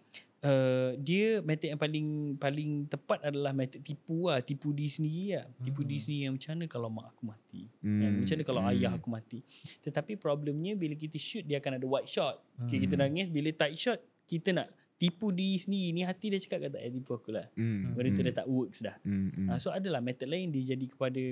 uh, 0.42 0.94
dia 0.96 1.38
metod 1.40 1.66
yang 1.66 1.78
paling 1.78 2.08
paling 2.36 2.70
tepat 2.86 3.18
adalah 3.24 3.50
metod 3.50 3.78
tipu 3.78 4.26
lah 4.26 4.38
tipu 4.38 4.70
diri 4.70 4.86
sendiri 4.86 5.26
lah 5.32 5.46
tipu 5.56 5.82
Hmm. 5.82 5.88
diri 5.88 6.00
sendiri 6.00 6.22
yang 6.22 6.34
macam 6.34 6.50
mana 6.52 6.64
kalau 6.66 6.88
mak 6.88 7.06
aku 7.08 7.22
mati 7.24 7.62
Hmm. 7.78 7.98
kan? 7.98 8.10
macam 8.16 8.34
mana 8.34 8.44
kalau 8.44 8.60
Hmm. 8.60 8.70
ayah 8.72 8.92
aku 8.92 9.08
mati 9.08 9.38
tetapi 9.80 10.12
problemnya 10.16 10.74
bila 10.74 10.94
kita 10.94 11.14
shoot 11.14 11.42
dia 11.42 11.58
akan 11.58 11.78
ada 11.78 11.86
wide 11.88 12.06
shot 12.06 12.42
okay, 12.58 12.74
Hmm. 12.74 12.84
kita 12.84 12.94
nangis 12.96 13.26
bila 13.28 13.50
tight 13.52 13.76
shot 13.76 13.98
kita 14.24 14.50
nak 14.52 14.68
tipu 14.96 15.30
diri 15.30 15.58
sendiri 15.58 15.88
ni 15.92 16.02
hati 16.02 16.26
dia 16.28 16.38
cakap 16.38 16.58
kata 16.64 16.78
eh 16.80 16.90
tipu 16.90 17.10
aku 17.12 17.30
lah 17.30 17.46
Hmm. 17.52 17.90
benda 17.92 18.10
tu 18.10 18.22
dah 18.24 18.34
tak 18.36 18.46
works 18.46 18.78
dah 18.80 18.96
Hmm. 19.00 19.30
Hmm. 19.32 19.46
Hmm. 19.46 19.58
so 19.58 19.70
adalah 19.70 19.98
metod 19.98 20.26
lain 20.26 20.50
dia 20.50 20.74
jadi 20.74 20.86
kepada 20.88 21.22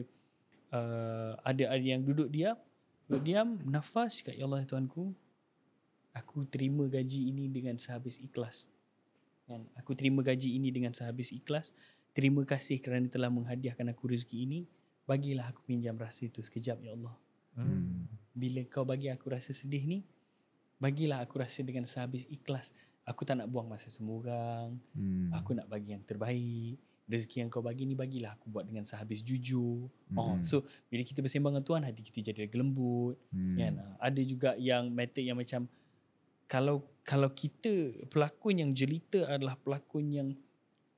uh, 0.70 1.32
ada 1.40 1.64
ada 1.68 1.82
yang 1.84 1.98
duduk 2.00 2.26
diam 2.28 2.54
duduk 3.06 3.22
diam 3.24 3.58
nafas 3.64 4.22
kat 4.22 4.34
ya 4.34 4.46
Allah 4.46 4.62
Tuanku 4.62 5.14
aku 6.12 6.42
terima 6.44 6.86
gaji 6.86 7.28
ini 7.28 7.46
dengan 7.46 7.76
sehabis 7.76 8.18
ikhlas 8.18 8.66
kan 9.44 9.66
aku 9.74 9.94
terima 9.94 10.22
gaji 10.22 10.54
ini 10.54 10.70
dengan 10.70 10.90
sehabis 10.90 11.30
ikhlas 11.30 11.74
terima 12.10 12.42
kasih 12.42 12.78
kerana 12.78 13.06
telah 13.06 13.30
menghadiahkan 13.30 13.90
aku 13.90 14.10
rezeki 14.10 14.46
ini 14.46 14.60
bagilah 15.04 15.50
aku 15.50 15.62
pinjam 15.64 15.94
rasa 15.94 16.26
itu 16.26 16.40
sekejap 16.40 16.78
ya 16.80 16.94
Allah 16.94 17.14
Hmm. 17.50 18.06
bila 18.30 18.62
kau 18.64 18.86
bagi 18.86 19.10
aku 19.10 19.26
rasa 19.26 19.50
sedih 19.50 19.82
ni 19.82 20.06
bagilah 20.78 21.18
aku 21.18 21.42
rasa 21.42 21.66
dengan 21.66 21.82
sehabis 21.82 22.30
ikhlas 22.30 22.70
aku 23.02 23.26
tak 23.26 23.34
nak 23.36 23.50
buang 23.50 23.66
masa 23.66 23.90
semua 23.90 24.22
orang 24.22 24.68
Hmm. 24.94 25.34
Aku 25.34 25.50
nak 25.52 25.66
bagi 25.66 25.90
yang 25.90 26.02
terbaik. 26.02 26.78
Rezeki 27.06 27.42
yang 27.42 27.50
kau 27.50 27.58
bagi 27.58 27.82
ni 27.82 27.98
bagilah 27.98 28.38
aku 28.38 28.46
buat 28.48 28.62
dengan 28.62 28.86
sehabis 28.86 29.18
jujur. 29.20 29.90
Oh, 30.14 30.38
Mm. 30.38 30.46
so 30.46 30.62
bila 30.86 31.02
kita 31.02 31.18
bersembang 31.18 31.50
dengan 31.52 31.66
Tuhan 31.66 31.82
hati 31.82 32.06
kita 32.06 32.30
jadi 32.30 32.46
lembut 32.54 33.18
Hmm. 33.34 33.58
kan. 33.58 33.72
Ada 33.98 34.20
juga 34.22 34.50
yang 34.54 34.86
method 34.88 35.26
yang 35.26 35.34
macam 35.34 35.66
kalau 36.50 36.82
kalau 37.06 37.30
kita 37.30 37.94
pelakon 38.10 38.58
yang 38.58 38.70
jelita 38.74 39.30
adalah 39.30 39.54
pelakon 39.54 40.10
yang 40.10 40.28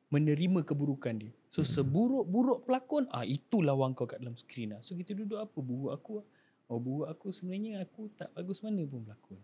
menerima 0.09 0.65
keburukan 0.65 1.13
dia. 1.21 1.33
So 1.53 1.61
seburuk-buruk 1.61 2.65
pelakon, 2.65 3.05
ah 3.13 3.29
itu 3.29 3.61
lawang 3.61 3.93
kau 3.93 4.09
kat 4.09 4.25
dalam 4.25 4.33
skrin 4.33 4.73
lah. 4.73 4.81
So 4.81 4.97
kita 4.97 5.13
duduk 5.13 5.37
apa 5.37 5.59
buruk 5.61 5.93
aku? 5.93 6.25
ah. 6.25 6.27
Oh 6.73 6.81
buruk 6.81 7.13
aku 7.13 7.29
sebenarnya 7.29 7.85
aku 7.85 8.09
tak 8.17 8.33
bagus 8.33 8.65
mana 8.65 8.81
pun 8.89 9.05
pelakon. 9.05 9.41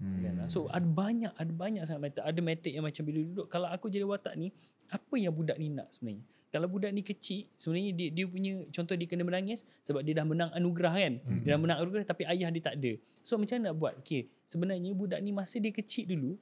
Hmm. 0.00 0.16
Kan? 0.24 0.48
So 0.48 0.66
ada 0.72 0.88
banyak 0.88 1.32
ada 1.36 1.52
banyak 1.52 1.84
sangat 1.84 2.10
method. 2.10 2.22
Ada 2.24 2.40
method 2.40 2.72
yang 2.72 2.84
macam 2.88 3.02
bila 3.04 3.20
duduk 3.20 3.46
kalau 3.52 3.68
aku 3.68 3.92
jadi 3.92 4.08
watak 4.08 4.34
ni 4.40 4.48
apa 4.90 5.14
yang 5.20 5.30
budak 5.36 5.60
ni 5.60 5.68
nak 5.68 5.92
sebenarnya? 5.92 6.24
Kalau 6.50 6.66
budak 6.66 6.90
ni 6.90 7.06
kecil 7.06 7.46
sebenarnya 7.54 7.92
dia 7.94 8.08
dia 8.10 8.24
punya 8.26 8.52
contoh 8.74 8.98
dia 8.98 9.06
kena 9.06 9.22
menangis 9.22 9.62
sebab 9.86 10.02
dia 10.02 10.18
dah 10.18 10.26
menang 10.26 10.50
anugerah 10.56 10.94
kan. 10.96 11.14
Hmm. 11.22 11.40
Dia 11.44 11.54
dah 11.54 11.60
menang 11.60 11.78
anugerah 11.84 12.04
tapi 12.08 12.26
ayah 12.26 12.48
dia 12.50 12.62
tak 12.64 12.74
ada. 12.80 12.92
So 13.22 13.38
macam 13.38 13.60
mana 13.60 13.70
nak 13.70 13.76
buat? 13.78 13.92
Okay, 14.02 14.26
sebenarnya 14.48 14.90
budak 14.96 15.20
ni 15.22 15.30
masa 15.30 15.62
dia 15.62 15.70
kecil 15.70 16.10
dulu 16.10 16.34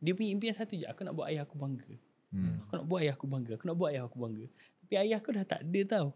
dia 0.00 0.12
punya 0.14 0.30
impian 0.32 0.54
satu 0.54 0.78
je 0.78 0.86
aku 0.86 1.02
nak 1.02 1.12
buat 1.18 1.26
ayah 1.28 1.42
aku 1.42 1.58
bangga. 1.58 1.92
Hmm. 2.30 2.62
Aku 2.68 2.72
nak 2.78 2.86
buat 2.86 3.00
ayah 3.02 3.14
aku 3.18 3.26
bangga. 3.26 3.52
Aku 3.58 3.64
nak 3.66 3.76
buat 3.76 3.90
ayah 3.90 4.02
aku 4.06 4.18
bangga. 4.22 4.46
Tapi 4.86 4.94
ayah 5.02 5.18
kau 5.18 5.32
dah 5.34 5.44
tak 5.44 5.60
ada 5.66 5.80
tau. 5.84 6.08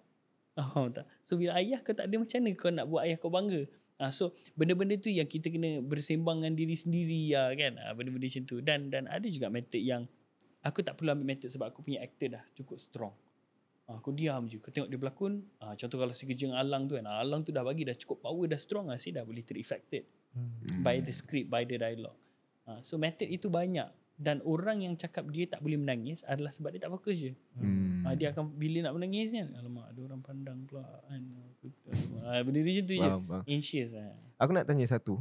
Faham 0.54 0.92
tak? 0.92 1.06
So 1.26 1.40
bila 1.40 1.56
ayah 1.58 1.80
kau 1.80 1.94
tak 1.96 2.06
ada 2.06 2.14
macam 2.20 2.38
mana 2.38 2.50
kau 2.54 2.70
nak 2.70 2.86
buat 2.86 3.02
ayah 3.02 3.16
kau 3.16 3.32
bangga? 3.32 3.62
Ha, 4.00 4.08
so 4.08 4.32
benda-benda 4.56 4.96
tu 4.96 5.12
yang 5.12 5.28
kita 5.28 5.52
kena 5.52 5.84
bersembang 5.84 6.40
dengan 6.40 6.56
diri 6.56 6.72
sendiri 6.72 7.20
ya 7.28 7.52
kan. 7.52 7.76
Ha, 7.76 7.92
benda-benda 7.92 8.26
macam 8.32 8.44
tu. 8.48 8.56
Dan 8.64 8.88
dan 8.88 9.04
ada 9.04 9.26
juga 9.28 9.52
method 9.52 9.82
yang 9.84 10.08
aku 10.64 10.80
tak 10.80 10.96
perlu 10.96 11.12
ambil 11.12 11.36
method 11.36 11.52
sebab 11.52 11.68
aku 11.68 11.84
punya 11.84 12.00
actor 12.00 12.40
dah 12.40 12.44
cukup 12.56 12.80
strong. 12.80 13.12
Ha, 13.92 14.00
aku 14.00 14.16
diam 14.16 14.48
je. 14.48 14.56
Kau 14.56 14.72
tengok 14.72 14.88
dia 14.88 14.96
berlakon. 14.96 15.44
Ha, 15.60 15.76
contoh 15.76 16.00
kalau 16.00 16.16
si 16.16 16.24
kerja 16.24 16.48
dengan 16.48 16.64
Alang 16.64 16.88
tu 16.88 16.96
kan. 16.96 17.04
Ha, 17.04 17.20
Alang 17.20 17.44
tu 17.44 17.52
dah 17.52 17.60
bagi 17.60 17.84
dah 17.84 17.94
cukup 17.94 18.24
power 18.24 18.48
dah 18.48 18.56
strong 18.56 18.88
lah. 18.88 18.96
Si 18.96 19.12
dah 19.12 19.20
boleh 19.20 19.44
ter-affected. 19.44 20.08
Hmm. 20.32 20.80
By 20.80 21.04
the 21.04 21.12
script, 21.12 21.52
by 21.52 21.68
the 21.68 21.76
dialogue. 21.76 22.16
Ha, 22.64 22.80
so 22.80 22.96
method 22.96 23.28
itu 23.28 23.52
banyak 23.52 23.92
dan 24.20 24.44
orang 24.44 24.84
yang 24.84 24.94
cakap 25.00 25.24
dia 25.32 25.48
tak 25.48 25.64
boleh 25.64 25.80
menangis 25.80 26.20
adalah 26.28 26.52
sebab 26.52 26.76
dia 26.76 26.84
tak 26.84 26.92
fokus 26.92 27.16
je. 27.16 27.32
Hmm. 27.56 28.04
Ha, 28.04 28.12
dia 28.12 28.36
akan 28.36 28.52
bila 28.52 28.84
nak 28.84 29.00
menangis 29.00 29.32
kan, 29.32 29.48
alamak 29.56 29.88
ada 29.88 30.00
orang 30.04 30.20
pandang 30.20 30.58
pula 30.68 30.84
kan. 31.08 31.24
Ha, 32.24 32.40
benda 32.44 32.60
macam 32.60 32.84
tu 32.84 32.94
je. 32.96 33.10
Anxious 33.48 33.90
lah. 33.96 34.12
Aku 34.40 34.50
nak 34.52 34.64
tanya 34.68 34.84
satu. 34.88 35.20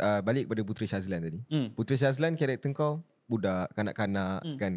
Uh, 0.00 0.20
balik 0.24 0.48
pada 0.48 0.62
Putri 0.64 0.88
Shazlan 0.88 1.20
tadi. 1.20 1.40
Hmm. 1.52 1.70
Putri 1.76 2.00
Shazlan 2.00 2.34
karakter 2.34 2.72
kau 2.72 3.04
budak, 3.28 3.70
kanak-kanak 3.76 4.42
hmm. 4.42 4.58
kan. 4.58 4.74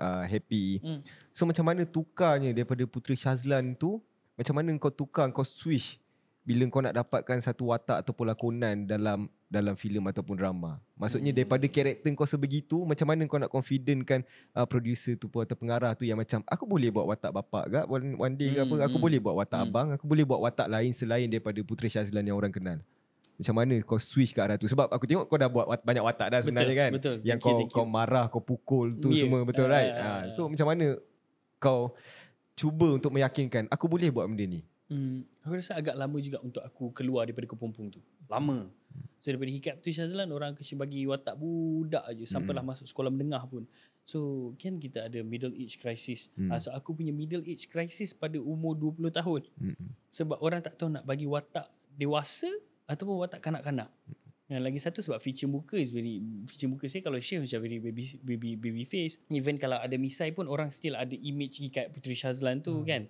Uh, 0.00 0.24
happy. 0.26 0.82
Hmm. 0.82 0.98
So 1.30 1.46
macam 1.46 1.68
mana 1.68 1.86
tukarnya 1.86 2.50
daripada 2.50 2.82
Putri 2.88 3.14
Shazlan 3.14 3.78
tu, 3.78 4.02
macam 4.34 4.58
mana 4.58 4.74
kau 4.80 4.90
tukar, 4.90 5.30
kau 5.30 5.46
switch 5.46 6.01
bila 6.42 6.66
kau 6.66 6.82
nak 6.82 6.94
dapatkan 6.98 7.38
satu 7.38 7.70
watak 7.70 8.02
ataupun 8.02 8.34
lakonan 8.34 8.82
dalam 8.82 9.30
dalam 9.46 9.78
filem 9.78 10.02
ataupun 10.02 10.34
drama. 10.34 10.82
Maksudnya 10.98 11.30
hmm. 11.30 11.38
daripada 11.38 11.66
karakter 11.70 12.10
kau 12.18 12.26
sebegitu, 12.26 12.82
macam 12.82 13.06
mana 13.06 13.22
kau 13.30 13.38
nak 13.38 13.52
confidentkan 13.52 14.26
uh, 14.56 14.66
producer 14.66 15.14
tu 15.14 15.30
atau 15.30 15.54
pengarah 15.54 15.94
tu 15.94 16.02
yang 16.02 16.18
macam 16.18 16.42
aku 16.48 16.64
boleh 16.66 16.90
buat 16.90 17.06
watak 17.06 17.30
bapak 17.30 17.64
ke 17.70 17.80
one, 17.86 18.06
one 18.18 18.34
day 18.34 18.50
hmm. 18.50 18.56
ke 18.58 18.60
apa, 18.64 18.74
aku 18.90 18.96
hmm. 18.98 19.04
boleh 19.06 19.18
buat 19.22 19.36
watak 19.44 19.60
hmm. 19.60 19.68
abang, 19.70 19.88
aku 19.94 20.04
boleh 20.08 20.24
buat 20.26 20.40
watak 20.42 20.66
lain 20.66 20.90
selain 20.90 21.28
daripada 21.30 21.60
Putri 21.62 21.86
Syazlan 21.92 22.26
yang 22.26 22.34
orang 22.34 22.50
kenal. 22.50 22.82
Macam 23.38 23.54
mana 23.54 23.74
kau 23.86 23.98
switch 23.98 24.36
ke 24.36 24.40
arah 24.44 24.60
tu 24.60 24.68
Sebab 24.70 24.92
aku 24.92 25.08
tengok 25.08 25.24
kau 25.26 25.40
dah 25.40 25.50
buat 25.50 25.66
wat- 25.66 25.82
banyak 25.82 26.04
watak 26.04 26.28
dah 26.30 26.40
sebenarnya 26.44 26.68
betul, 26.68 26.82
kan 26.82 26.90
betul. 26.94 27.16
Yang 27.26 27.38
thank 27.42 27.54
kau 27.56 27.58
you, 27.58 27.74
kau 27.74 27.86
marah, 27.88 28.24
kau 28.28 28.42
pukul 28.44 28.94
tu 29.00 29.10
yeah. 29.10 29.24
semua 29.24 29.42
betul 29.42 29.66
uh, 29.66 29.72
right 29.72 29.92
uh, 29.98 30.22
So 30.30 30.46
macam 30.46 30.68
mana 30.68 31.00
kau 31.56 31.96
cuba 32.54 33.00
untuk 33.00 33.10
meyakinkan 33.10 33.66
Aku 33.72 33.88
boleh 33.88 34.12
buat 34.12 34.28
benda 34.28 34.44
ni 34.46 34.62
Hmm, 34.92 35.24
aku 35.40 35.56
rasa 35.56 35.72
agak 35.80 35.96
lama 35.96 36.20
juga 36.20 36.36
untuk 36.44 36.60
aku 36.60 36.92
keluar 36.92 37.24
daripada 37.24 37.48
kepompong 37.48 37.96
tu. 37.96 38.00
Lama. 38.28 38.68
So 39.16 39.32
daripada 39.32 39.48
Hikap 39.54 39.80
tu 39.80 39.88
Syazlan 39.88 40.28
orang 40.34 40.52
kasi 40.52 40.76
bagi 40.76 41.08
watak 41.08 41.38
budak 41.40 42.04
aja 42.04 42.24
sampailah 42.28 42.60
hmm. 42.60 42.76
masuk 42.76 42.86
sekolah 42.90 43.08
menengah 43.08 43.40
pun. 43.48 43.64
So 44.04 44.52
kan 44.60 44.76
kita 44.76 45.08
ada 45.08 45.24
middle 45.24 45.56
age 45.56 45.80
crisis. 45.80 46.28
Hmm. 46.36 46.52
Uh, 46.52 46.60
so 46.60 46.68
aku 46.76 46.92
punya 46.92 47.14
middle 47.14 47.40
age 47.48 47.72
crisis 47.72 48.12
pada 48.12 48.36
umur 48.36 48.76
20 48.76 49.08
tahun. 49.08 49.40
Hmm. 49.56 49.88
Sebab 50.12 50.36
orang 50.44 50.60
tak 50.60 50.76
tahu 50.76 50.92
nak 50.92 51.08
bagi 51.08 51.24
watak 51.24 51.72
dewasa 51.96 52.52
ataupun 52.84 53.24
watak 53.24 53.40
kanak-kanak. 53.40 53.88
Yang 54.52 54.62
lagi 54.68 54.78
satu 54.84 55.00
sebab 55.00 55.22
feature 55.24 55.48
muka 55.48 55.80
is 55.80 55.96
very 55.96 56.20
feature 56.44 56.68
muka 56.68 56.84
saya 56.84 57.00
kalau 57.00 57.16
share 57.16 57.40
macam 57.40 57.62
very 57.64 57.80
baby 57.80 58.04
baby 58.20 58.50
baby 58.60 58.84
face. 58.84 59.16
Even 59.32 59.56
kalau 59.56 59.80
ada 59.80 59.96
misai 59.96 60.36
pun 60.36 60.44
orang 60.44 60.68
still 60.68 60.92
ada 60.92 61.16
image 61.16 61.62
Hikap 61.62 61.88
Putri 61.94 62.12
Syazlan 62.12 62.60
tu 62.60 62.76
hmm. 62.76 62.84
kan 62.84 63.02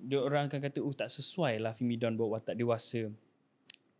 dia 0.00 0.20
orang 0.20 0.46
akan 0.46 0.60
kata 0.60 0.78
oh 0.84 0.92
tak 0.92 1.08
sesuai 1.08 1.60
lah 1.60 1.72
Fimi 1.72 1.96
Don 1.96 2.14
buat 2.14 2.40
watak 2.40 2.56
dewasa. 2.56 3.08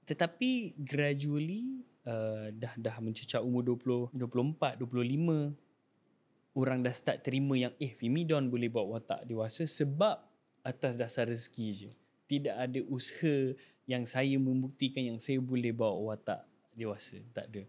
Tetapi 0.06 0.78
gradually 0.78 1.82
uh, 2.06 2.52
dah 2.54 2.74
dah 2.78 2.96
mencecah 3.02 3.42
umur 3.42 3.66
20 3.66 4.14
24 4.14 4.78
25 4.78 6.56
orang 6.56 6.78
dah 6.80 6.94
start 6.94 7.20
terima 7.26 7.59
yang 7.59 7.74
eh 7.82 7.92
Fimi 7.92 8.22
Don 8.22 8.46
boleh 8.48 8.70
buat 8.70 8.87
watak 8.87 9.26
dewasa 9.26 9.66
sebab 9.66 10.22
atas 10.62 10.94
dasar 10.96 11.26
rezeki 11.28 11.68
je. 11.74 11.90
Tidak 12.26 12.54
ada 12.54 12.80
usaha 12.90 13.54
yang 13.87 14.02
saya 14.02 14.35
membuktikan 14.35 15.02
yang 15.02 15.18
saya 15.22 15.38
boleh 15.38 15.70
bawa 15.70 16.14
watak 16.14 16.42
dewasa. 16.74 17.22
Tak 17.30 17.46
ada. 17.54 17.62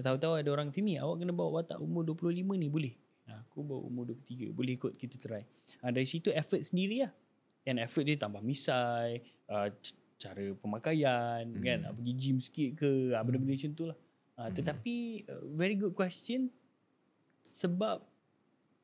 Tahu-tahu 0.00 0.40
ada 0.40 0.48
orang 0.48 0.72
Fimi 0.72 0.96
awak 0.96 1.20
kena 1.20 1.36
bawa 1.36 1.60
watak 1.60 1.76
umur 1.82 2.06
25 2.06 2.56
ni 2.56 2.68
boleh? 2.70 2.94
Aku 3.30 3.62
bawa 3.62 3.82
umur 3.86 4.10
23 4.10 4.50
boleh 4.50 4.74
ikut 4.74 4.92
kita 4.98 5.16
try. 5.20 5.44
Ha, 5.84 5.94
dari 5.94 6.08
situ 6.08 6.34
effort 6.34 6.64
sendiri 6.64 7.06
lah 7.06 7.12
and 7.64 7.76
effort 7.80 8.04
dia 8.08 8.16
tambah 8.16 8.40
misai 8.40 9.20
uh, 9.50 9.68
cara 10.20 10.52
pemakaian 10.60 11.44
hmm. 11.48 11.62
kan 11.64 11.78
uh, 11.88 11.92
pergi 11.96 12.12
gym 12.16 12.36
sikit 12.40 12.70
ke 12.76 12.90
uh, 13.16 13.22
benda-benda 13.24 13.56
macam 13.56 13.72
tu 13.72 13.84
lah 13.88 13.98
uh, 14.36 14.48
hmm. 14.48 14.54
tetapi 14.56 14.96
uh, 15.28 15.42
very 15.56 15.76
good 15.76 15.96
question 15.96 16.52
sebab 17.44 18.04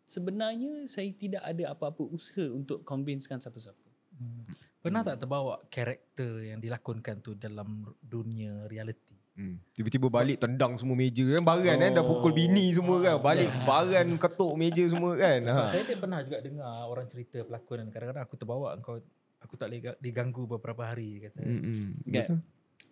sebenarnya 0.09 0.89
saya 0.89 1.11
tidak 1.13 1.43
ada 1.45 1.77
apa-apa 1.77 2.05
usaha 2.09 2.47
untuk 2.49 2.85
convincekan 2.85 3.41
siapa-siapa 3.41 3.89
hmm. 4.17 4.43
pernah 4.81 5.05
hmm. 5.05 5.09
tak 5.13 5.17
terbawa 5.21 5.55
karakter 5.69 6.53
yang 6.53 6.61
dilakonkan 6.61 7.21
tu 7.21 7.37
dalam 7.37 7.85
dunia 8.01 8.65
reality 8.69 9.16
Hmm. 9.37 9.61
Tiba-tiba 9.77 10.09
balik 10.09 10.41
tendang 10.41 10.81
semua 10.81 10.97
meja 10.97 11.21
kan 11.21 11.45
Baran 11.45 11.77
oh. 11.77 11.81
kan 11.85 11.93
dah 11.93 12.05
pukul 12.09 12.33
bini 12.33 12.73
semua 12.73 13.05
kan 13.05 13.21
Balik 13.21 13.53
yeah. 13.53 13.65
baran 13.69 14.09
ketuk 14.17 14.57
meja 14.57 14.85
semua 14.89 15.13
kan 15.13 15.45
ha. 15.45 15.69
Saya 15.69 15.85
dia 15.85 16.01
pernah 16.01 16.25
juga 16.25 16.41
dengar 16.41 16.73
orang 16.89 17.05
cerita 17.05 17.45
pelakon 17.45 17.85
kan 17.85 17.89
Kadang-kadang 17.93 18.25
aku 18.25 18.35
terbawa 18.41 18.73
kau 18.81 18.97
Aku 19.45 19.55
tak 19.61 19.69
boleh 19.69 19.93
diganggu 20.01 20.49
beberapa 20.49 20.89
hari 20.89 21.29
kata. 21.29 21.45
Mm-hmm. 21.45 22.09
Betul? 22.09 22.41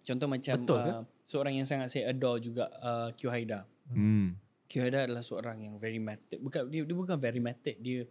Contoh 0.04 0.28
macam 0.28 0.52
Betul 0.52 0.80
uh, 0.84 1.02
Seorang 1.24 1.52
yang 1.56 1.64
sangat 1.64 1.88
saya 1.88 2.12
adore 2.12 2.38
juga 2.44 2.68
uh, 2.76 3.08
Q 3.16 3.32
Haida 3.32 3.64
hmm. 3.88 4.36
Q 4.68 4.72
Haida 4.84 5.08
adalah 5.08 5.24
seorang 5.24 5.64
yang 5.64 5.80
very 5.80 5.96
method 5.96 6.44
bukan, 6.44 6.68
dia, 6.68 6.84
dia 6.84 6.96
bukan 6.96 7.16
very 7.16 7.40
method 7.40 7.80
Dia 7.80 8.04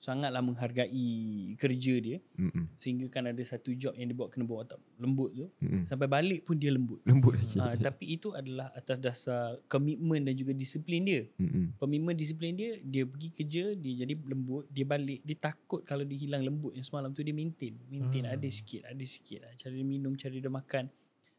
sangatlah 0.00 0.40
menghargai 0.40 1.52
kerja 1.60 1.94
dia 2.00 2.16
mm-hmm. 2.40 2.72
sehingga 2.80 3.06
kan 3.12 3.28
ada 3.28 3.42
satu 3.44 3.76
job 3.76 3.92
yang 4.00 4.08
dia 4.08 4.16
buat 4.16 4.32
kena 4.32 4.48
buat 4.48 4.64
watak 4.64 4.80
lembut 4.96 5.28
tu 5.36 5.46
mm-hmm. 5.60 5.84
sampai 5.84 6.08
balik 6.08 6.48
pun 6.48 6.56
dia 6.56 6.72
lembut 6.72 7.04
lembut 7.04 7.36
lagi 7.36 7.60
ha, 7.60 7.76
tapi 7.76 8.16
itu 8.16 8.32
adalah 8.32 8.72
atas 8.72 8.96
dasar 8.96 9.60
komitmen 9.68 10.24
dan 10.24 10.32
juga 10.32 10.56
disiplin 10.56 11.04
dia 11.04 11.28
mm-hmm. 11.36 11.76
komitmen 11.76 12.16
disiplin 12.16 12.56
dia 12.56 12.80
dia 12.80 13.04
pergi 13.04 13.28
kerja 13.28 13.76
dia 13.76 13.92
jadi 14.08 14.16
lembut 14.24 14.64
dia 14.72 14.88
balik 14.88 15.20
dia 15.20 15.36
takut 15.36 15.84
kalau 15.84 16.08
dia 16.08 16.16
hilang 16.16 16.48
lembut 16.48 16.72
yang 16.72 16.86
semalam 16.88 17.12
tu 17.12 17.20
dia 17.20 17.36
maintain 17.36 17.76
maintain 17.92 18.24
mm. 18.24 18.32
ada 18.32 18.48
sikit 18.48 18.88
ada 18.88 19.04
sikit 19.04 19.44
lah. 19.44 19.52
cara 19.60 19.76
dia 19.76 19.84
minum 19.84 20.16
cara 20.16 20.32
dia 20.32 20.48
makan 20.48 20.88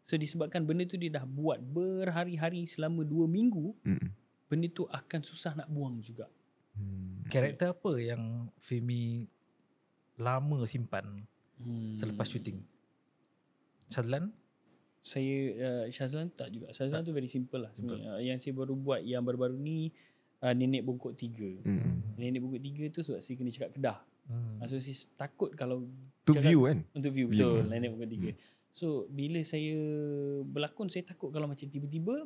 so 0.06 0.14
disebabkan 0.22 0.62
benda 0.70 0.86
tu 0.86 1.02
dia 1.02 1.10
dah 1.10 1.26
buat 1.26 1.58
berhari-hari 1.58 2.70
selama 2.70 3.02
dua 3.02 3.26
minggu 3.26 3.74
mm-hmm. 3.90 4.10
benda 4.54 4.70
tu 4.70 4.86
akan 4.86 5.26
susah 5.26 5.58
nak 5.58 5.66
buang 5.66 5.98
juga 5.98 6.30
Hmm. 6.76 7.28
Karakter 7.28 7.74
apa 7.76 7.92
yang 8.00 8.52
Femi 8.60 9.28
lama 10.22 10.64
simpan 10.70 11.26
hmm. 11.62 11.98
selepas 11.98 12.28
syuting? 12.30 12.62
Shazlan? 13.92 14.32
Saya 15.02 15.38
uh, 15.58 15.86
Shazlan 15.92 16.30
tak 16.32 16.54
juga. 16.54 16.70
Shazlan 16.72 17.02
tak. 17.04 17.10
tu 17.10 17.12
very 17.12 17.28
simple 17.28 17.60
lah. 17.60 17.72
Simple. 17.74 17.98
Uh, 18.00 18.22
yang 18.22 18.38
saya 18.38 18.54
baru 18.54 18.78
buat 18.78 19.02
yang 19.02 19.26
baru-baru 19.26 19.58
ni 19.58 19.92
uh, 20.46 20.54
Nenek 20.54 20.86
Bongkok 20.86 21.18
Tiga. 21.18 21.52
Hmm. 21.66 22.16
Nenek 22.16 22.40
Bongkok 22.40 22.64
Tiga 22.64 22.84
tu 22.94 23.02
sebab 23.04 23.20
saya 23.20 23.36
kena 23.36 23.52
cakap 23.52 23.70
Kedah. 23.76 24.00
Hmm. 24.30 24.64
So 24.70 24.78
saya 24.78 24.96
takut 25.18 25.52
kalau 25.58 25.90
To 26.30 26.38
view 26.38 26.70
kan? 26.70 26.86
Untuk 26.94 27.12
view 27.12 27.28
betul 27.28 27.66
hmm. 27.66 27.70
Nenek 27.70 27.90
Bongkok 27.92 28.12
Tiga. 28.14 28.30
Hmm. 28.32 28.40
So 28.72 28.88
bila 29.12 29.42
saya 29.44 29.76
berlakon 30.48 30.88
saya 30.88 31.04
takut 31.04 31.34
kalau 31.34 31.50
macam 31.50 31.68
tiba-tiba 31.68 32.24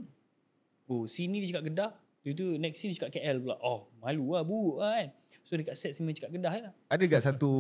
oh 0.86 1.10
sini 1.10 1.42
dia 1.42 1.56
cakap 1.58 1.66
Kedah 1.72 1.92
Lepas 2.26 2.42
tu 2.42 2.58
next 2.58 2.82
scene 2.82 2.90
cakap 2.98 3.22
KL 3.22 3.38
pula. 3.38 3.54
Oh, 3.62 3.86
malu 4.02 4.34
lah 4.34 4.42
buruk 4.42 4.82
lah 4.82 4.98
kan. 4.98 5.10
So 5.46 5.54
dekat 5.62 5.78
set 5.78 5.94
sini 5.94 6.10
cakap 6.10 6.34
Kedah 6.34 6.54
lah. 6.58 6.74
Ada 6.90 7.04
tak 7.06 7.22
satu 7.22 7.52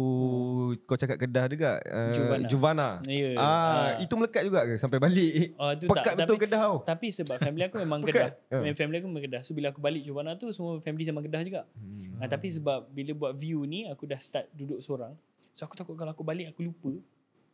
kau 0.89 0.97
cakap 0.97 1.21
Kedah 1.21 1.45
juga? 1.45 1.77
Uh, 1.85 2.09
Juvana. 2.17 2.45
Juvana. 2.49 2.89
Yeah. 3.05 3.37
Ah, 3.37 3.45
uh. 3.45 3.89
itu 4.01 4.13
melekat 4.17 4.41
juga 4.41 4.65
ke 4.65 4.81
sampai 4.81 4.97
balik? 4.97 5.53
Oh, 5.61 5.69
tu 5.77 5.85
Pekat 5.85 6.17
tak. 6.17 6.25
betul 6.25 6.41
tapi, 6.41 6.43
Kedah 6.49 6.59
tau. 6.65 6.77
Tapi 6.81 7.07
sebab 7.13 7.37
family 7.37 7.63
aku 7.69 7.77
memang 7.77 8.01
Kedah. 8.09 8.33
Uh. 8.49 8.73
Family 8.73 8.97
aku 8.97 9.07
memang 9.13 9.23
Kedah. 9.29 9.41
So 9.45 9.53
bila 9.53 9.69
aku 9.69 9.77
balik 9.85 10.01
Juvana 10.01 10.33
tu 10.33 10.49
semua 10.49 10.81
family 10.81 11.05
sama 11.05 11.21
Kedah 11.21 11.45
juga. 11.45 11.61
Hmm. 11.77 12.25
Uh, 12.25 12.25
tapi 12.25 12.49
sebab 12.49 12.89
bila 12.89 13.13
buat 13.13 13.33
view 13.37 13.61
ni 13.69 13.85
aku 13.85 14.09
dah 14.09 14.17
start 14.17 14.49
duduk 14.49 14.81
seorang. 14.81 15.13
So 15.53 15.69
aku 15.69 15.77
takut 15.77 15.93
kalau 15.93 16.09
aku 16.09 16.25
balik 16.25 16.49
aku 16.49 16.65
lupa. 16.65 16.97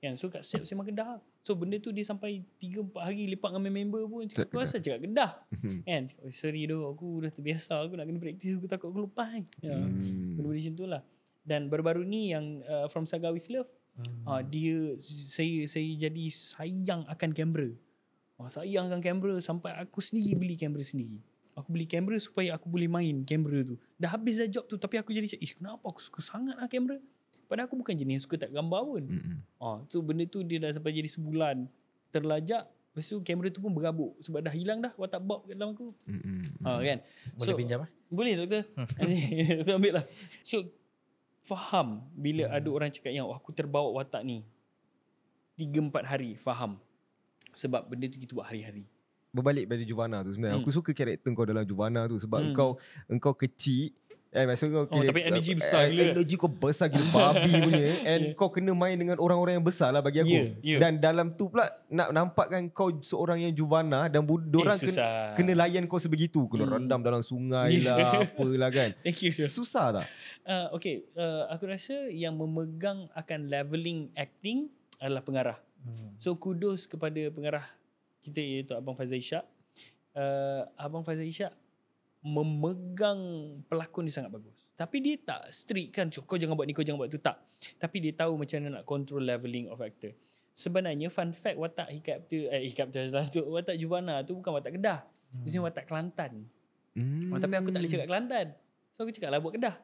Kan? 0.02 0.18
So 0.18 0.34
kat 0.34 0.42
set 0.42 0.66
Sembang 0.66 0.90
Kedah 0.90 1.22
So 1.46 1.54
benda 1.54 1.78
tu 1.78 1.94
dia 1.94 2.02
sampai 2.02 2.42
3-4 2.58 2.90
hari 2.98 3.30
lepak 3.30 3.54
dengan 3.54 3.70
member 3.70 4.02
pun 4.10 4.26
Cakap 4.26 4.50
aku 4.50 4.58
rasa 4.58 4.82
cakap 4.82 5.06
Kedah 5.06 5.32
hmm. 5.54 5.86
Kan 5.86 6.02
cakap 6.10 6.24
oh, 6.26 6.34
sorry 6.34 6.66
doh 6.66 6.90
Aku 6.90 7.22
dah 7.22 7.30
terbiasa 7.30 7.86
Aku 7.86 7.94
nak 7.94 8.10
kena 8.10 8.18
praktis 8.18 8.58
Aku 8.58 8.66
takut 8.66 8.90
aku 8.90 9.06
lupa 9.06 9.30
kan 9.30 9.46
ya. 9.62 9.78
hmm. 9.78 10.42
Benda-benda 10.42 10.58
macam 10.58 10.74
tu 10.74 10.86
lah 10.90 11.02
Dan 11.46 11.62
baru-baru 11.70 12.02
ni 12.02 12.34
yang 12.34 12.66
uh, 12.66 12.90
From 12.90 13.06
Saga 13.06 13.30
With 13.30 13.46
Love 13.54 13.70
hmm. 14.02 14.26
uh, 14.26 14.42
Dia 14.42 14.98
Saya 15.06 15.70
saya 15.70 15.90
jadi 15.94 16.26
sayang 16.34 17.06
akan 17.06 17.30
kamera 17.38 17.70
Oh, 18.42 18.50
sayangkan 18.50 19.06
kamera 19.06 19.38
sampai 19.38 19.70
aku 19.78 20.02
sendiri 20.02 20.34
beli 20.34 20.58
kamera 20.58 20.82
sendiri. 20.82 21.22
Aku 21.54 21.70
beli 21.70 21.86
kamera 21.86 22.18
supaya 22.18 22.58
aku 22.58 22.74
boleh 22.74 22.90
main 22.90 23.22
kamera 23.22 23.62
tu. 23.62 23.78
Dah 24.02 24.18
habis 24.18 24.42
dah 24.42 24.50
job 24.50 24.66
tu 24.66 24.82
tapi 24.82 24.98
aku 24.98 25.14
jadi 25.14 25.30
ish 25.38 25.62
kenapa 25.62 25.86
aku 25.86 26.02
suka 26.02 26.26
sangat 26.26 26.58
lah 26.58 26.66
kamera. 26.66 26.98
Padahal 27.52 27.68
aku 27.68 27.76
bukan 27.76 27.92
jenis 27.92 28.14
yang 28.16 28.24
suka 28.24 28.40
tak 28.40 28.56
gambar 28.56 28.80
pun. 28.88 29.04
Mm-mm. 29.12 29.38
Oh, 29.60 29.84
so 29.92 30.00
benda 30.00 30.24
tu 30.24 30.40
dia 30.40 30.56
dah 30.64 30.72
sampai 30.72 30.96
jadi 30.96 31.12
sebulan. 31.12 31.68
Terlajak. 32.16 32.64
Lepas 32.64 33.12
tu 33.12 33.20
kamera 33.20 33.52
tu 33.52 33.60
pun 33.60 33.76
berabuk. 33.76 34.16
Sebab 34.24 34.40
dah 34.40 34.56
hilang 34.56 34.80
dah 34.80 34.96
watak 34.96 35.20
bob 35.20 35.44
kat 35.44 35.60
dalam 35.60 35.76
aku. 35.76 35.92
Mm-mm. 36.08 36.40
Ah 36.64 36.80
kan? 36.80 37.04
Boleh 37.36 37.56
pinjam 37.60 37.80
eh? 37.84 37.90
Boleh 38.08 38.34
doktor. 38.40 38.64
doktor 39.60 39.76
ambil 39.76 39.94
lah. 40.00 40.06
So 40.48 40.64
faham 41.44 42.08
bila 42.16 42.48
ada 42.48 42.70
orang 42.72 42.88
cakap 42.88 43.12
yang 43.12 43.28
oh, 43.28 43.36
aku 43.36 43.52
terbawa 43.52 43.92
watak 44.00 44.24
ni. 44.24 44.48
3 45.60 45.92
4 45.92 46.08
hari 46.08 46.40
faham. 46.40 46.80
Sebab 47.52 47.84
benda 47.92 48.08
tu 48.08 48.16
kita 48.16 48.32
buat 48.32 48.48
hari-hari. 48.48 48.88
Berbalik 49.32 49.68
pada 49.68 49.84
Juvana 49.84 50.24
tu 50.24 50.32
sebenarnya. 50.32 50.60
Hmm. 50.60 50.64
Aku 50.64 50.72
suka 50.72 50.92
karakter 50.92 51.28
kau 51.32 51.44
dalam 51.44 51.68
Juvana 51.68 52.08
tu 52.08 52.16
sebab 52.16 52.40
Hmm. 52.40 52.48
engkau 52.52 52.70
engkau 53.08 53.34
kecil 53.36 53.92
Eh, 54.32 54.48
maksud 54.48 54.72
kau 54.72 54.88
Oh, 54.88 55.04
tapi 55.04 55.22
energy 55.22 55.52
besar 55.54 55.86
gila. 55.86 56.16
Energy 56.16 56.36
kau 56.36 56.48
besar 56.48 56.88
gila 56.88 57.04
babi 57.12 57.52
punya 57.68 57.84
And 58.02 58.32
kau 58.32 58.48
kena 58.48 58.72
main 58.72 58.96
dengan 58.96 59.20
orang-orang 59.20 59.60
yang 59.60 59.66
besar 59.66 59.92
lah 59.92 60.00
bagi 60.00 60.20
aku 60.20 60.32
Yeah, 60.32 60.48
yeah. 60.64 60.80
Dan 60.80 60.98
dalam 60.98 61.36
tu 61.36 61.52
pula 61.52 61.68
Nak 61.86 62.10
nampakkan 62.10 62.72
kau 62.72 62.96
seorang 62.98 63.44
yang 63.44 63.52
Juvana 63.52 64.08
Dan 64.08 64.24
bu- 64.24 64.40
eh, 64.40 64.56
kena, 64.56 64.76
susah. 64.78 65.36
kena 65.36 65.52
layan 65.54 65.84
kau 65.84 66.00
sebegitu 66.00 66.48
Kena 66.48 66.64
Hmm. 66.64 66.80
rendam 66.80 67.00
dalam 67.02 67.20
sungai 67.20 67.76
Yeah. 67.78 67.92
lah 67.92 68.24
Apalah 68.24 68.72
kan 68.72 68.90
Thank 69.04 69.20
you. 69.22 69.32
Syah. 69.32 69.52
Susah 69.52 69.88
tak? 69.94 70.08
Uh, 70.42 70.74
okay, 70.74 71.06
uh, 71.14 71.46
aku 71.48 71.68
rasa 71.68 72.08
yang 72.08 72.34
memegang 72.34 73.12
akan 73.12 73.46
leveling 73.46 74.10
acting 74.16 74.72
adalah 74.98 75.22
pengarah. 75.22 75.58
Hmm. 75.82 76.18
So 76.18 76.34
kudos 76.34 76.88
kepada 76.88 77.30
pengarah 77.30 77.62
kita 78.22 78.40
iaitu 78.40 78.74
Abang 78.74 78.96
Faizal 78.96 79.18
Ishak. 79.18 79.46
Uh, 80.12 80.66
Abang 80.76 81.02
Faizal 81.02 81.24
Ishak 81.24 81.54
memegang 82.22 83.22
pelakon 83.66 84.06
dia 84.06 84.22
sangat 84.22 84.38
bagus. 84.38 84.70
Tapi 84.78 84.98
dia 85.02 85.18
tak 85.18 85.50
strict 85.50 85.90
kan, 85.90 86.06
"Cuk, 86.14 86.30
kau 86.30 86.38
jangan 86.38 86.54
buat 86.54 86.70
ni, 86.70 86.74
kau 86.78 86.86
jangan 86.86 87.02
buat 87.02 87.10
tu. 87.10 87.18
Tak. 87.18 87.38
Tapi 87.82 87.98
dia 87.98 88.14
tahu 88.14 88.38
macam 88.38 88.56
mana 88.62 88.70
nak 88.80 88.86
control 88.86 89.26
leveling 89.26 89.66
of 89.74 89.82
actor. 89.82 90.14
Sebenarnya 90.54 91.10
fun 91.10 91.34
fact 91.34 91.58
watak 91.58 91.90
Hikap 91.90 92.30
tu, 92.30 92.46
eh 92.46 92.62
Hikap 92.70 92.94
tu, 92.94 93.02
tu, 93.34 93.42
watak 93.50 93.76
Juvana 93.82 94.22
tu 94.22 94.38
bukan 94.38 94.54
watak 94.62 94.78
Kedah. 94.78 95.02
Mesti 95.42 95.58
watak 95.58 95.90
Kelantan. 95.90 96.46
Hmm. 96.94 97.32
Oh, 97.32 97.40
tapi 97.40 97.56
aku 97.58 97.72
tak 97.74 97.82
boleh 97.82 97.92
cakap 97.92 98.08
Kelantan. 98.12 98.48
So 98.94 99.08
aku 99.08 99.12
cakap 99.16 99.30
lah 99.32 99.40
buat 99.40 99.56
Kedah. 99.56 99.76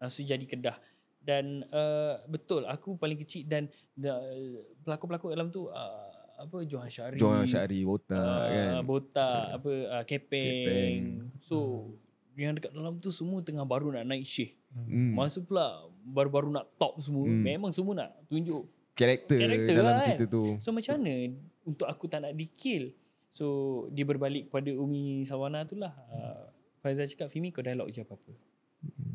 Uh, 0.00 0.08
so 0.08 0.24
jadi 0.24 0.44
Kedah. 0.46 0.78
Dan 1.24 1.66
uh, 1.72 2.20
betul 2.30 2.64
aku 2.68 2.96
paling 2.96 3.18
kecil 3.20 3.48
dan 3.48 3.68
uh, 4.00 4.60
pelakon-pelakon 4.86 5.32
dalam 5.34 5.48
tu 5.52 5.68
uh, 5.68 6.13
apa 6.44 6.56
Johan 6.68 6.90
Syari. 6.90 7.18
Johan 7.18 7.44
Syari 7.48 7.80
Botak 7.82 8.20
uh, 8.20 8.46
kan 8.48 8.72
Botak, 8.84 9.44
apa 9.60 9.70
uh, 10.00 10.04
Kepeng. 10.04 10.44
Kepeng. 10.44 11.00
So 11.40 11.88
yang 12.34 12.58
dekat 12.58 12.74
dalam 12.74 12.98
tu 12.98 13.14
semua 13.14 13.40
tengah 13.40 13.62
baru 13.62 13.94
nak 13.94 14.04
naik 14.04 14.26
syih. 14.26 14.52
hmm. 14.74 15.14
Masa 15.14 15.38
pula 15.40 15.86
baru-baru 16.04 16.50
nak 16.50 16.68
top 16.76 16.98
semua. 17.00 17.24
Hmm. 17.26 17.42
Memang 17.42 17.70
semua 17.72 18.04
nak 18.04 18.10
tunjuk 18.28 18.66
Karakter, 18.94 19.42
karakter 19.42 19.74
dalam 19.74 19.94
kan. 19.98 20.06
cerita 20.06 20.24
tu 20.30 20.54
So 20.62 20.70
macam 20.70 21.02
mana 21.02 21.34
untuk 21.66 21.90
aku 21.90 22.06
tak 22.06 22.22
nak 22.22 22.32
dikil. 22.38 22.94
So 23.26 23.46
dia 23.90 24.06
berbalik 24.06 24.46
kepada 24.46 24.70
Umi 24.70 25.26
Sawana 25.26 25.66
tu 25.66 25.74
lah. 25.74 25.90
Uh, 26.06 26.46
Faizal 26.78 27.08
cakap 27.10 27.32
Fimi 27.32 27.50
kau 27.50 27.64
dialog 27.64 27.90
je 27.90 28.04
apa-apa. 28.06 28.30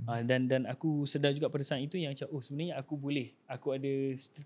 Uh, 0.09 0.25
dan 0.25 0.49
dan 0.49 0.65
aku 0.65 1.05
sedar 1.05 1.29
juga 1.37 1.53
pada 1.53 1.61
saat 1.61 1.85
itu 1.85 2.01
yang 2.01 2.09
macam 2.17 2.25
oh 2.33 2.41
sebenarnya 2.41 2.81
aku 2.81 2.97
boleh. 2.97 3.29
Aku 3.45 3.77
ada 3.77 3.93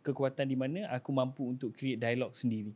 kekuatan 0.03 0.43
di 0.43 0.59
mana 0.59 0.91
aku 0.91 1.15
mampu 1.15 1.47
untuk 1.47 1.71
create 1.71 1.95
dialog 1.95 2.35
sendiri. 2.35 2.75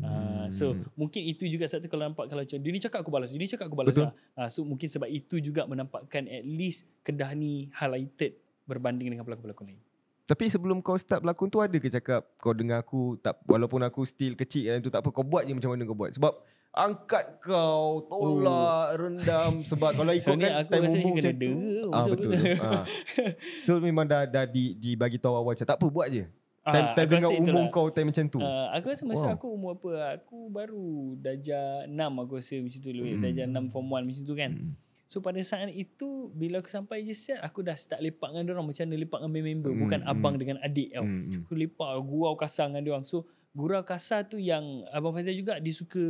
Uh, 0.00 0.48
so 0.48 0.72
mungkin 0.96 1.28
itu 1.28 1.44
juga 1.44 1.68
satu 1.68 1.84
kalau 1.92 2.08
nampak 2.08 2.32
kalau 2.32 2.40
macam 2.40 2.56
dia 2.56 2.72
ni 2.72 2.80
cakap 2.80 3.04
aku 3.04 3.12
balas, 3.12 3.28
dia 3.28 3.40
ni 3.44 3.50
cakap 3.52 3.68
aku 3.68 3.76
balas. 3.76 3.92
Betul. 3.92 4.08
Lah. 4.08 4.12
Uh, 4.40 4.48
so 4.48 4.64
mungkin 4.64 4.88
sebab 4.88 5.08
itu 5.12 5.36
juga 5.44 5.68
menampakkan 5.68 6.24
at 6.24 6.44
least 6.48 6.88
Kedah 7.04 7.36
ni 7.36 7.68
highlighted 7.76 8.40
berbanding 8.64 9.12
dengan 9.12 9.28
pelakon-pelakon 9.28 9.76
lain. 9.76 9.80
Tapi 10.28 10.44
sebelum 10.46 10.78
kau 10.78 10.92
start 10.94 11.24
berlakon 11.24 11.48
tu 11.48 11.58
ada 11.58 11.72
ke 11.72 11.88
cakap 11.88 12.36
kau 12.36 12.52
dengar 12.52 12.78
aku 12.78 13.16
tak 13.16 13.40
walaupun 13.42 13.80
aku 13.80 14.04
still 14.04 14.36
kecil 14.36 14.68
kan 14.68 14.78
tu 14.78 14.92
tak 14.92 15.00
apa 15.00 15.08
kau 15.08 15.24
buat 15.24 15.42
je 15.42 15.52
macam 15.52 15.72
mana 15.72 15.82
kau 15.82 15.96
buat 15.96 16.12
sebab 16.12 16.36
angkat 16.70 17.40
kau 17.40 18.04
tolak 18.04 18.92
rendam 18.94 19.64
sebab 19.64 19.96
kalau 19.96 20.12
ikut 20.20 20.36
kan 20.36 20.52
aku 20.58 20.68
time 20.68 20.82
rasa 20.84 20.98
macam 21.00 21.32
tu 21.32 21.50
ah 21.88 22.04
betul 22.04 22.30
tu. 22.30 22.44
ah. 22.60 22.84
so 23.64 23.80
memang 23.80 24.04
dah 24.04 24.22
dah 24.24 24.44
di 24.44 24.76
dibagi 24.76 25.16
tahu 25.16 25.32
awal 25.32 25.56
macam 25.56 25.64
tak 25.64 25.74
apa 25.74 25.86
buat 25.88 26.06
je 26.06 26.28
time, 26.62 26.84
Ah, 26.84 26.92
time 26.92 27.08
dengan 27.08 27.30
umur 27.32 27.40
itulah. 27.40 27.72
kau 27.72 27.86
time 27.88 28.06
macam 28.06 28.24
tu 28.28 28.38
Uh, 28.38 28.66
aku 28.70 28.86
rasa 28.86 29.02
masa 29.02 29.24
Wow. 29.24 29.34
aku 29.34 29.46
umur 29.48 29.70
apa 29.74 29.90
Aku 30.14 30.36
baru 30.48 30.88
darjah 31.16 31.64
6 31.84 31.96
aku 31.96 32.32
rasa 32.36 32.54
macam 32.58 32.78
tu 32.78 32.90
lebih 32.90 33.12
Hmm. 33.14 33.22
Darjah 33.24 33.46
6 33.48 33.72
form 33.72 33.86
1 33.88 34.04
macam 34.04 34.22
tu 34.22 34.36
kan 34.36 34.50
Hmm. 34.52 34.72
So 35.08 35.24
pada 35.24 35.40
saat 35.40 35.72
itu 35.72 36.28
Bila 36.36 36.60
aku 36.60 36.68
sampai 36.68 37.00
je 37.02 37.16
set 37.16 37.40
Aku 37.40 37.64
dah 37.64 37.74
start 37.74 38.04
lepak 38.04 38.28
dengan 38.30 38.54
orang. 38.54 38.68
Macam 38.68 38.84
mana 38.84 38.96
lepak 39.00 39.18
dengan 39.24 39.32
member 39.32 39.72
Hmm, 39.72 39.80
Bukan 39.82 40.00
hmm. 40.04 40.12
abang 40.12 40.34
dengan 40.36 40.56
adik 40.60 40.92
tau. 40.92 41.02
Hmm, 41.02 41.32
hmm. 41.32 41.42
Aku 41.48 41.52
lepak 41.56 41.90
gurau 42.04 42.36
kasar 42.36 42.68
dengan 42.68 42.84
orang. 42.92 43.04
So 43.08 43.24
gurau 43.56 43.80
kasar 43.82 44.28
tu 44.28 44.36
yang 44.36 44.84
Abang 44.92 45.16
Faizal 45.16 45.34
juga 45.34 45.56
Dia 45.58 45.72
suka 45.72 46.04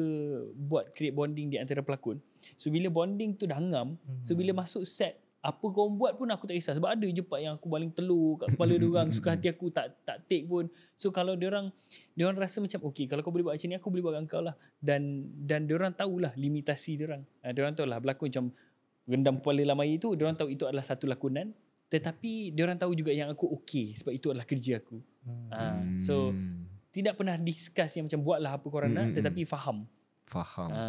buat 0.52 0.90
create 0.92 1.14
bonding 1.14 1.48
di 1.48 1.56
antara 1.56 1.80
pelakon. 1.80 2.18
So 2.58 2.68
bila 2.68 2.90
bonding 2.90 3.38
tu 3.38 3.46
dah 3.46 3.62
ngam 3.62 3.94
So 4.26 4.34
bila 4.34 4.52
masuk 4.52 4.82
set 4.84 5.22
apa 5.38 5.70
kau 5.70 5.86
buat 5.86 6.18
pun 6.18 6.26
aku 6.34 6.50
tak 6.50 6.58
kisah. 6.58 6.74
Sebab 6.74 6.98
ada 6.98 7.06
je 7.06 7.22
part 7.22 7.38
yang 7.38 7.54
aku 7.54 7.70
baling 7.70 7.94
telur 7.94 8.42
kat 8.42 8.58
kepala 8.58 8.74
dia 8.74 8.88
orang. 8.90 9.08
Suka 9.14 9.38
hati 9.38 9.46
aku 9.46 9.70
tak 9.70 9.94
tak 10.02 10.26
take 10.26 10.50
pun. 10.50 10.66
So 10.98 11.14
kalau 11.14 11.38
dia 11.38 11.46
orang 11.46 11.70
dia 12.18 12.26
orang 12.26 12.42
rasa 12.42 12.58
macam 12.58 12.90
okey 12.90 13.06
kalau 13.06 13.22
kau 13.22 13.30
boleh 13.30 13.46
buat 13.46 13.54
macam 13.54 13.68
ni 13.70 13.76
aku 13.78 13.88
boleh 13.88 14.02
buat 14.02 14.14
dengan 14.18 14.26
kau 14.26 14.42
lah. 14.42 14.54
Dan 14.82 15.30
dan 15.46 15.70
dia 15.70 15.78
orang 15.78 15.94
tahulah 15.94 16.34
limitasi 16.34 16.98
dia 16.98 17.06
orang. 17.06 17.22
Ha, 17.46 17.54
dia 17.54 17.60
orang 17.62 17.76
tahulah 17.78 17.98
berlakon 18.02 18.26
macam 18.34 18.44
rendam 19.08 19.40
kepala 19.40 19.64
dalam 19.64 19.80
air 19.80 19.96
tu 19.96 20.12
dia 20.12 20.22
orang 20.22 20.36
tahu 20.36 20.52
itu 20.52 20.62
adalah 20.62 20.84
satu 20.84 21.08
lakonan 21.08 21.50
tetapi 21.88 22.52
dia 22.52 22.62
orang 22.62 22.76
tahu 22.76 22.92
juga 22.92 23.10
yang 23.10 23.32
aku 23.32 23.48
okey 23.56 23.96
sebab 23.96 24.12
itu 24.12 24.28
adalah 24.28 24.44
kerja 24.44 24.76
aku 24.76 25.00
Hmm. 25.24 25.48
ha, 25.48 25.60
so 25.98 26.30
Hmm. 26.30 26.64
tidak 26.88 27.16
pernah 27.16 27.36
discuss 27.36 27.92
yang 27.92 28.04
macam 28.04 28.20
buatlah 28.22 28.52
apa 28.54 28.66
korang 28.66 28.88
nak 28.88 29.02
Hmm, 29.02 29.12
hmm, 29.12 29.18
tetapi 29.18 29.40
faham 29.44 29.84
faham 30.24 30.68
ha, 30.68 30.84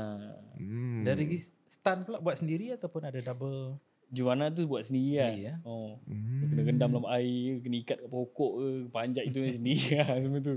hmm. 0.55 1.03
Dari 1.03 1.23
stunt 1.65 2.01
pula 2.03 2.19
buat 2.19 2.35
sendiri 2.35 2.71
ataupun 2.71 3.01
ada 3.01 3.19
double 3.19 3.75
Juana 4.09 4.49
tu 4.49 4.65
buat 4.65 4.81
sendiri, 4.81 5.21
Sendiri, 5.21 5.43
lah 5.45 5.53
ya? 5.53 5.55
oh 5.63 5.99
Hmm. 6.03 6.43
Kena 6.45 6.61
rendam 6.65 6.89
dalam 6.89 7.07
air 7.09 7.59
Kena 7.59 7.75
ikat 7.77 7.97
kat 7.99 8.09
pokok 8.09 8.51
ke 8.53 8.67
Panjat 8.89 9.23
itu 9.23 9.37
yang 9.37 9.53
sendiri 9.53 9.91
lah 9.99 10.17
Semua 10.17 10.39
tu 10.39 10.55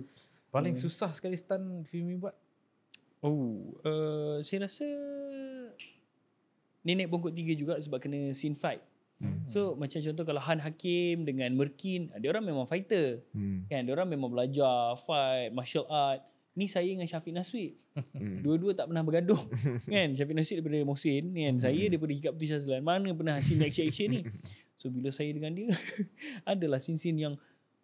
paling 0.49 0.75
susah 0.75 1.11
sekali 1.11 1.35
stunt 1.35 1.83
Fimi 1.85 2.17
buat? 2.17 2.33
Oh 3.21 3.77
uh, 3.83 4.39
Saya 4.41 4.67
rasa 4.67 4.87
Nenek 6.83 7.07
bongkok 7.09 7.35
tiga 7.35 7.55
juga 7.55 7.75
Sebab 7.79 7.99
kena 8.03 8.35
scene 8.35 8.59
fight. 8.59 8.83
Hmm. 9.23 9.47
So 9.47 9.79
macam 9.79 10.03
contoh 10.03 10.25
Kalau 10.27 10.43
Han 10.43 10.59
Hakim 10.59 11.23
Dengan 11.23 11.55
Merkin 11.55 12.11
Dia 12.19 12.29
orang 12.35 12.43
memang 12.43 12.67
fighter. 12.67 13.23
Hmm. 13.31 13.65
Kan? 13.71 13.87
Dia 13.87 13.93
orang 13.95 14.11
memang 14.11 14.31
belajar 14.35 14.99
Fight 14.99 15.55
Martial 15.55 15.87
art. 15.87 16.27
Ni 16.53 16.69
saya 16.69 16.85
dengan 16.85 17.09
Syafiq 17.09 17.33
Naswi 17.33 17.79
Hmm. 18.13 18.45
Dua-dua 18.45 18.77
tak 18.77 18.93
pernah 18.93 19.01
bergaduh. 19.01 19.41
Kan? 19.89 20.13
Syafiq 20.13 20.37
Nasir 20.37 20.61
daripada 20.61 20.85
Mohsin 20.85 21.33
kan? 21.33 21.55
Saya 21.63 21.89
daripada 21.89 22.13
Hikap 22.13 22.33
Putih 22.37 22.51
Syazlan 22.53 22.83
mana 22.85 23.09
pernah 23.17 23.41
scene 23.41 23.65
action-action 23.65 24.09
ni? 24.11 24.21
So 24.83 24.91
bila 24.91 25.15
saya 25.15 25.31
dengan 25.31 25.55
dia 25.55 25.71
adalah 26.53 26.83
scene-scene 26.83 27.15
yang 27.15 27.35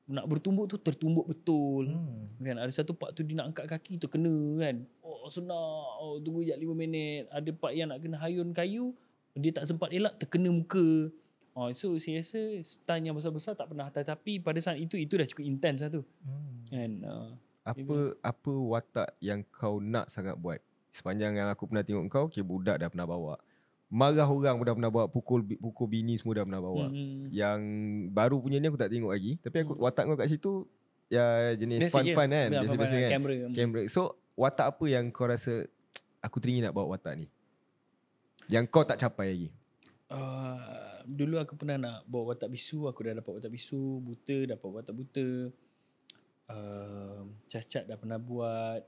nak 0.08 0.26
bertumbuk 0.26 0.66
tu 0.66 0.82
tertumbuk 0.82 1.30
betul. 1.30 1.86
Hmm. 1.86 2.26
kan? 2.42 2.58
Ada 2.58 2.82
satu 2.82 2.98
part 2.98 3.14
tu 3.14 3.22
dia 3.22 3.38
nak 3.38 3.54
angkat 3.54 3.70
kaki 3.70 4.02
tu 4.02 4.10
kena 4.10 4.34
kan 4.58 4.76
oh 5.18 5.28
senang 5.28 5.58
oh 5.96 6.18
tunggu 6.18 6.42
jap 6.42 6.56
5 6.56 6.64
minit 6.72 7.26
ada 7.28 7.50
part 7.50 7.72
yang 7.72 7.88
nak 7.88 7.98
kena 7.98 8.16
hayun 8.16 8.50
kayu 8.50 8.94
dia 9.32 9.50
tak 9.50 9.64
sempat 9.64 9.90
elak 9.90 10.16
terkena 10.16 10.48
muka 10.48 11.10
Oh, 11.52 11.74
so 11.74 11.98
saya 11.98 12.22
rasa 12.22 12.38
stun 12.62 13.02
yang 13.02 13.18
besar-besar 13.18 13.50
tak 13.52 13.66
pernah 13.66 13.90
tetapi 13.90 14.38
pada 14.38 14.62
saat 14.62 14.78
itu 14.78 14.94
itu 14.94 15.18
dah 15.18 15.26
cukup 15.26 15.42
intense 15.44 15.82
lah 15.82 15.90
tu 15.90 16.06
Hmm. 16.22 16.62
kan 16.68 16.90
uh, 17.02 17.30
Apa 17.64 17.96
apa 18.22 18.52
watak 18.54 19.08
yang 19.18 19.42
kau 19.44 19.76
nak 19.76 20.06
sangat 20.06 20.34
buat? 20.34 20.62
Sepanjang 20.88 21.34
yang 21.34 21.50
aku 21.50 21.66
pernah 21.66 21.82
tengok 21.82 22.06
kau, 22.06 22.24
okay, 22.24 22.40
budak 22.40 22.78
dah 22.78 22.86
pernah 22.86 23.04
bawa. 23.04 23.34
Marah 23.88 24.24
orang 24.24 24.54
pun 24.54 24.64
dah 24.64 24.72
pernah 24.72 24.88
bawa, 24.88 25.04
pukul 25.04 25.42
pukul 25.58 25.84
bini 25.84 26.14
semua 26.14 26.38
dah 26.38 26.44
pernah 26.44 26.62
bawa. 26.62 26.86
hmm. 26.86 27.28
Yang 27.28 27.60
baru 28.08 28.36
punya 28.38 28.56
ni 28.56 28.66
aku 28.66 28.78
tak 28.78 28.88
tengok 28.88 29.10
lagi, 29.10 29.32
tapi 29.38 29.56
aku 29.58 29.72
watak 29.76 30.04
kau 30.04 30.14
kat 30.14 30.30
situ 30.30 30.62
ya 31.08 31.24
jenis 31.52 31.78
Biasa 31.82 31.90
je. 31.90 31.94
fun-fun 32.06 32.28
kan, 32.30 32.48
Ya, 32.48 32.60
biasa-biasa 32.62 32.76
fun-fun, 32.88 33.02
kan. 33.02 33.10
Kamera. 33.10 33.34
Kamera. 33.50 33.82
So 33.88 34.14
watak 34.38 34.70
apa 34.70 34.84
yang 34.86 35.10
kau 35.10 35.26
rasa 35.26 35.66
aku 36.26 36.38
teringin 36.38 36.70
nak 36.70 36.74
bawa 36.78 36.94
watak 36.94 37.18
ni? 37.18 37.26
Yang 38.46 38.70
kau 38.70 38.86
tak 38.86 39.02
capai 39.02 39.34
lagi. 39.34 39.50
Uh, 40.08 41.04
dulu 41.04 41.36
aku 41.42 41.58
pernah 41.58 41.76
nak 41.76 41.98
bawa 42.06 42.32
watak 42.32 42.48
bisu, 42.48 42.86
aku 42.86 43.02
dah 43.04 43.18
dapat 43.18 43.42
watak 43.42 43.52
bisu, 43.52 43.98
buta 44.00 44.54
dapat 44.54 44.68
watak 44.70 44.94
buta. 44.94 45.28
Uh, 46.48 47.28
cacat 47.50 47.84
dah 47.84 47.98
pernah 47.98 48.16
buat. 48.16 48.86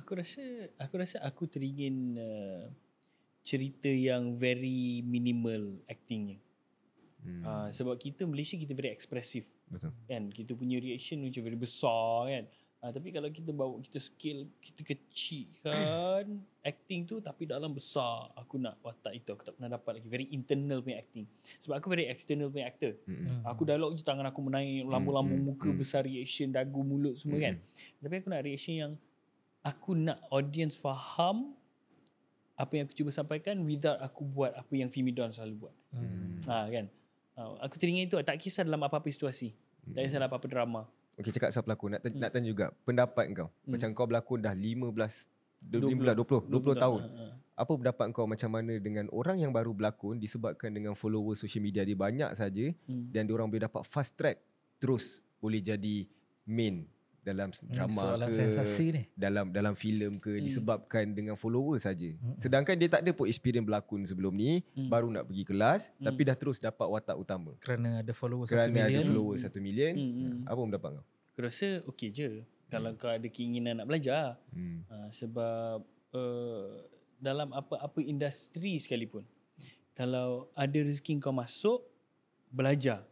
Aku 0.00 0.16
rasa 0.16 0.40
aku 0.78 0.94
rasa 0.96 1.20
aku 1.20 1.44
teringin 1.50 2.16
uh, 2.16 2.70
cerita 3.44 3.90
yang 3.90 4.32
very 4.32 5.04
minimal 5.04 5.82
actingnya. 5.90 6.40
Hmm. 7.26 7.42
Uh, 7.42 7.68
sebab 7.74 7.98
kita 7.98 8.22
Malaysia 8.22 8.54
kita 8.54 8.70
very 8.70 8.94
expressive 8.94 9.50
Betul. 9.66 9.90
kan 10.06 10.30
kita 10.30 10.54
punya 10.54 10.78
reaction 10.78 11.18
macam 11.18 11.42
very 11.42 11.58
besar 11.58 12.30
kan 12.30 12.44
Ha, 12.86 12.94
tapi 12.94 13.10
kalau 13.10 13.26
kita 13.26 13.50
bawa 13.50 13.82
kita 13.82 13.98
scale 13.98 14.46
kita 14.62 14.86
kecilkan 14.86 16.38
acting 16.70 17.02
tu 17.02 17.18
tapi 17.18 17.42
dalam 17.42 17.74
besar 17.74 18.30
aku 18.38 18.62
nak 18.62 18.78
watak 18.78 19.10
itu. 19.10 19.34
Aku 19.34 19.42
tak 19.42 19.58
pernah 19.58 19.74
dapat 19.74 19.98
lagi. 19.98 20.06
Very 20.06 20.30
internal 20.30 20.78
punya 20.86 21.02
acting. 21.02 21.26
Sebab 21.58 21.82
aku 21.82 21.90
very 21.90 22.06
external 22.06 22.46
punya 22.46 22.70
actor. 22.70 22.94
Mm-mm. 23.10 23.42
aku 23.42 23.66
dialog 23.66 23.90
je 23.98 24.06
tangan 24.06 24.30
aku 24.30 24.38
menaik 24.38 24.86
lambung-lambung 24.86 25.42
mm, 25.42 25.48
muka 25.50 25.66
mm. 25.66 25.78
besar 25.82 26.06
reaction 26.06 26.54
dagu 26.54 26.78
mulut 26.86 27.18
semua 27.18 27.42
kan. 27.42 27.58
Tapi 27.98 28.14
aku 28.22 28.28
nak 28.30 28.42
reaction 28.46 28.74
yang 28.78 28.92
aku 29.66 29.98
nak 29.98 30.22
audience 30.30 30.78
faham 30.78 31.58
apa 32.54 32.70
yang 32.70 32.86
aku 32.86 32.94
cuba 32.94 33.10
sampaikan 33.10 33.58
without 33.66 33.98
aku 33.98 34.22
buat 34.22 34.54
apa 34.54 34.72
yang 34.78 34.86
Fimi 34.86 35.10
Don 35.10 35.34
selalu 35.34 35.66
buat. 35.66 35.74
Hmm. 35.90 36.38
ha, 36.46 36.70
kan? 36.70 36.86
Ha, 37.34 37.66
aku 37.66 37.82
teringin 37.82 38.06
itu 38.06 38.14
tak 38.22 38.38
kisah 38.38 38.62
dalam 38.62 38.78
apa-apa 38.78 39.10
situasi. 39.10 39.50
Tak 39.90 40.06
kisah 40.06 40.22
dalam 40.22 40.30
apa-apa 40.30 40.46
drama 40.46 40.86
Okey 41.16 41.32
cakap 41.32 41.48
pasal 41.48 41.64
pelakon 41.64 41.90
nak, 41.90 42.00
Hmm. 42.02 42.20
nak 42.20 42.30
tanya 42.30 42.46
juga 42.46 42.66
pendapat 42.84 43.24
kau. 43.32 43.48
Macam 43.64 43.88
kau 43.90 44.04
berlakon 44.04 44.38
dah 44.38 44.52
15 44.52 45.28
15 45.64 46.12
20 46.12 46.12
20, 46.14 46.44
20 46.46 46.76
tahun. 46.76 47.00
Ha, 47.00 47.08
ha. 47.08 47.32
Apa 47.56 47.72
pendapat 47.72 48.12
kau 48.12 48.28
macam 48.28 48.50
mana 48.52 48.76
dengan 48.76 49.08
orang 49.08 49.40
yang 49.40 49.48
baru 49.48 49.72
berlakon 49.72 50.20
disebabkan 50.20 50.68
dengan 50.68 50.92
follower 50.92 51.32
social 51.32 51.64
media 51.64 51.80
dia 51.82 51.96
banyak 51.96 52.30
saja 52.32 52.68
Hmm. 52.84 53.08
dan 53.08 53.24
diorang 53.24 53.48
boleh 53.48 53.64
dapat 53.64 53.80
fast 53.82 54.12
track 54.12 54.36
terus 54.76 55.24
boleh 55.38 55.58
jadi 55.58 56.04
main 56.44 56.84
dalam 57.26 57.50
drama 57.66 58.02
Soalan 58.06 58.28
ke 58.28 58.38
sensasi 58.38 58.86
ni. 58.88 59.02
dalam 59.12 59.50
dalam 59.50 59.74
filem 59.74 60.16
ke 60.16 60.30
Hmm. 60.32 60.40
disebabkan 60.40 61.10
dengan 61.10 61.34
follower 61.34 61.74
saja. 61.76 62.06
Sedangkan 62.36 62.72
dia 62.72 62.86
tak 62.88 63.02
ada 63.02 63.10
pun 63.10 63.26
experience 63.26 63.66
berlakon 63.66 64.00
sebelum 64.00 64.30
ni, 64.30 64.62
Hmm. 64.72 64.86
baru 64.86 65.10
nak 65.10 65.26
pergi 65.26 65.42
kelas 65.44 65.90
tapi 65.98 66.22
dah 66.22 66.34
terus 66.34 66.56
dapat 66.56 66.86
watak 66.86 67.16
utama. 67.16 67.58
Kerana 67.58 68.00
ada 68.00 68.12
follower 68.12 68.46
1 68.46 68.54
Kerana 68.54 68.78
ada 68.78 68.86
million. 68.88 69.04
follower 69.04 69.34
1 69.36 69.58
million. 69.58 69.92
Hmm, 69.92 70.12
hmm. 70.12 70.40
Apa 70.44 70.60
pendapat 70.62 70.90
kau? 70.92 71.04
Aku 71.28 71.40
rasa 71.42 71.68
okey 71.84 72.08
je 72.08 72.28
kalau 72.66 72.94
kau 72.94 73.08
ada 73.08 73.26
keinginan 73.26 73.76
nak 73.76 73.86
belajar 73.86 74.38
Hmm. 74.48 74.86
ha, 74.86 75.10
sebab 75.10 75.82
uh, 76.12 76.66
dalam 77.16 77.50
apa-apa 77.50 78.00
industri 78.00 78.76
sekalipun 78.76 79.26
kalau 79.92 80.46
ada 80.52 80.78
rezeki 80.78 81.18
kau 81.18 81.30
masuk 81.30 81.82
belajar 82.48 83.02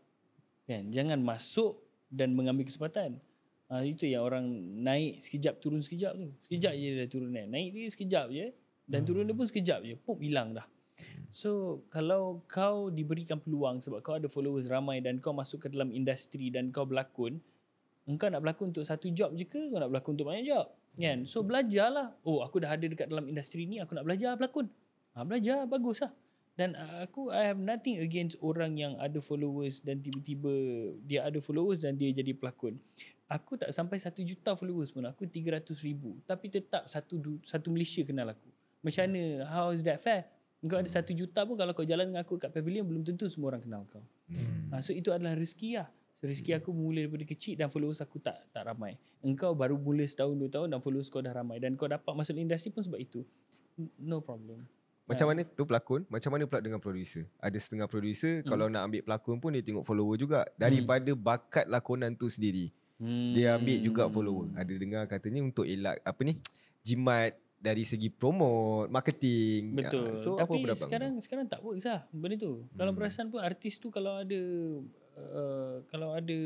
kan 0.63 0.89
jangan 0.89 1.19
masuk 1.19 1.81
dan 2.09 2.31
mengambil 2.31 2.63
kesempatan 2.63 3.19
ha, 3.75 3.83
itu 3.83 4.07
yang 4.07 4.23
orang 4.23 4.47
naik 4.87 5.19
sekejap 5.19 5.59
turun 5.59 5.83
sekejap 5.83 6.15
tu 6.15 6.31
sekejap 6.47 6.73
je 6.79 6.89
dah 7.03 7.09
turun 7.11 7.35
naik 7.35 7.49
naik 7.51 7.69
dia 7.75 7.91
sekejap 7.91 8.27
je 8.31 8.47
dan 8.87 9.03
turun 9.03 9.27
dia 9.27 9.35
pun 9.35 9.51
sekejap 9.51 9.83
je 9.83 9.99
pop 9.99 10.23
hilang 10.23 10.55
dah 10.55 10.65
So 11.35 11.83
kalau 11.91 12.47
kau 12.47 12.87
diberikan 12.95 13.43
peluang 13.43 13.83
sebab 13.83 13.99
kau 14.07 14.15
ada 14.15 14.31
followers 14.31 14.71
ramai 14.71 15.03
dan 15.03 15.19
kau 15.19 15.35
masuk 15.35 15.67
ke 15.67 15.69
dalam 15.75 15.91
industri 15.91 16.55
dan 16.55 16.71
kau 16.71 16.87
berlakon, 16.87 17.43
engkau 18.07 18.31
nak 18.31 18.47
berlakon 18.47 18.71
untuk 18.71 18.87
satu 18.87 19.11
job 19.11 19.35
je 19.35 19.43
ke 19.43 19.75
kau 19.75 19.83
nak 19.83 19.91
berlakon 19.91 20.15
untuk 20.15 20.31
banyak 20.31 20.47
job? 20.47 20.71
Kan? 20.95 21.27
So 21.27 21.43
belajarlah. 21.43 22.15
Oh 22.23 22.47
aku 22.47 22.63
dah 22.63 22.79
ada 22.79 22.87
dekat 22.87 23.11
dalam 23.11 23.27
industri 23.27 23.67
ni, 23.67 23.83
aku 23.83 23.99
nak 23.99 24.07
belajar 24.07 24.39
berlakon. 24.39 24.71
Ha, 25.19 25.27
belajar 25.27 25.67
bagus 25.67 26.07
lah. 26.07 26.15
Dan 26.55 26.79
uh, 26.79 27.03
aku 27.03 27.35
I 27.35 27.51
have 27.51 27.59
nothing 27.59 27.99
against 27.99 28.39
orang 28.39 28.79
yang 28.79 28.95
ada 29.03 29.19
followers 29.19 29.83
dan 29.83 29.99
tiba-tiba 29.99 30.55
dia 31.03 31.27
ada 31.27 31.43
followers 31.43 31.83
dan 31.83 31.99
dia 31.99 32.15
jadi 32.15 32.31
pelakon. 32.31 32.79
Aku 33.35 33.59
tak 33.59 33.75
sampai 33.75 33.99
satu 33.99 34.23
juta 34.23 34.55
followers 34.55 34.95
pun. 34.95 35.03
Aku 35.11 35.27
300 35.27 35.67
ribu. 35.83 36.23
Tapi 36.23 36.47
tetap 36.47 36.87
satu 36.87 37.19
satu 37.43 37.67
Malaysia 37.75 38.07
kenal 38.07 38.31
aku. 38.31 38.47
Macam 38.79 39.11
mana? 39.11 39.43
How 39.51 39.75
is 39.75 39.83
that 39.83 39.99
fair? 39.99 40.31
Kau 40.65 40.79
ada 40.81 40.89
satu 40.89 41.11
juta 41.13 41.43
pun 41.45 41.59
kalau 41.59 41.75
kau 41.77 41.85
jalan 41.85 42.09
dengan 42.09 42.23
aku 42.23 42.39
kat 42.41 42.49
pavilion 42.49 42.87
belum 42.87 43.03
tentu 43.05 43.27
semua 43.29 43.53
orang 43.53 43.61
kenal 43.61 43.83
kau. 43.91 44.01
Hmm. 44.31 44.71
Ha, 44.73 44.81
so 44.81 44.95
itu 44.95 45.13
adalah 45.13 45.37
rezeki 45.37 45.83
lah. 45.83 45.89
So 46.17 46.25
rezeki 46.25 46.57
aku 46.57 46.73
mula 46.73 47.05
daripada 47.05 47.27
kecil 47.29 47.59
dan 47.59 47.69
followers 47.69 48.01
aku 48.01 48.17
tak 48.17 48.39
tak 48.49 48.65
ramai. 48.65 48.97
Engkau 49.21 49.53
baru 49.53 49.77
mula 49.77 50.07
setahun 50.09 50.33
dua 50.33 50.49
tahun 50.49 50.73
dan 50.73 50.81
followers 50.81 51.13
kau 51.13 51.21
dah 51.21 51.35
ramai 51.37 51.61
dan 51.61 51.77
kau 51.77 51.85
dapat 51.85 52.09
masuk 52.17 52.39
industri 52.39 52.73
pun 52.73 52.81
sebab 52.81 52.97
itu. 52.97 53.27
No 54.01 54.25
problem. 54.25 54.65
Macam 55.05 55.29
mana 55.29 55.45
tu 55.45 55.69
pelakon? 55.69 56.09
Macam 56.09 56.33
mana 56.33 56.49
pula 56.49 56.65
dengan 56.65 56.81
producer? 56.81 57.29
Ada 57.37 57.61
setengah 57.61 57.85
producer 57.85 58.41
Hmm. 58.41 58.49
kalau 58.49 58.73
nak 58.73 58.89
ambil 58.89 59.05
pelakon 59.05 59.37
pun 59.37 59.53
dia 59.53 59.61
tengok 59.61 59.85
follower 59.85 60.17
juga 60.17 60.49
daripada 60.57 61.13
bakat 61.13 61.69
lakonan 61.69 62.17
tu 62.17 62.33
sendiri. 62.33 62.73
Hmm. 62.97 63.35
Dia 63.35 63.59
ambil 63.59 63.79
juga 63.81 64.07
follower. 64.07 64.55
Ada 64.55 64.73
dengar 64.73 65.03
katanya 65.05 65.41
untuk 65.43 65.65
elak 65.65 65.99
apa 66.01 66.21
ni? 66.23 66.39
Jimat 66.81 67.33
dari 67.59 67.83
segi 67.83 68.09
promote, 68.09 68.89
marketing. 68.89 69.73
Betul. 69.75 70.13
Ah, 70.13 70.17
So 70.17 70.37
Tapi 70.37 70.45
apa 70.45 70.53
pendapat 70.55 70.87
sekarang 70.87 71.13
sekarang 71.19 71.47
tak 71.47 71.61
works 71.61 71.85
lah 71.85 72.05
benda 72.09 72.37
tu. 72.37 72.63
Kalau 72.71 72.91
Hmm. 72.91 72.99
perasan 72.99 73.27
pun 73.29 73.41
artis 73.41 73.77
tu 73.77 73.89
kalau 73.89 74.21
ada 74.21 74.41
uh, 75.17 75.83
kalau 75.89 76.13
ada 76.13 76.39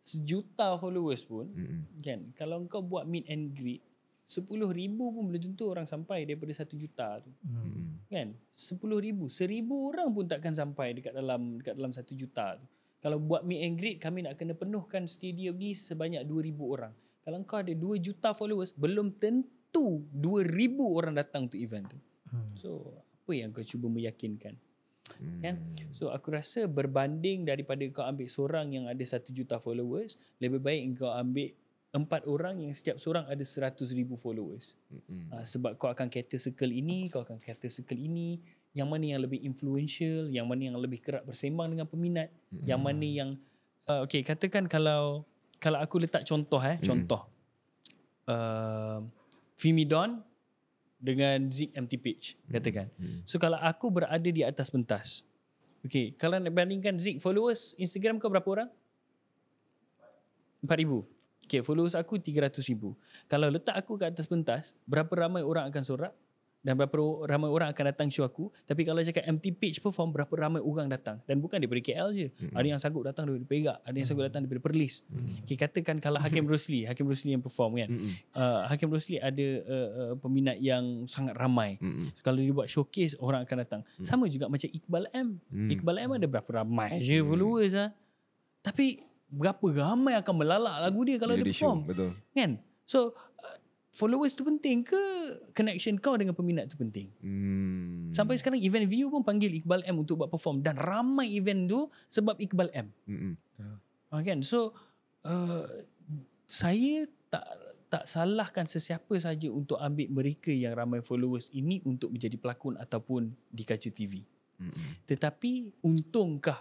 sejuta 0.00 0.74
followers 0.76 1.22
pun? 1.22 1.46
Hmm. 1.48 1.82
kan 1.98 2.20
kalau 2.32 2.62
kau 2.66 2.78
buat 2.80 3.02
meet 3.04 3.26
and 3.26 3.50
greet 3.52 3.82
10 4.24 4.46
ribu 4.70 5.10
pun 5.10 5.22
belum 5.24 5.38
tentu 5.40 5.66
orang 5.66 5.82
sampai 5.84 6.22
daripada 6.22 6.50
1 6.50 6.74
juta 6.74 7.18
tu 7.18 7.30
Hmm. 7.42 7.98
Kan 8.06 8.28
10 8.48 8.78
ribu 9.00 9.26
1000 9.26 9.50
orang 9.66 10.08
pun 10.08 10.24
takkan 10.24 10.54
sampai 10.54 10.94
dekat 10.94 11.10
dalam 11.10 11.58
dekat 11.58 11.74
dalam 11.74 11.90
1 11.90 12.14
juta 12.14 12.54
tu 12.54 12.66
kalau 13.00 13.20
buat 13.20 13.44
meet 13.44 13.60
and 13.62 13.76
greet 13.76 13.98
kami 13.98 14.24
nak 14.24 14.36
kena 14.36 14.56
penuhkan 14.56 15.04
stadium 15.06 15.56
ni 15.56 15.72
sebanyak 15.72 16.24
2000 16.24 16.56
orang 16.62 16.92
kalau 17.22 17.42
kau 17.42 17.58
ada 17.58 17.74
2 17.74 17.98
juta 17.98 18.30
followers 18.32 18.72
belum 18.74 19.18
tentu 19.18 20.06
2000 20.10 20.78
orang 20.82 21.14
datang 21.16 21.50
untuk 21.50 21.60
event 21.60 21.86
tu 21.90 21.98
Hmm. 22.26 22.42
so 22.58 22.90
apa 23.22 23.32
yang 23.38 23.54
kau 23.54 23.62
cuba 23.62 23.86
meyakinkan 23.86 24.58
Hmm. 25.16 25.38
kan 25.38 25.54
so 25.94 26.10
aku 26.10 26.34
rasa 26.34 26.66
berbanding 26.66 27.46
daripada 27.46 27.86
kau 27.94 28.02
ambil 28.02 28.26
seorang 28.26 28.74
yang 28.74 28.84
ada 28.90 29.00
1 29.00 29.30
juta 29.30 29.62
followers 29.62 30.18
lebih 30.42 30.58
baik 30.58 30.98
kau 30.98 31.14
ambil 31.14 31.54
empat 31.94 32.26
orang 32.26 32.60
yang 32.60 32.74
setiap 32.74 32.98
seorang 32.98 33.24
ada 33.24 33.40
100 33.40 33.78
ribu 33.94 34.18
followers 34.18 34.74
Hmm. 34.90 35.30
Uh, 35.30 35.44
sebab 35.46 35.78
kau 35.78 35.86
akan 35.86 36.10
cater 36.10 36.36
circle 36.36 36.74
ini, 36.74 37.06
kau 37.06 37.22
akan 37.22 37.38
cater 37.38 37.70
circle 37.70 37.96
ini, 37.96 38.42
yang 38.76 38.92
mana 38.92 39.16
yang 39.16 39.24
lebih 39.24 39.40
influential, 39.40 40.28
yang 40.28 40.44
mana 40.44 40.68
yang 40.68 40.76
lebih 40.76 41.00
kerap 41.00 41.24
bersembang 41.24 41.72
dengan 41.72 41.88
peminat, 41.88 42.28
Hmm. 42.52 42.64
yang 42.68 42.80
mana 42.84 43.06
yang 43.08 43.30
uh, 43.88 44.04
okey 44.04 44.20
katakan 44.20 44.68
kalau 44.68 45.24
kalau 45.56 45.80
aku 45.80 45.96
letak 46.04 46.28
contoh 46.28 46.60
eh, 46.60 46.76
Hmm. 46.76 46.84
contoh. 46.84 47.24
Uh, 48.28 49.00
Fimidon 49.56 50.20
dengan 51.00 51.48
Zik 51.48 51.72
MT 51.72 51.92
Page 51.96 52.36
katakan. 52.52 52.92
Hmm. 53.00 53.24
So 53.24 53.40
kalau 53.40 53.56
aku 53.56 53.88
berada 53.88 54.28
di 54.28 54.44
atas 54.44 54.68
pentas. 54.68 55.24
Okey, 55.88 56.12
kalau 56.20 56.36
nak 56.36 56.52
bandingkan 56.52 57.00
Zik 57.00 57.16
followers 57.24 57.72
Instagram 57.80 58.20
kau 58.20 58.28
berapa 58.28 58.44
orang? 58.44 58.68
4000. 60.60 61.06
Okay, 61.46 61.62
followers 61.62 61.94
aku 61.94 62.18
300 62.18 62.58
ribu. 62.66 62.98
Kalau 63.30 63.46
letak 63.48 63.78
aku 63.78 63.94
kat 63.94 64.12
atas 64.12 64.26
pentas, 64.26 64.74
berapa 64.84 65.08
ramai 65.14 65.46
orang 65.46 65.70
akan 65.70 65.82
sorak 65.86 66.12
dan 66.66 66.74
berapa 66.74 66.98
ramai 67.30 67.46
orang 67.46 67.70
akan 67.70 67.84
datang 67.94 68.10
show 68.10 68.26
aku. 68.26 68.50
Tapi 68.66 68.82
kalau 68.82 68.98
cakap 68.98 69.22
empty 69.22 69.54
page 69.54 69.78
perform, 69.78 70.10
berapa 70.10 70.34
ramai 70.34 70.58
orang 70.58 70.90
datang. 70.90 71.22
Dan 71.22 71.38
bukan 71.38 71.62
daripada 71.62 71.78
KL 71.78 72.10
je. 72.10 72.26
Mm-hmm. 72.34 72.58
Ada 72.58 72.66
yang 72.66 72.80
sanggup 72.82 73.06
datang 73.06 73.30
daripada 73.30 73.46
Perak. 73.46 73.78
Ada 73.86 73.94
yang 73.94 74.08
sanggup 74.10 74.26
datang 74.26 74.40
daripada 74.42 74.62
Perlis. 74.66 75.06
Mm-hmm. 75.06 75.46
Okay, 75.46 75.54
katakan 75.54 75.96
kalau 76.02 76.18
Hakim 76.18 76.42
Rosli, 76.50 76.82
Hakim 76.82 77.06
Rosli 77.06 77.38
yang 77.38 77.44
perform 77.46 77.78
kan. 77.78 77.86
Hmm. 77.94 78.12
Uh, 78.34 78.60
Hakim 78.66 78.90
Rosli 78.90 79.22
ada 79.22 79.46
uh, 79.62 79.88
uh, 79.94 80.14
peminat 80.18 80.58
yang 80.58 81.06
sangat 81.06 81.38
ramai. 81.38 81.78
Hmm. 81.78 82.10
So, 82.18 82.26
kalau 82.26 82.42
dia 82.42 82.50
buat 82.50 82.66
showcase, 82.66 83.14
orang 83.22 83.46
akan 83.46 83.56
datang. 83.62 83.80
Sama 84.02 84.26
juga 84.26 84.50
macam 84.50 84.66
Iqbal 84.66 85.06
M. 85.14 85.38
Hmm. 85.46 85.70
Iqbal 85.70 86.02
M 86.02 86.10
ada 86.18 86.26
berapa 86.26 86.50
ramai 86.50 86.98
je 86.98 87.22
followers 87.22 87.78
lah. 87.78 87.94
Tapi 88.66 88.98
berapa 89.30 89.66
ramai 89.70 90.18
akan 90.18 90.34
melalak 90.34 90.74
lagu 90.82 91.00
dia 91.06 91.22
kalau 91.22 91.38
Bila 91.38 91.46
dia 91.46 91.50
dia 91.50 91.54
show, 91.54 91.78
perform. 91.78 91.80
betul. 91.86 92.10
Kan? 92.34 92.50
So 92.86 92.98
followers 93.96 94.36
tu 94.36 94.44
penting 94.44 94.84
ke 94.84 95.00
connection 95.56 95.96
kau 95.96 96.20
dengan 96.20 96.36
peminat 96.36 96.68
tu 96.68 96.76
penting? 96.76 97.08
Hmm. 97.24 98.12
Sampai 98.12 98.36
sekarang 98.36 98.60
event 98.60 98.84
view 98.84 99.08
pun 99.08 99.24
panggil 99.24 99.48
Iqbal 99.56 99.88
M 99.88 100.04
untuk 100.04 100.20
buat 100.20 100.28
perform 100.28 100.60
dan 100.60 100.76
ramai 100.76 101.32
event 101.32 101.64
tu 101.64 101.80
sebab 102.12 102.36
Iqbal 102.36 102.68
M. 102.76 102.92
Hmm. 103.08 103.34
Ha, 104.12 104.20
kan? 104.20 104.44
So 104.44 104.76
uh, 105.24 105.64
saya 106.44 107.08
tak 107.32 107.46
tak 107.86 108.04
salahkan 108.04 108.68
sesiapa 108.68 109.16
saja 109.16 109.48
untuk 109.48 109.80
ambil 109.80 110.12
mereka 110.12 110.52
yang 110.52 110.76
ramai 110.76 111.00
followers 111.00 111.48
ini 111.56 111.80
untuk 111.88 112.12
menjadi 112.12 112.36
pelakon 112.36 112.76
ataupun 112.76 113.32
di 113.48 113.64
kaca 113.64 113.88
TV. 113.88 114.20
Hmm. 114.60 114.68
Tetapi 115.08 115.80
untungkah 115.80 116.60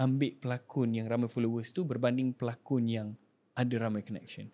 ambil 0.00 0.32
pelakon 0.40 0.96
yang 0.96 1.10
ramai 1.10 1.28
followers 1.28 1.74
tu 1.76 1.84
berbanding 1.84 2.32
pelakon 2.32 2.88
yang 2.88 3.08
ada 3.52 3.74
ramai 3.76 4.00
connection? 4.00 4.48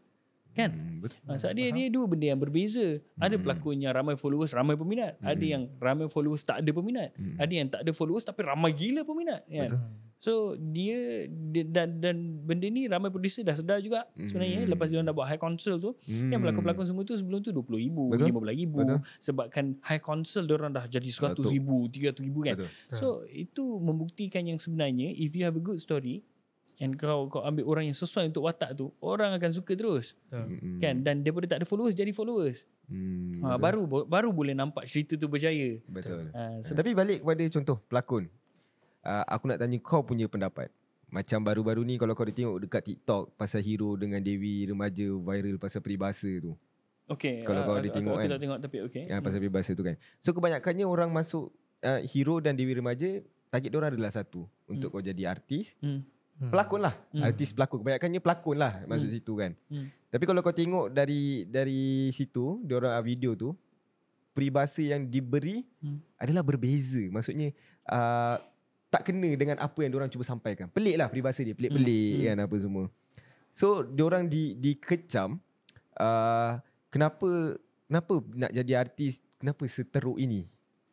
Kan? 0.59 0.71
Hmm. 0.75 0.99
Betul. 0.99 1.19
Ha, 1.25 1.39
sebab 1.39 1.55
dia 1.55 1.71
dia 1.71 1.87
dua 1.87 2.05
benda 2.11 2.27
yang 2.27 2.41
berbeza. 2.43 2.99
Ada 3.15 3.39
pelakon 3.39 3.79
yang 3.79 3.95
ramai 3.95 4.19
followers, 4.19 4.51
ramai 4.51 4.75
peminat. 4.75 5.15
Ada 5.23 5.45
yang 5.47 5.71
ramai 5.79 6.11
followers 6.11 6.43
tak 6.43 6.59
ada 6.59 6.71
peminat. 6.75 7.15
Ada 7.39 7.53
yang 7.55 7.69
tak 7.71 7.81
ada 7.87 7.93
followers 7.95 8.27
tapi 8.27 8.43
ramai 8.43 8.75
gila 8.75 9.07
peminat. 9.07 9.47
Kan? 9.47 9.71
So 10.19 10.59
dia, 10.59 11.31
dia 11.31 11.63
dan 11.63 12.03
dan 12.03 12.43
benda 12.43 12.67
ni 12.67 12.91
ramai 12.91 13.07
producer 13.07 13.47
dah 13.47 13.55
sedar 13.55 13.79
juga 13.79 14.03
sebenarnya 14.19 14.67
lepas 14.67 14.91
dia 14.91 14.99
dah 14.99 15.15
buat 15.15 15.31
high 15.31 15.39
console 15.39 15.79
tu 15.79 15.95
Hmm. 16.11 16.35
kan 16.35 16.43
pelakon-pelakon 16.43 16.83
semua 16.85 17.07
tu 17.07 17.15
sebelum 17.15 17.39
tu 17.39 17.55
20 17.55 17.79
ribu, 17.79 18.11
Betul. 18.11 18.35
15 18.35 18.51
ribu 18.59 18.79
Betul. 18.83 18.99
sebabkan 19.23 19.79
high 19.79 20.03
console 20.03 20.51
dia 20.51 20.59
orang 20.59 20.75
dah 20.75 20.91
jadi 20.91 21.07
100 21.07 21.39
ribu, 21.47 21.87
300 21.87 22.19
ribu 22.19 22.43
kan. 22.43 22.59
Betul. 22.59 22.69
So 22.91 23.07
itu 23.31 23.63
membuktikan 23.79 24.43
yang 24.43 24.59
sebenarnya 24.59 25.15
if 25.15 25.39
you 25.39 25.47
have 25.47 25.55
a 25.55 25.63
good 25.63 25.79
story 25.79 26.27
and 26.79 26.95
kau 26.95 27.27
kau 27.27 27.43
ambil 27.43 27.67
orang 27.67 27.85
yang 27.85 27.95
sesuai 27.95 28.27
untuk 28.27 28.43
watak 28.43 28.73
tu 28.73 28.95
orang 28.99 29.35
akan 29.35 29.51
suka 29.51 29.73
terus 29.73 30.15
Mm-mm. 30.29 30.79
kan 30.79 31.01
dan 31.01 31.21
daripada 31.21 31.47
tak 31.49 31.59
ada 31.59 31.67
followers 31.67 31.93
jadi 31.93 32.11
followers 32.11 32.65
Hmm, 32.87 33.43
ha, 33.43 33.55
betul. 33.55 33.61
baru 33.61 33.83
baru 34.07 34.29
boleh 34.31 34.55
nampak 34.55 34.87
cerita 34.87 35.13
tu 35.15 35.27
berjaya 35.27 35.77
Betul. 35.85 36.33
ha, 36.33 36.57
So, 36.61 36.73
Tapi 36.73 36.97
balik 36.97 37.21
kepada 37.21 37.45
contoh 37.51 37.77
pelakon. 37.85 38.33
Uh, 39.01 39.25
aku 39.27 39.45
nak 39.45 39.59
tanya 39.59 39.77
kau 39.79 40.01
punya 40.01 40.25
pendapat. 40.25 40.73
Macam 41.07 41.41
baru-baru 41.43 41.81
ni 41.83 41.97
kalau 41.97 42.13
kau 42.13 42.23
ada 42.23 42.33
tengok 42.33 42.57
dekat 42.59 42.83
TikTok 42.87 43.33
pasal 43.35 43.61
hero 43.61 43.93
dengan 43.93 44.21
Dewi 44.21 44.65
remaja 44.65 45.05
viral 45.05 45.57
pasal 45.57 45.81
peribahasa 45.81 46.33
tu. 46.39 46.57
Okay. 47.07 47.41
Kalau 47.41 47.61
kau 47.63 47.73
aku- 47.73 47.81
ada 47.83 47.89
tengok 47.91 48.09
aku, 48.11 48.19
kan. 48.19 48.25
Aku 48.25 48.33
tak 48.33 48.41
tengok 48.41 48.59
tapi 48.59 48.77
okay. 48.83 49.05
Yang 49.07 49.21
pasal 49.23 49.39
peribahasa 49.39 49.71
tu 49.71 49.85
kan. 49.85 49.97
So 50.19 50.33
kebanyakannya 50.33 50.85
orang 50.85 51.11
masuk 51.11 51.53
uh, 51.83 52.01
hero 52.03 52.41
dan 52.41 52.53
Dewi 52.53 52.73
remaja 52.73 53.21
target 53.49 53.73
orang 53.75 53.93
adalah 53.93 54.09
satu 54.11 54.45
untuk 54.67 54.89
kau 54.91 55.01
jadi 55.03 55.25
artis. 55.27 55.77
Hmm. 55.79 56.09
Pelakon 56.39 56.81
lah. 56.87 56.95
Artis 57.19 57.51
pelakon. 57.51 57.83
Kebanyakannya 57.83 58.21
pelakon 58.23 58.57
lah 58.63 58.73
masuk 58.87 59.11
situ 59.11 59.35
kan. 59.35 59.59
Hmm. 59.75 59.91
Tapi 60.09 60.25
kalau 60.25 60.41
kau 60.41 60.55
tengok 60.55 60.95
dari 60.95 61.43
dari 61.51 62.15
situ, 62.15 62.63
diorang 62.63 62.95
ah, 62.95 63.03
video 63.03 63.35
tu, 63.35 63.59
peribahasa 64.31 64.87
yang 64.87 65.11
diberi 65.11 65.67
Hmm. 65.83 65.99
adalah 66.15 66.47
berbeza. 66.47 67.03
Maksudnya 67.11 67.51
uh, 67.91 68.39
tak 68.89 69.11
kena 69.11 69.35
dengan 69.35 69.59
apa 69.59 69.83
yang 69.83 69.91
diorang 69.91 70.07
cuba 70.09 70.23
sampaikan. 70.23 70.71
Pelik 70.71 70.95
lah 70.95 71.11
peribahasa 71.11 71.43
dia, 71.43 71.59
pelik-pelik 71.59 72.23
Hmm. 72.23 72.27
kan 72.31 72.37
apa 72.47 72.57
semua. 72.63 72.85
So 73.51 73.83
diorang 73.83 74.31
di 74.31 74.55
dikecam 74.55 75.43
uh, 75.99 76.53
kenapa 76.89 77.59
kenapa 77.91 78.15
nak 78.31 78.55
jadi 78.55 78.73
artis, 78.79 79.19
kenapa 79.43 79.67
seteruk 79.67 80.23
ini? 80.23 80.47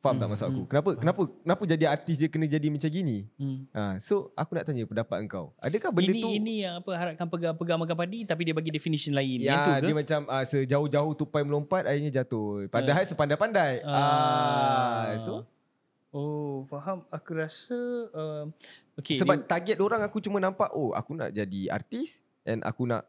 Faham 0.06 0.16
tak 0.16 0.22
Hmm, 0.22 0.32
maksud 0.32 0.46
aku? 0.46 0.62
hmm. 0.62 0.70
Kenapa 0.70 0.90
kenapa 0.94 1.22
kenapa 1.26 1.62
jadi 1.66 1.86
artis 1.90 2.16
je 2.16 2.28
kena 2.28 2.46
jadi 2.46 2.68
macam 2.70 2.86
gini? 2.88 3.26
Hmm. 3.36 3.66
Ha, 3.74 3.98
so 3.98 4.30
aku 4.34 4.54
nak 4.54 4.64
tanya 4.64 4.86
pendapat 4.86 5.18
engkau. 5.20 5.50
Adakah 5.58 5.90
benda 5.90 6.14
ini 6.14 6.22
tu 6.22 6.30
ini 6.30 6.56
yang 6.62 6.78
apa 6.78 6.92
harapkan 6.94 7.26
pegang-pegang 7.26 7.82
makan 7.82 7.98
padi 7.98 8.20
tapi 8.22 8.42
dia 8.44 8.54
bagi 8.54 8.70
definition 8.70 9.12
lain. 9.12 9.42
yang 9.42 9.58
tu 9.58 9.72
Ya, 9.72 9.82
ke? 9.82 9.86
dia 9.90 9.96
macam 9.96 10.20
uh, 10.26 10.46
sejauh-jauh 10.46 11.14
tupai 11.16 11.42
melompat 11.42 11.84
akhirnya 11.84 12.22
jatuh. 12.22 12.70
Padahal 12.70 13.02
sepandai-pandai. 13.02 13.82
Ah. 13.82 13.98
Ah, 15.10 15.18
so 15.18 15.42
Oh, 16.12 16.64
faham. 16.64 17.04
Aku 17.10 17.36
rasa 17.36 17.76
uh, 18.10 18.48
okay, 18.96 19.20
sebab 19.20 19.36
dia, 19.36 19.48
target 19.50 19.78
orang 19.80 20.00
aku 20.00 20.24
cuma 20.24 20.40
nampak 20.40 20.72
oh 20.72 20.96
aku 20.96 21.12
nak 21.12 21.34
jadi 21.34 21.68
artis 21.68 22.24
and 22.46 22.64
aku 22.64 22.88
nak 22.88 23.04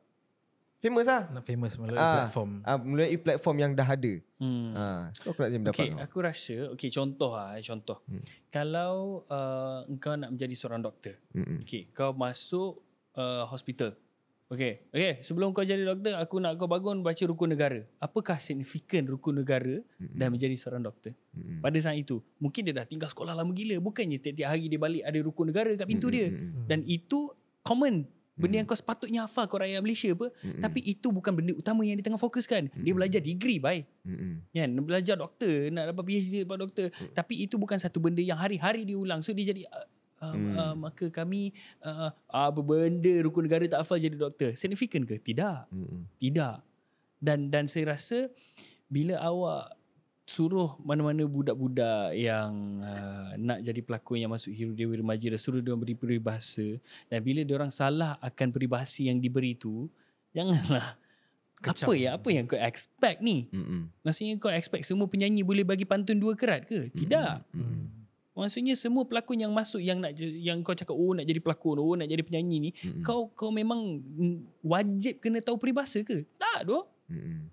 famous 0.87 1.05
lah. 1.05 1.23
Nak 1.29 1.43
famous 1.43 1.73
melalui 1.75 1.99
Ah. 1.99 2.15
platform. 2.23 2.51
Ah, 2.63 2.79
melalui 2.79 3.19
platform 3.19 3.57
yang 3.59 3.73
dah 3.73 3.89
ada. 3.89 4.13
hmm. 4.37 4.69
Ah, 4.73 5.05
so 5.11 5.31
aku 5.31 5.39
nak 5.39 5.49
tanya 5.49 5.59
pendapat 5.61 5.77
Okay, 5.77 5.91
kau. 5.91 6.01
aku 6.01 6.17
rasa, 6.21 6.57
okay 6.71 6.89
contoh 6.89 7.31
lah, 7.33 7.49
eh, 7.53 7.63
contoh. 7.63 7.99
Hmm. 8.07 8.23
Kalau 8.49 8.95
uh, 9.27 9.83
engkau 9.85 10.15
nak 10.15 10.31
menjadi 10.31 10.55
seorang 10.55 10.81
doktor, 10.81 11.19
Mm-mm. 11.33 11.61
okay, 11.61 11.91
kau 11.91 12.13
masuk 12.13 12.81
uh, 13.13 13.45
hospital. 13.45 13.93
Okay, 14.47 14.87
okay, 14.89 15.19
sebelum 15.21 15.51
kau 15.51 15.61
jadi 15.61 15.83
doktor, 15.83 16.15
aku 16.15 16.39
nak 16.39 16.55
kau 16.55 16.65
bangun 16.65 17.03
baca 17.03 17.19
rukun 17.21 17.51
negara. 17.51 17.83
Apakah 17.99 18.39
signifikan 18.39 19.03
rukun 19.05 19.35
negara 19.35 19.83
dan 19.99 20.31
menjadi 20.31 20.55
seorang 20.55 20.81
doktor? 20.81 21.19
Mm-mm. 21.35 21.59
Pada 21.59 21.75
saat 21.77 21.99
itu, 21.99 22.23
mungkin 22.39 22.63
dia 22.63 22.71
dah 22.73 22.87
tinggal 22.87 23.11
sekolah 23.11 23.35
lama 23.35 23.51
gila. 23.51 23.75
Bukannya 23.81 24.17
tiap-tiap 24.17 24.47
hari 24.49 24.71
dia 24.71 24.79
balik 24.79 25.03
ada 25.03 25.19
rukun 25.19 25.51
negara 25.51 25.75
kat 25.75 25.85
pintu 25.85 26.09
dia. 26.09 26.31
Mm-mm. 26.31 26.63
Dan 26.65 26.87
itu 26.87 27.27
common. 27.61 28.07
Benda 28.37 28.61
yang 28.61 28.69
kau 28.69 28.77
sepatutnya 28.77 29.25
hafal 29.25 29.49
kau 29.49 29.57
rakyat 29.57 29.81
Malaysia 29.81 30.13
apa. 30.13 30.29
Mm-mm. 30.29 30.61
Tapi 30.61 30.81
itu 30.85 31.09
bukan 31.09 31.33
benda 31.33 31.53
utama 31.57 31.81
yang 31.89 31.97
dia 31.97 32.05
tengah 32.05 32.21
fokuskan. 32.21 32.69
Dia 32.69 32.93
belajar 32.93 33.25
degree, 33.25 33.57
bye. 33.57 33.81
Mm-mm. 34.05 34.45
Kan, 34.53 34.71
belajar 34.85 35.17
doktor, 35.17 35.73
nak 35.73 35.97
dapat 35.97 36.05
PhD 36.05 36.45
dapat 36.45 36.59
doktor. 36.69 36.87
Tapi 37.17 37.49
itu 37.49 37.57
bukan 37.57 37.81
satu 37.81 37.97
benda 37.97 38.21
yang 38.21 38.37
hari-hari 38.37 38.85
diulang. 38.85 39.25
So 39.25 39.33
dia 39.33 39.57
jadi 39.57 39.65
uh, 39.65 39.87
uh, 40.21 40.35
Hmm. 40.37 40.53
uh, 40.57 40.75
maka 40.89 41.13
kami 41.13 41.53
uh, 41.85 42.09
apa 42.29 42.61
benda 42.61 43.15
rukun 43.25 43.49
negara 43.49 43.65
tak 43.69 43.85
hafal 43.85 43.97
jadi 43.97 44.17
doktor. 44.17 44.53
Signifikan 44.53 45.05
ke? 45.09 45.17
Tidak. 45.17 45.73
Mm-mm. 45.73 46.09
Tidak. 46.21 46.57
Dan 47.17 47.49
dan 47.49 47.65
saya 47.69 47.97
rasa 47.97 48.29
bila 48.87 49.17
awak 49.21 49.76
suruh 50.27 50.75
mana-mana 50.83 51.23
budak-budak 51.23 52.11
yang 52.19 52.83
uh, 52.83 53.31
nak 53.39 53.63
jadi 53.63 53.79
pelakon 53.79 54.19
yang 54.19 54.35
masuk 54.35 54.51
hero 54.51 54.75
dewi 54.75 54.99
remaja 54.99 55.31
dah 55.31 55.39
suruh 55.39 55.63
dia 55.63 55.71
beri 55.79 55.95
peribahasa 55.95 56.83
dan 57.07 57.23
bila 57.23 57.47
dia 57.47 57.55
orang 57.55 57.71
salah 57.71 58.19
akan 58.19 58.51
peribahasa 58.51 59.07
yang 59.07 59.23
diberi 59.23 59.55
tu 59.55 59.87
janganlah 60.35 60.99
Kecam. 61.57 61.89
apa 61.89 61.93
ya 61.95 62.11
apa 62.19 62.29
yang 62.29 62.45
kau 62.45 62.59
expect 62.59 63.23
ni 63.23 63.47
Mm-mm. 63.49 63.87
maksudnya 64.03 64.35
kau 64.37 64.51
expect 64.51 64.85
semua 64.85 65.07
penyanyi 65.07 65.47
boleh 65.47 65.63
bagi 65.63 65.87
pantun 65.87 66.19
dua 66.19 66.35
kerat 66.35 66.67
ke 66.67 66.91
tidak 66.93 67.47
Hmm. 67.55 67.89
maksudnya 68.37 68.75
semua 68.77 69.07
pelakon 69.07 69.41
yang 69.41 69.55
masuk 69.55 69.81
yang 69.81 70.03
nak 70.03 70.13
yang 70.21 70.61
kau 70.61 70.75
cakap 70.75 70.93
oh 70.93 71.15
nak 71.15 71.25
jadi 71.25 71.39
pelakon 71.41 71.79
oh 71.79 71.95
nak 71.95 72.11
jadi 72.11 72.21
penyanyi 72.21 72.57
ni 72.61 72.71
Mm-mm. 72.75 73.01
kau 73.07 73.31
kau 73.31 73.55
memang 73.55 73.79
wajib 74.61 75.23
kena 75.23 75.39
tahu 75.39 75.55
peribahasa 75.57 76.03
ke 76.03 76.27
tak 76.35 76.67
doh 76.67 76.85
Mm-mm. 77.09 77.47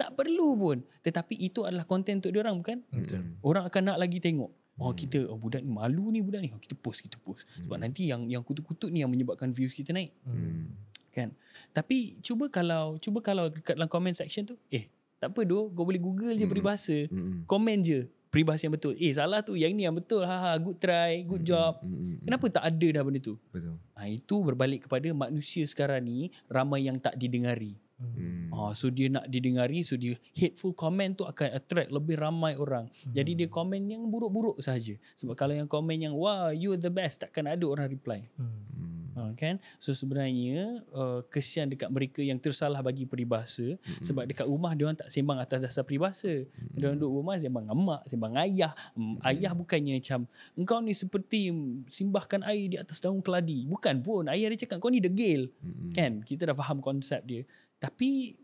Tak 0.00 0.16
perlu 0.16 0.56
pun. 0.56 0.76
Tetapi 1.04 1.36
itu 1.36 1.68
adalah 1.68 1.84
konten 1.84 2.24
untuk 2.24 2.32
dia 2.32 2.40
orang 2.40 2.56
bukan? 2.56 2.78
Betul. 2.88 3.20
orang 3.44 3.68
akan 3.68 3.82
nak 3.84 3.98
lagi 4.00 4.16
tengok. 4.16 4.48
Oh 4.80 4.90
Hmm. 4.90 4.96
kita 4.96 5.28
oh 5.28 5.36
budak 5.36 5.60
ni 5.60 5.68
malu 5.68 6.08
ni 6.08 6.24
budak 6.24 6.40
ni. 6.40 6.48
Oh, 6.48 6.56
kita 6.56 6.72
post 6.72 7.04
kita 7.04 7.20
post. 7.20 7.44
Sebab 7.60 7.76
nanti 7.76 8.08
yang 8.08 8.24
yang 8.24 8.40
kutuk-kutuk 8.40 8.88
ni 8.88 9.04
yang 9.04 9.12
menyebabkan 9.12 9.52
views 9.52 9.76
kita 9.76 9.92
naik. 9.92 10.16
Hmm. 10.24 10.72
kan? 11.12 11.36
Tapi 11.70 12.16
cuba 12.24 12.48
kalau 12.48 12.96
cuba 12.96 13.20
kalau 13.20 13.52
dekat 13.52 13.76
dalam 13.76 13.92
comment 13.92 14.16
section 14.16 14.48
tu 14.48 14.56
eh 14.72 14.88
tak 15.20 15.36
apa 15.36 15.44
doh. 15.44 15.68
Kau 15.68 15.84
boleh 15.84 16.00
google 16.00 16.32
je 16.32 16.48
Hmm. 16.48 16.52
peribahasa. 16.56 16.96
Mm-mm. 17.12 17.44
komen 17.44 17.84
je 17.84 18.08
peribahasa 18.32 18.64
yang 18.64 18.74
betul. 18.80 18.96
Eh 18.96 19.12
salah 19.12 19.44
tu. 19.44 19.52
Yang 19.52 19.72
ni 19.76 19.82
yang 19.84 19.92
betul. 19.92 20.24
Ha 20.24 20.32
ha 20.32 20.50
good 20.56 20.80
try 20.80 21.20
good 21.28 21.44
job. 21.44 21.76
Mm-mm. 21.84 22.24
kenapa 22.24 22.48
tak 22.48 22.64
ada 22.64 22.86
dah 22.88 23.02
benda 23.04 23.20
tu? 23.20 23.36
Betul. 23.52 23.76
ha, 23.92 24.08
itu 24.08 24.34
berbalik 24.40 24.88
kepada 24.88 25.12
manusia 25.12 25.60
sekarang 25.68 26.00
ni 26.00 26.18
ramai 26.48 26.88
yang 26.88 26.96
tak 26.96 27.20
didengari 27.20 27.76
Mm. 28.00 28.48
Ah, 28.50 28.72
so 28.72 28.88
dia 28.88 29.12
nak 29.12 29.28
didengari, 29.28 29.84
so 29.84 29.94
dia 29.94 30.16
hateful 30.32 30.72
comment 30.72 31.12
tu 31.12 31.28
akan 31.28 31.52
attract 31.52 31.92
lebih 31.92 32.16
ramai 32.16 32.56
orang. 32.56 32.88
Hmm. 32.88 33.12
Jadi 33.12 33.44
dia 33.44 33.48
komen 33.48 33.80
yang 33.88 34.02
buruk-buruk 34.08 34.58
sahaja. 34.58 34.96
Sebab 35.16 35.36
kalau 35.36 35.54
yang 35.54 35.68
komen 35.68 36.10
yang 36.10 36.14
wah 36.16 36.50
you 36.50 36.74
the 36.80 36.90
best 36.90 37.22
takkan 37.22 37.46
ada 37.46 37.62
orang 37.68 37.92
reply. 37.92 38.24
Hmm. 38.40 38.48
Mm. 38.74 39.00
Ha, 39.10 39.34
kan? 39.34 39.58
So 39.82 39.90
sebenarnya 39.90 40.86
uh, 40.94 41.20
kesian 41.28 41.68
dekat 41.68 41.90
mereka 41.90 42.22
yang 42.22 42.38
tersalah 42.38 42.78
bagi 42.80 43.04
peribahasa 43.04 43.76
hmm. 43.76 44.00
sebab 44.06 44.24
dekat 44.24 44.46
rumah 44.46 44.72
dia 44.72 44.86
orang 44.86 44.96
tak 44.96 45.10
sembang 45.10 45.38
atas 45.42 45.66
dasar 45.66 45.82
peribahasa. 45.82 46.30
Hmm. 46.30 46.78
Dia 46.78 46.84
orang 46.88 46.98
duduk 47.02 47.12
rumah 47.20 47.34
sembang 47.36 47.66
mak, 47.74 48.02
sembang 48.06 48.34
ayah. 48.38 48.72
Hmm. 48.94 49.18
Ayah 49.26 49.52
bukannya 49.52 49.98
macam 49.98 50.30
engkau 50.54 50.78
ni 50.80 50.94
seperti 50.94 51.50
simbahkan 51.90 52.46
air 52.46 52.66
di 52.70 52.76
atas 52.78 53.02
daun 53.02 53.20
keladi. 53.20 53.66
Bukan 53.66 54.00
pun. 54.00 54.30
Ayah 54.30 54.46
dia 54.54 54.64
cakap 54.64 54.78
kau 54.78 54.88
ni 54.88 55.02
degil. 55.02 55.50
Mm-mm. 55.60 55.92
Kan? 55.92 56.22
Kita 56.22 56.48
dah 56.48 56.56
faham 56.56 56.78
konsep 56.78 57.20
dia. 57.26 57.42
Tapi 57.80 58.36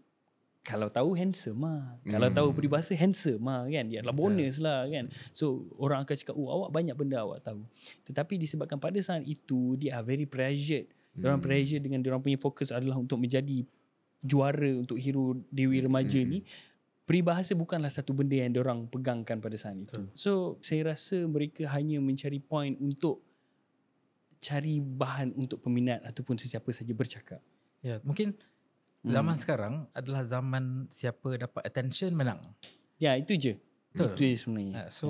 kalau 0.67 0.91
tahu 0.91 1.15
handsome 1.15 1.63
lah. 1.63 1.95
Kalau 2.03 2.27
tahu 2.35 2.49
peribahasa 2.51 2.91
handsome 2.99 3.47
lah 3.47 3.63
kan. 3.71 3.87
Dia 3.87 4.03
adalah 4.03 4.17
bonus 4.19 4.59
lah 4.59 4.83
kan. 4.91 5.07
So 5.31 5.71
orang 5.79 6.03
akan 6.03 6.15
cakap, 6.19 6.35
oh 6.35 6.51
awak 6.51 6.75
banyak 6.75 6.97
benda 6.99 7.23
awak 7.23 7.45
tahu. 7.47 7.63
Tetapi 8.11 8.35
disebabkan 8.43 8.83
pada 8.83 8.99
saat 8.99 9.23
itu, 9.23 9.79
dia 9.79 10.01
are 10.01 10.03
very 10.03 10.27
pressured. 10.27 10.91
Dia 11.15 11.33
orang 11.33 11.41
pressure 11.41 11.81
dengan 11.81 12.03
dia 12.03 12.11
orang 12.11 12.21
punya 12.21 12.37
fokus 12.37 12.75
adalah 12.75 12.99
untuk 12.99 13.17
menjadi 13.17 13.65
juara 14.21 14.75
untuk 14.77 14.99
hero 14.99 15.39
Dewi 15.49 15.87
Remaja 15.87 16.19
ni. 16.21 16.43
Peribahasa 17.07 17.55
bukanlah 17.55 17.89
satu 17.89 18.11
benda 18.11 18.35
yang 18.35 18.51
dia 18.51 18.61
orang 18.67 18.91
pegangkan 18.91 19.39
pada 19.39 19.55
saat 19.55 19.79
itu. 19.79 20.03
So 20.19 20.59
saya 20.59 20.91
rasa 20.93 21.23
mereka 21.31 21.71
hanya 21.71 22.03
mencari 22.03 22.43
point 22.43 22.75
untuk 22.83 23.23
cari 24.43 24.83
bahan 24.83 25.33
untuk 25.39 25.63
peminat 25.63 26.03
ataupun 26.03 26.35
sesiapa 26.37 26.67
saja 26.75 26.91
bercakap. 26.93 27.41
Ya, 27.81 28.03
mungkin 28.03 28.35
zaman 29.07 29.37
sekarang 29.39 29.75
adalah 29.95 30.23
zaman 30.27 30.91
siapa 30.91 31.39
dapat 31.39 31.63
attention 31.63 32.11
menang. 32.13 32.43
Ya, 32.99 33.15
itu 33.15 33.39
je. 33.39 33.55
Betul. 33.95 34.13
Itu 34.13 34.23
je 34.23 34.29
sebenarnya. 34.37 34.75
Uh, 34.75 34.89
so 34.91 35.09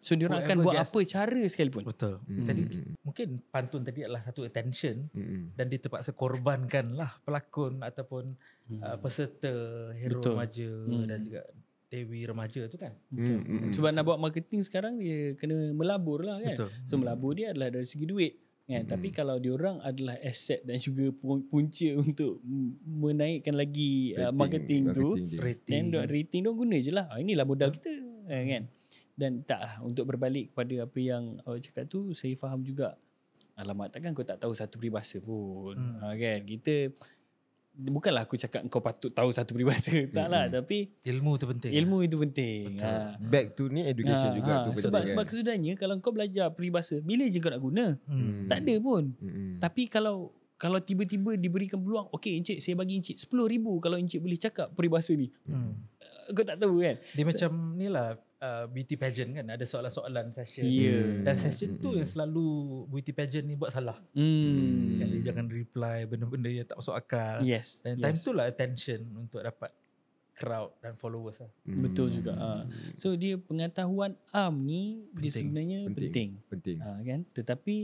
So 0.00 0.16
dia 0.16 0.32
orang 0.32 0.48
akan 0.48 0.64
buat 0.64 0.80
apa 0.80 0.98
cara 1.04 1.44
sekalipun. 1.44 1.84
betul. 1.84 2.24
Hmm. 2.24 2.48
Tadi 2.48 2.62
mungkin 3.04 3.28
pantun 3.52 3.84
tadi 3.84 4.00
adalah 4.00 4.24
satu 4.24 4.48
attention 4.48 5.12
Mm-mm. 5.12 5.52
dan 5.52 5.68
dia 5.68 5.76
terpaksa 5.76 6.16
korbankan 6.16 6.96
lah 6.96 7.20
pelakon 7.20 7.84
ataupun 7.84 8.32
uh, 8.80 8.96
peserta 8.96 9.52
hero 9.92 10.24
Betul. 10.24 10.32
remaja 10.40 10.70
dan 11.04 11.20
juga 11.20 11.42
Dewi 11.92 12.22
remaja 12.24 12.64
tu 12.70 12.80
kan. 12.80 12.96
Mm, 13.12 13.20
mm, 13.20 13.42
mm. 13.44 13.72
Sebab 13.76 13.90
nak 13.92 14.04
buat 14.08 14.18
marketing 14.22 14.62
sekarang 14.64 14.96
dia 14.96 15.36
kena 15.36 15.74
melabur 15.76 16.24
lah 16.24 16.40
kan. 16.40 16.56
Betul. 16.56 16.70
So 16.88 16.96
melabur 16.96 17.36
dia 17.36 17.52
adalah 17.52 17.68
dari 17.68 17.84
segi 17.84 18.08
duit. 18.08 18.40
Kan? 18.70 18.86
Tapi 18.86 19.08
kalau 19.10 19.36
dia 19.42 19.50
orang 19.50 19.82
adalah 19.82 20.14
aset 20.22 20.62
dan 20.62 20.78
juga 20.78 21.10
pu- 21.10 21.42
punca 21.50 21.88
untuk 21.98 22.38
menaikkan 22.86 23.58
lagi 23.58 24.14
uh, 24.14 24.30
marketing, 24.30 24.94
tu, 24.94 25.18
marketing 25.18 25.26
dia. 25.26 25.38
Rating. 25.42 25.70
then 25.74 25.84
dok 25.90 26.04
rating 26.06 26.40
dong 26.46 26.56
guna 26.56 26.76
je 26.78 26.90
lah. 26.94 27.10
Ah, 27.10 27.18
inilah 27.18 27.42
modal 27.42 27.74
kita 27.74 27.90
eh, 28.30 28.42
kan. 28.46 28.62
Dan 29.18 29.42
tak 29.42 29.58
lah 29.58 29.74
untuk 29.82 30.06
berbalik 30.06 30.54
kepada 30.54 30.86
apa 30.86 30.98
yang 31.02 31.42
awak 31.42 31.66
cakap 31.66 31.90
tu 31.90 32.14
saya 32.14 32.32
faham 32.38 32.62
juga. 32.62 32.94
Alamak 33.58 33.92
takkan 33.92 34.14
kau 34.14 34.24
tak 34.24 34.40
tahu 34.40 34.54
satu 34.54 34.78
peribahasa 34.78 35.18
pun. 35.20 35.74
Hmm. 35.74 36.00
Ha, 36.00 36.14
kan 36.14 36.40
kita 36.46 36.94
bukanlah 37.72 38.22
aku 38.22 38.34
cakap 38.34 38.60
kau 38.66 38.78
patut 38.78 39.08
tahu 39.08 39.30
satu 39.30 39.52
peribahasa 39.52 39.92
tak 40.12 40.26
lah 40.26 40.46
tapi 40.46 40.90
Ilmu 41.00 41.34
tu 41.34 41.46
penting. 41.46 41.72
ilmu 41.74 42.02
itu 42.02 42.16
penting. 42.18 42.76
Ha. 42.78 43.16
Back 43.16 43.54
to 43.54 43.66
ni 43.66 43.82
education 43.82 44.28
Ha, 44.28 44.36
juga 44.36 44.50
ha. 44.50 44.58
tu 44.60 44.70
penting 44.70 44.84
sebab 44.84 45.00
kan. 45.00 45.08
sebab 45.08 45.24
kesudahannya 45.24 45.74
kalau 45.74 45.94
kau 45.98 46.10
belajar 46.10 46.50
peribahasa 46.50 46.98
bila 46.98 47.24
je 47.24 47.38
kau 47.38 47.48
nak 47.48 47.60
guna? 47.60 47.86
Hmm. 48.04 48.46
Tak 48.46 48.58
ada 48.60 48.74
pun. 48.78 49.02
Mm-mm. 49.16 49.50
Tapi 49.58 49.82
kalau 49.86 50.30
kalau 50.54 50.76
tiba-tiba 50.76 51.34
diberikan 51.34 51.78
peluang, 51.78 52.12
okey 52.12 52.36
Encik 52.36 52.60
saya 52.60 52.76
bagi 52.76 52.94
Encik 52.94 53.16
10 53.16 53.32
ribu 53.48 53.78
kalau 53.78 53.96
Encik 53.96 54.20
boleh 54.20 54.36
cakap 54.36 54.68
peribahasa 54.70 55.16
ni. 55.16 55.32
Hmm. 55.44 55.72
Kau 56.30 56.44
tak 56.44 56.56
tahu 56.56 56.78
kan? 56.78 57.00
Dia 57.10 57.24
macam 57.24 57.50
ni 57.74 57.86
lah 57.86 58.14
uh, 58.40 58.64
beauty 58.66 58.96
pageant 58.96 59.30
kan 59.36 59.46
ada 59.52 59.64
soalan-soalan 59.64 60.32
session. 60.32 60.64
Ya. 60.64 61.22
Dan 61.22 61.36
session 61.36 61.76
tu 61.78 61.94
yang 61.94 62.08
selalu 62.08 62.48
beauty 62.88 63.12
pageant 63.12 63.46
ni 63.46 63.54
buat 63.54 63.70
salah. 63.70 64.00
Hmm. 64.16 64.98
Kan 64.98 65.06
dia 65.12 65.20
jangan 65.30 65.46
reply 65.52 66.08
benda-benda 66.08 66.48
yang 66.48 66.66
tak 66.66 66.80
masuk 66.80 66.96
akal. 66.96 67.44
Yes. 67.44 67.78
Dan 67.84 68.00
time 68.00 68.16
yes. 68.16 68.24
tu 68.24 68.30
lah 68.32 68.48
attention 68.48 69.00
untuk 69.14 69.44
dapat 69.44 69.70
crowd 70.40 70.72
dan 70.80 70.96
followers 70.96 71.36
lah. 71.44 71.52
Betul 71.68 72.08
juga. 72.08 72.32
Ha. 72.32 72.64
So 72.96 73.12
dia 73.12 73.36
pengetahuan 73.36 74.16
am 74.32 74.64
ni 74.64 75.04
dia 75.12 75.28
Penting. 75.28 75.32
sebenarnya 75.36 75.78
penting. 75.92 76.00
penting. 76.00 76.30
Penting. 76.48 76.78
Ha, 76.80 76.90
kan? 77.04 77.20
Tetapi 77.36 77.76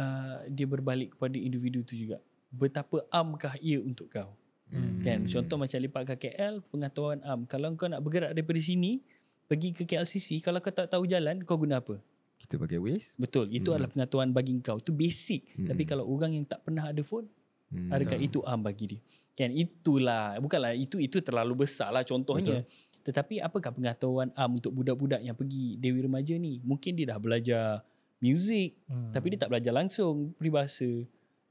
uh, 0.00 0.36
dia 0.48 0.66
berbalik 0.66 1.12
kepada 1.12 1.36
individu 1.36 1.84
tu 1.84 1.92
juga. 1.92 2.24
Betapa 2.48 3.04
amkah 3.12 3.60
ia 3.60 3.84
untuk 3.84 4.08
kau? 4.08 4.32
Hmm. 4.72 5.04
Kan? 5.04 5.28
Contoh 5.28 5.60
macam 5.60 5.76
lipat 5.76 6.02
ke 6.08 6.32
KL, 6.32 6.64
pengetahuan 6.72 7.20
am. 7.20 7.44
Kalau 7.44 7.68
kau 7.76 7.90
nak 7.90 8.00
bergerak 8.00 8.32
daripada 8.32 8.58
sini 8.64 9.04
pergi 9.44 9.70
ke 9.70 9.84
KLCC, 9.84 10.40
kalau 10.40 10.58
kau 10.58 10.70
tak 10.70 10.88
tahu 10.88 11.04
jalan, 11.04 11.44
kau 11.44 11.56
guna 11.56 11.78
apa? 11.78 12.00
Kita 12.34 12.56
pakai 12.56 12.76
Waze. 12.76 13.16
Betul. 13.16 13.48
Itu 13.48 13.72
adalah 13.72 13.88
pengetahuan 13.88 14.28
bagi 14.30 14.58
kau. 14.58 14.76
Itu 14.76 14.90
basic. 14.90 15.54
Tapi 15.56 15.82
kalau 15.84 16.04
orang 16.04 16.34
yang 16.34 16.44
tak 16.44 16.60
pernah 16.60 16.88
ada 16.88 17.00
phone, 17.00 17.28
Hmm. 17.72 17.90
adakah 17.90 18.20
itu 18.20 18.38
am 18.44 18.60
bagi 18.60 18.86
dia? 18.86 19.00
Kan 19.34 19.50
itulah 19.50 20.38
bukanlah 20.38 20.76
itu 20.76 21.00
itu 21.00 21.18
terlalu 21.18 21.66
besar 21.66 21.90
lah 21.90 22.04
contohnya. 22.04 22.62
Betul. 22.62 23.02
Tetapi 23.02 23.34
apakah 23.40 23.72
pengetahuan 23.72 24.30
am 24.32 24.54
untuk 24.54 24.70
budak-budak 24.70 25.18
yang 25.20 25.34
pergi 25.34 25.74
Dewi 25.74 26.04
Remaja 26.04 26.36
ni? 26.36 26.62
Mungkin 26.62 26.92
dia 26.94 27.10
dah 27.10 27.18
belajar 27.18 27.82
muzik 28.22 28.78
Hmm. 28.86 29.10
tapi 29.10 29.34
dia 29.34 29.38
tak 29.42 29.50
belajar 29.50 29.72
langsung 29.74 30.32
peribahasa. 30.36 30.86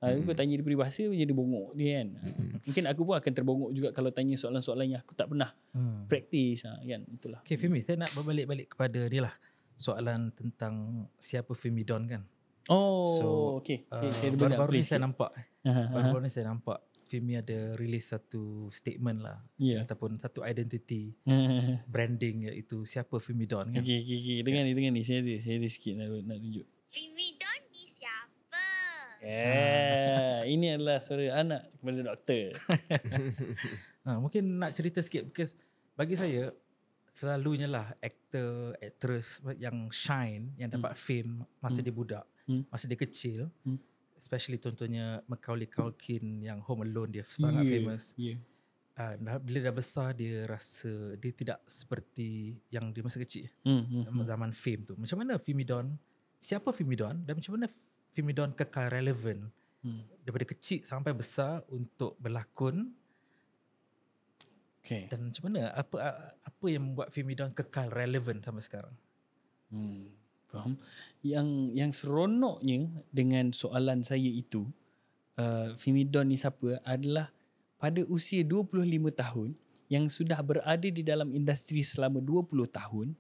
Ha, 0.04 0.12
Hmm. 0.12 0.28
Kau 0.28 0.36
tanya 0.36 0.54
dia 0.54 0.62
peribahasa 0.62 1.00
dia 1.02 1.16
jadi 1.18 1.32
bongok 1.32 1.70
dia 1.74 2.04
kan. 2.04 2.08
Mungkin 2.62 2.84
aku 2.86 3.02
pun 3.02 3.16
akan 3.16 3.32
terbongok 3.32 3.72
juga 3.72 3.90
kalau 3.90 4.12
tanya 4.12 4.36
soalan-soalan 4.36 4.86
yang 4.90 5.00
aku 5.00 5.16
tak 5.16 5.32
pernah 5.32 5.56
Hmm. 5.72 6.04
praktis 6.06 6.68
ha, 6.68 6.76
kan 6.78 7.08
itulah. 7.08 7.40
Okay 7.42 7.56
Fimi, 7.56 7.80
saya 7.80 7.96
nak 7.98 8.12
berbalik-balik 8.12 8.76
kepada 8.76 9.08
ni 9.08 9.24
lah. 9.24 9.32
Soalan 9.74 10.30
tentang 10.30 10.76
siapa 11.16 11.56
Fimi 11.56 11.82
Don 11.82 12.04
kan. 12.04 12.28
Oh, 12.68 13.16
So, 13.16 13.28
okay. 13.58 13.88
Uh, 13.88 14.04
boleh 14.04 14.28
nak 14.52 14.60
baru-baru 14.60 14.72
ni 14.74 14.84
saya 14.84 15.00
nampak. 15.00 15.32
Aha, 15.68 15.88
Baru-baru 15.90 16.28
ni 16.28 16.32
saya 16.32 16.48
nampak 16.48 16.80
Fimi 17.04 17.36
ada 17.36 17.76
release 17.76 18.10
satu 18.10 18.68
statement 18.70 19.22
lah. 19.22 19.40
Ya. 19.56 19.84
Ataupun 19.84 20.16
satu 20.16 20.42
identity 20.42 21.16
branding 21.94 22.48
iaitu 22.48 22.84
siapa 22.84 23.20
Fimi 23.20 23.46
Don 23.46 23.68
kan. 23.68 23.80
Okey, 23.80 24.00
okey, 24.00 24.18
okey. 24.20 24.38
Dengar 24.42 24.62
ni, 24.64 24.72
dengar 24.74 24.92
ni. 24.92 25.02
Saya 25.02 25.20
ada, 25.22 25.34
saya 25.38 25.56
ada 25.58 25.68
sikit 25.68 25.94
nak, 25.96 26.08
nak 26.24 26.38
tunjuk. 26.40 26.66
Fimi 26.90 27.28
Don? 27.36 27.62
Eh, 29.24 30.40
ini 30.52 30.76
adalah 30.76 31.00
suara 31.00 31.40
anak 31.40 31.62
kepada 31.80 32.00
doktor. 32.04 32.52
Ha, 34.04 34.20
mungkin 34.24 34.60
nak 34.60 34.76
cerita 34.76 35.00
sikit 35.00 35.32
because 35.32 35.56
bagi 35.96 36.20
saya 36.20 36.52
selalunya 37.08 37.70
lah 37.70 37.94
actor, 38.02 38.76
actress 38.82 39.40
yang 39.56 39.88
shine, 39.94 40.52
yang 40.58 40.68
dapat 40.68 40.98
fame 40.98 41.46
masa 41.62 41.80
dia 41.80 41.94
budak, 41.94 42.26
Hmm. 42.44 42.68
masa 42.68 42.92
dia 42.92 43.00
kecil. 43.00 43.48
Hmm. 43.64 43.80
Especially 44.20 44.60
contohnya 44.60 45.24
Macaulay 45.28 45.68
Culkin 45.68 46.44
yang 46.44 46.60
Home 46.68 46.84
Alone 46.84 47.12
dia 47.12 47.24
sangat 47.24 47.64
Yeah, 47.64 47.72
famous. 47.72 48.04
Yeah. 48.20 48.40
Uh, 48.94 49.40
bila 49.40 49.58
dah 49.64 49.74
besar 49.74 50.14
dia 50.14 50.44
rasa 50.46 51.16
dia 51.18 51.32
tidak 51.32 51.64
seperti 51.66 52.60
yang 52.70 52.92
dia 52.92 53.00
masa 53.00 53.18
kecil. 53.18 53.48
Hmm, 53.64 53.88
hmm, 53.88 54.04
hmm. 54.12 54.24
Zaman 54.28 54.52
fame 54.52 54.84
tu. 54.84 54.94
Macam 55.00 55.24
mana 55.24 55.40
Fimi 55.40 55.64
Don? 55.64 55.96
Siapa 56.38 56.76
Fimi 56.76 57.00
Don 57.00 57.24
dan 57.24 57.34
macam 57.40 57.56
mana 57.56 57.72
Fimi 58.14 58.32
Don 58.32 58.54
kekal 58.54 58.94
relevan 58.94 59.50
Hmm. 59.84 60.08
daripada 60.24 60.48
kecil 60.48 60.80
sampai 60.88 61.12
besar 61.12 61.60
untuk 61.68 62.16
berlakon 62.16 62.96
Okay. 64.80 65.12
dan 65.12 65.28
macam 65.28 65.44
mana 65.48 65.72
apa 65.76 65.96
apa 66.40 66.66
yang 66.72 66.88
membuat 66.92 67.12
Fimi 67.12 67.36
Don 67.36 67.52
kekal 67.52 67.92
relevan 67.92 68.40
sampai 68.40 68.64
sekarang? 68.64 68.96
Hmm. 69.68 70.12
Faham? 70.48 70.78
Yang 71.26 71.48
yang 71.74 71.92
seronoknya 71.92 72.80
dengan 73.10 73.50
soalan 73.52 74.06
saya 74.06 74.30
itu, 74.30 74.70
uh, 75.36 75.74
Fimidon 75.76 76.30
ni 76.30 76.38
siapa 76.38 76.80
adalah 76.86 77.34
pada 77.82 78.06
usia 78.08 78.46
25 78.46 79.12
tahun 79.12 79.58
yang 79.92 80.08
sudah 80.08 80.40
berada 80.46 80.88
di 80.88 81.04
dalam 81.04 81.34
industri 81.36 81.84
selama 81.84 82.22
20 82.24 82.70
tahun 82.70 83.18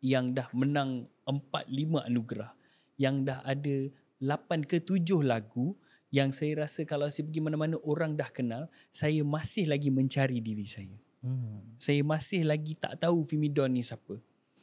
yang 0.00 0.32
dah 0.32 0.48
menang 0.56 1.04
4-5 1.28 2.06
anugerah 2.06 2.55
yang 2.96 3.24
dah 3.24 3.40
ada 3.42 3.88
8 4.18 4.64
ke 4.64 4.80
7 4.80 5.02
lagu 5.22 5.76
yang 6.08 6.32
saya 6.32 6.64
rasa 6.64 6.88
kalau 6.88 7.04
saya 7.08 7.28
pergi 7.28 7.44
mana-mana 7.44 7.76
orang 7.84 8.16
dah 8.16 8.28
kenal 8.28 8.72
saya 8.88 9.20
masih 9.20 9.68
lagi 9.68 9.92
mencari 9.92 10.40
diri 10.40 10.64
saya 10.64 10.96
Hmm. 11.26 11.74
saya 11.74 12.06
masih 12.06 12.46
lagi 12.46 12.78
tak 12.78 13.02
tahu 13.02 13.26
Fimidon 13.26 13.74
ni 13.74 13.82
siapa. 13.82 14.14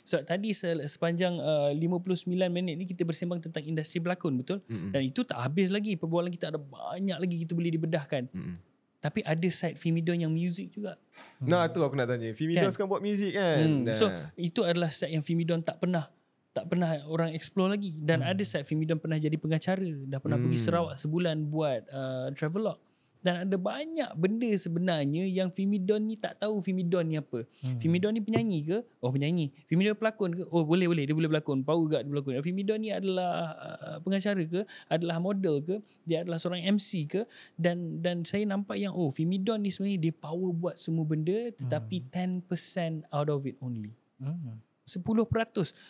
So 0.04 0.16
tadi 0.24 0.56
se- 0.56 0.88
sepanjang 0.88 1.36
uh, 1.36 1.72
59 1.76 2.24
minit 2.48 2.76
ni 2.80 2.88
kita 2.88 3.04
bersembang 3.04 3.44
tentang 3.44 3.68
industri 3.68 4.00
berlakon 4.00 4.40
betul? 4.40 4.64
Mm-mm. 4.72 4.96
Dan 4.96 5.04
itu 5.04 5.28
tak 5.28 5.44
habis 5.44 5.68
lagi. 5.72 6.00
Perbualan 6.00 6.32
kita 6.32 6.56
ada 6.56 6.60
banyak 6.60 7.20
lagi 7.20 7.36
kita 7.44 7.52
boleh 7.52 7.68
dibedahkan. 7.68 8.32
Mm-mm. 8.32 8.56
Tapi 9.04 9.20
ada 9.28 9.48
side 9.52 9.76
Fimidon 9.76 10.16
yang 10.16 10.32
muzik 10.32 10.72
juga. 10.72 10.96
Nah 11.44 11.68
tu 11.68 11.84
aku 11.84 12.00
nak 12.00 12.08
tanya. 12.08 12.32
Fimi 12.32 12.56
Kan? 12.56 12.72
Kan 12.72 12.88
buat 12.88 13.04
muzik 13.04 13.36
kan. 13.36 13.58
Hmm. 13.60 13.80
Nah. 13.84 13.96
So 13.96 14.08
itu 14.40 14.64
adalah 14.64 14.88
side 14.88 15.12
yang 15.12 15.24
Fimidon 15.24 15.60
tak 15.60 15.84
pernah 15.84 16.08
tak 16.54 16.70
pernah 16.70 17.02
orang 17.10 17.34
explore 17.34 17.74
lagi 17.74 17.98
dan 17.98 18.22
hmm. 18.22 18.30
ada 18.30 18.44
side 18.46 18.70
Fimidon 18.70 19.02
pernah 19.02 19.18
jadi 19.18 19.34
pengacara 19.36 19.90
dah 20.06 20.22
pernah 20.22 20.38
Hmm. 20.38 20.46
pergi 20.50 20.60
Sarawak 20.62 20.96
sebulan 21.02 21.38
buat 21.50 21.82
uh, 21.90 22.30
travelog 22.38 22.78
dan 23.24 23.48
ada 23.48 23.56
banyak 23.56 24.12
benda 24.20 24.52
sebenarnya 24.60 25.24
yang 25.24 25.48
Fimidon 25.48 26.04
ni 26.04 26.20
tak 26.20 26.44
tahu 26.44 26.60
Fimidon 26.60 27.08
ni 27.08 27.16
apa. 27.16 27.48
Hmm. 27.64 27.80
Fimidon 27.80 28.12
ni 28.12 28.20
penyanyi 28.20 28.60
ke? 28.68 28.78
Oh 29.00 29.16
penyanyi. 29.16 29.56
Fimidon 29.64 29.96
pelakon 29.96 30.36
ke? 30.36 30.44
Oh 30.52 30.68
boleh 30.68 30.92
boleh 30.92 31.08
dia 31.08 31.16
boleh 31.16 31.32
pelakon. 31.32 31.64
Power 31.64 31.88
juga 31.88 32.04
dia 32.04 32.12
pelakon. 32.12 32.44
Fimidon 32.44 32.84
ni 32.84 32.92
adalah 32.92 33.56
uh, 33.56 33.98
pengacara 34.04 34.44
ke? 34.44 34.68
Adalah 34.92 35.24
model 35.24 35.64
ke? 35.64 35.76
Dia 36.04 36.28
adalah 36.28 36.36
seorang 36.36 36.68
MC 36.68 37.08
ke? 37.08 37.24
Dan 37.56 38.04
dan 38.04 38.28
saya 38.28 38.44
nampak 38.44 38.76
yang 38.76 38.92
oh 38.92 39.08
Fimidon 39.08 39.64
ni 39.64 39.72
sebenarnya 39.72 40.12
dia 40.12 40.14
power 40.14 40.52
buat 40.52 40.76
semua 40.76 41.08
benda 41.08 41.48
tetapi 41.56 42.04
hmm. 42.04 42.44
10% 42.52 43.08
out 43.08 43.32
of 43.32 43.48
it 43.48 43.56
only. 43.64 43.96
Hmm. 44.20 44.60
10%. 44.84 45.00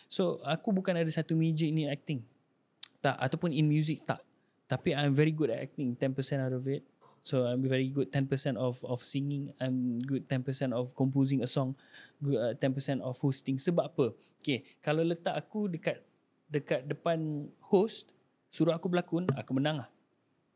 So 0.08 0.40
aku 0.46 0.70
bukan 0.70 0.94
ada 0.98 1.10
satu 1.10 1.34
major 1.34 1.66
in 1.66 1.90
acting. 1.90 2.22
Tak 3.04 3.18
ataupun 3.20 3.52
in 3.52 3.66
music 3.68 4.06
tak. 4.06 4.22
Tapi 4.70 4.96
I'm 4.96 5.12
very 5.12 5.36
good 5.36 5.52
at 5.52 5.60
acting 5.60 5.98
10% 5.98 6.14
out 6.40 6.56
of 6.56 6.64
it. 6.70 6.86
So 7.24 7.48
I'm 7.48 7.64
very 7.64 7.88
good 7.88 8.12
10% 8.12 8.60
of 8.60 8.84
of 8.84 9.00
singing, 9.00 9.56
I'm 9.64 9.96
good 10.04 10.28
10% 10.28 10.44
of 10.76 10.92
composing 10.92 11.40
a 11.40 11.48
song, 11.48 11.72
good 12.20 12.36
uh, 12.36 12.52
10% 12.60 13.00
of 13.00 13.16
hosting. 13.24 13.56
Sebab 13.56 13.96
apa? 13.96 14.12
Okay, 14.44 14.68
kalau 14.84 15.08
letak 15.08 15.32
aku 15.32 15.72
dekat 15.72 16.04
dekat 16.52 16.84
depan 16.84 17.48
host, 17.64 18.12
suruh 18.52 18.76
aku 18.76 18.92
berlakon, 18.92 19.24
aku 19.40 19.56
menang 19.56 19.88
lah. 19.88 19.90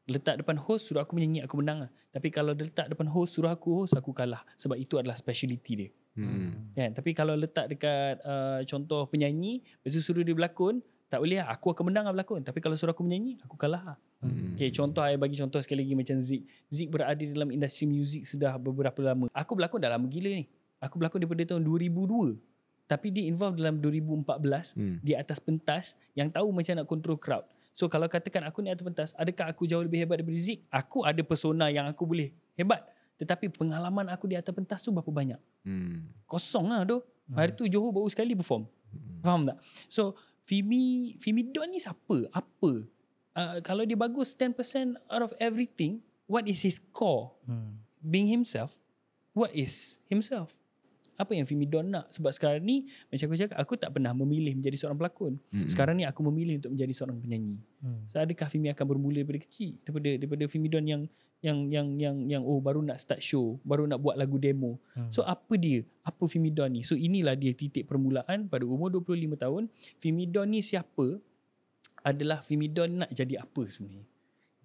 Letak 0.07 0.39
depan 0.39 0.55
host, 0.55 0.87
suruh 0.87 1.03
aku 1.03 1.19
menyanyi, 1.19 1.43
aku 1.43 1.59
menang 1.59 1.83
lah. 1.83 1.91
Tapi 2.15 2.31
kalau 2.31 2.55
letak 2.55 2.87
depan 2.87 3.11
host, 3.11 3.35
suruh 3.35 3.51
aku 3.51 3.83
host, 3.83 3.91
aku 3.99 4.15
kalah. 4.15 4.39
Sebab 4.55 4.79
itu 4.79 4.95
adalah 4.95 5.19
speciality 5.19 5.73
dia. 5.75 5.89
Hmm. 6.15 6.71
Kan? 6.71 6.95
Tapi 6.95 7.11
kalau 7.11 7.35
letak 7.35 7.67
dekat 7.67 8.23
uh, 8.23 8.63
contoh 8.63 9.03
penyanyi, 9.11 9.59
lepas 9.83 9.91
tu 9.91 9.99
suruh 9.99 10.23
dia 10.23 10.31
berlakon, 10.31 10.79
tak 11.11 11.19
boleh 11.19 11.43
lah. 11.43 11.51
Aku 11.51 11.75
akan 11.75 11.91
menang 11.91 12.07
lah 12.07 12.15
berlakon. 12.15 12.39
Tapi 12.39 12.59
kalau 12.63 12.79
suruh 12.79 12.95
aku 12.95 13.03
menyanyi, 13.03 13.35
aku 13.43 13.59
kalah 13.59 13.83
lah. 13.83 13.97
Hmm. 14.23 14.55
Okay, 14.55 14.71
contoh 14.71 15.03
saya 15.03 15.19
bagi 15.19 15.35
contoh 15.37 15.59
sekali 15.59 15.83
lagi 15.83 15.95
macam 15.99 16.15
Zik. 16.17 16.41
Zik 16.71 16.87
berada 16.87 17.21
dalam 17.21 17.51
industri 17.51 17.85
muzik 17.85 18.23
sudah 18.23 18.55
beberapa 18.55 19.03
lama. 19.03 19.27
Aku 19.35 19.59
berlakon 19.59 19.83
dah 19.83 19.91
lama 19.91 20.07
gila 20.07 20.31
ni. 20.31 20.47
Aku 20.79 20.97
berlakon 20.97 21.19
daripada 21.21 21.43
tahun 21.53 21.67
2002. 21.67 22.39
Tapi 22.87 23.07
dia 23.11 23.27
involve 23.27 23.59
dalam 23.59 23.75
2014 23.83 24.71
Hmm. 24.79 24.97
di 25.03 25.11
atas 25.11 25.43
pentas 25.43 25.99
yang 26.15 26.31
tahu 26.31 26.55
macam 26.55 26.79
nak 26.79 26.87
control 26.87 27.19
crowd. 27.19 27.43
So 27.77 27.85
kalau 27.85 28.09
katakan 28.09 28.41
aku 28.49 28.65
ni 28.65 28.73
atas 28.73 28.81
pentas, 28.81 29.09
adakah 29.13 29.53
aku 29.53 29.69
jauh 29.69 29.85
lebih 29.85 30.01
hebat 30.01 30.17
daripada 30.17 30.41
Zik? 30.41 30.65
Aku 30.73 31.05
ada 31.05 31.21
persona 31.21 31.69
yang 31.69 31.85
aku 31.85 32.09
boleh 32.09 32.33
hebat. 32.57 32.81
Tetapi 33.21 33.53
pengalaman 33.53 34.09
aku 34.09 34.25
di 34.25 34.33
atas 34.33 34.49
pentas 34.49 34.81
tu 34.81 34.89
berapa 34.89 35.13
banyak? 35.13 35.37
Hmm. 35.61 36.09
Kosong 36.25 36.73
lah 36.73 36.81
tu. 36.89 37.05
Hari 37.37 37.53
tu 37.53 37.69
Johor 37.69 37.93
baru 37.93 38.09
sekali 38.09 38.33
perform. 38.33 38.65
Faham 39.21 39.45
tak? 39.45 39.61
So 39.85 40.17
Fimi 40.41 41.13
Fimi 41.21 41.45
Don 41.53 41.69
ni 41.69 41.77
siapa? 41.77 42.25
Apa? 42.33 42.81
Uh, 43.37 43.61
kalau 43.61 43.85
dia 43.85 43.93
bagus 43.93 44.33
10% 44.33 44.97
out 45.13 45.21
of 45.29 45.31
everything, 45.37 46.01
what 46.25 46.49
is 46.49 46.65
his 46.65 46.81
core? 46.89 47.37
Hmm. 47.45 47.85
Being 48.01 48.25
himself, 48.25 48.73
what 49.37 49.53
is 49.53 50.01
himself? 50.09 50.57
Apa 51.17 51.33
yang 51.33 51.49
Fimi 51.49 51.65
Don 51.65 51.89
nak? 51.89 52.13
Sebab 52.13 52.29
sekarang 52.29 52.61
ni, 52.61 52.85
macam 53.09 53.25
aku 53.25 53.37
cakap, 53.41 53.57
aku 53.57 53.73
tak 53.73 53.89
pernah 53.89 54.13
memilih 54.13 54.53
menjadi 54.53 54.77
seorang 54.77 55.01
pelakon. 55.01 55.33
Mm-mm. 55.49 55.65
Sekarang 55.65 55.97
ni 55.97 56.05
aku 56.05 56.21
memilih 56.29 56.61
untuk 56.61 56.77
menjadi 56.77 56.93
seorang 56.93 57.17
penyanyi. 57.17 57.57
Hmm. 57.81 58.05
So 58.05 58.21
adakah 58.21 58.45
Fimi 58.49 58.69
akan 58.69 58.85
bermula 58.85 59.21
daripada 59.21 59.41
kecil? 59.41 59.77
Daripada 59.81 60.09
daripada 60.17 60.43
Fimi 60.45 60.69
Don 60.69 60.85
yang 60.85 61.03
yang 61.41 61.57
yang 61.69 61.87
yang 61.97 62.15
yang 62.25 62.43
oh 62.45 62.61
baru 62.61 62.85
nak 62.85 63.01
start 63.01 63.21
show, 63.21 63.57
baru 63.65 63.89
nak 63.89 63.97
buat 64.01 64.13
lagu 64.17 64.37
demo. 64.37 64.77
Hmm. 64.93 65.09
So 65.09 65.25
apa 65.25 65.57
dia? 65.57 65.81
Apa 66.05 66.25
Fimi 66.29 66.53
Don 66.53 66.69
ni? 66.69 66.81
So 66.85 66.93
inilah 66.93 67.33
dia 67.33 67.53
titik 67.53 67.89
permulaan 67.89 68.49
pada 68.49 68.65
umur 68.65 68.93
25 68.93 69.37
tahun. 69.37 69.63
Fimi 69.97 70.29
Don 70.29 70.49
ni 70.49 70.61
siapa? 70.61 71.17
Adalah 72.05 72.45
Fimi 72.45 72.69
Don 72.69 73.05
nak 73.05 73.09
jadi 73.09 73.41
apa 73.41 73.65
sebenarnya? 73.65 74.05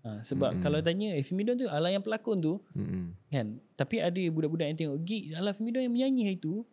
Ha, 0.03 0.19
sebab 0.19 0.59
Mm-mm. 0.59 0.63
kalau 0.67 0.83
tanya 0.83 1.15
eh 1.15 1.23
Fimidon 1.23 1.55
tu 1.55 1.71
ala 1.71 1.87
yang 1.87 2.03
pelakon 2.03 2.43
tu. 2.43 2.59
Mm-mm. 2.75 3.15
kan? 3.31 3.63
Tapi 3.79 4.03
ada 4.03 4.19
budak-budak 4.35 4.67
yang 4.75 4.79
tengok 4.79 4.99
gig 5.07 5.31
ala 5.31 5.55
Fimidon 5.55 5.87
yang 5.87 5.95
menyanyi 5.95 6.23
hari 6.27 6.39
tu. 6.43 6.67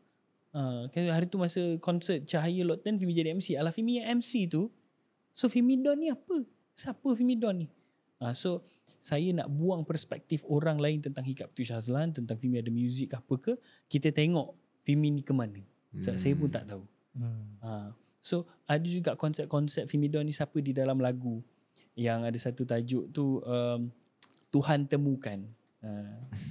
Ha, 0.50 0.90
kan 0.90 1.14
hari 1.14 1.30
tu 1.30 1.38
masa 1.38 1.62
konsert 1.78 2.26
Cahaya 2.26 2.66
Lot 2.66 2.82
10 2.82 2.98
Fimi 2.98 3.14
jadi 3.14 3.38
MC 3.38 3.54
ala 3.54 3.70
Fimi 3.70 4.02
yang 4.02 4.18
MC 4.18 4.50
tu 4.50 4.74
so 5.38 5.46
Fimidon 5.46 5.94
ni 6.02 6.10
apa? 6.10 6.42
Siapa 6.74 7.06
Fimidon 7.14 7.66
ni? 7.66 7.68
Ha, 8.18 8.34
so 8.34 8.66
saya 8.98 9.30
nak 9.30 9.46
buang 9.54 9.86
perspektif 9.86 10.42
orang 10.50 10.82
lain 10.82 10.98
tentang 11.06 11.22
Hikap 11.22 11.54
Tu 11.54 11.62
Shazlan 11.62 12.10
tentang 12.10 12.34
Fimi 12.42 12.58
ada 12.58 12.74
muzik 12.74 13.14
ke 13.14 13.16
apa 13.22 13.36
ke 13.38 13.54
kita 13.86 14.10
tengok 14.10 14.58
Fimi 14.82 15.14
ni 15.14 15.22
ke 15.22 15.38
mana. 15.38 15.62
Sebab 16.02 16.18
saya 16.18 16.34
pun 16.34 16.50
tak 16.50 16.66
tahu. 16.66 16.82
Hmm. 17.14 17.62
Ha. 17.62 17.94
So 18.26 18.50
ada 18.66 18.86
juga 18.90 19.14
konsep-konsep 19.14 19.86
Fimidon 19.86 20.26
ni 20.26 20.34
siapa 20.34 20.58
di 20.66 20.74
dalam 20.74 20.98
lagu 20.98 21.46
yang 22.00 22.24
ada 22.24 22.39
satu 22.39 22.64
tajuk 22.64 23.12
tu 23.12 23.43
um, 23.43 23.91
Tuhan 24.50 24.88
temukan. 24.88 25.43
Ha. 25.84 25.89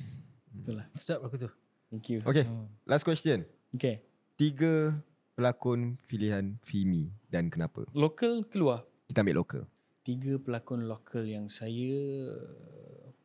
Itulah. 0.60 0.84
Sedap 0.92 1.24
lagu 1.24 1.40
tu. 1.40 1.48
Thank 1.88 2.12
you. 2.12 2.20
Okay, 2.20 2.44
Hmm. 2.44 2.68
last 2.84 3.02
question. 3.02 3.48
Okay. 3.72 4.04
Tiga 4.36 4.92
pelakon 5.32 5.96
pilihan 6.04 6.60
Fimi 6.60 7.08
dan 7.32 7.48
kenapa? 7.48 7.88
Lokal 7.96 8.44
keluar. 8.44 8.84
Kita 9.08 9.24
ambil 9.24 9.40
lokal. 9.40 9.62
Tiga 10.04 10.36
pelakon 10.36 10.84
lokal 10.84 11.24
yang 11.24 11.48
saya 11.48 11.96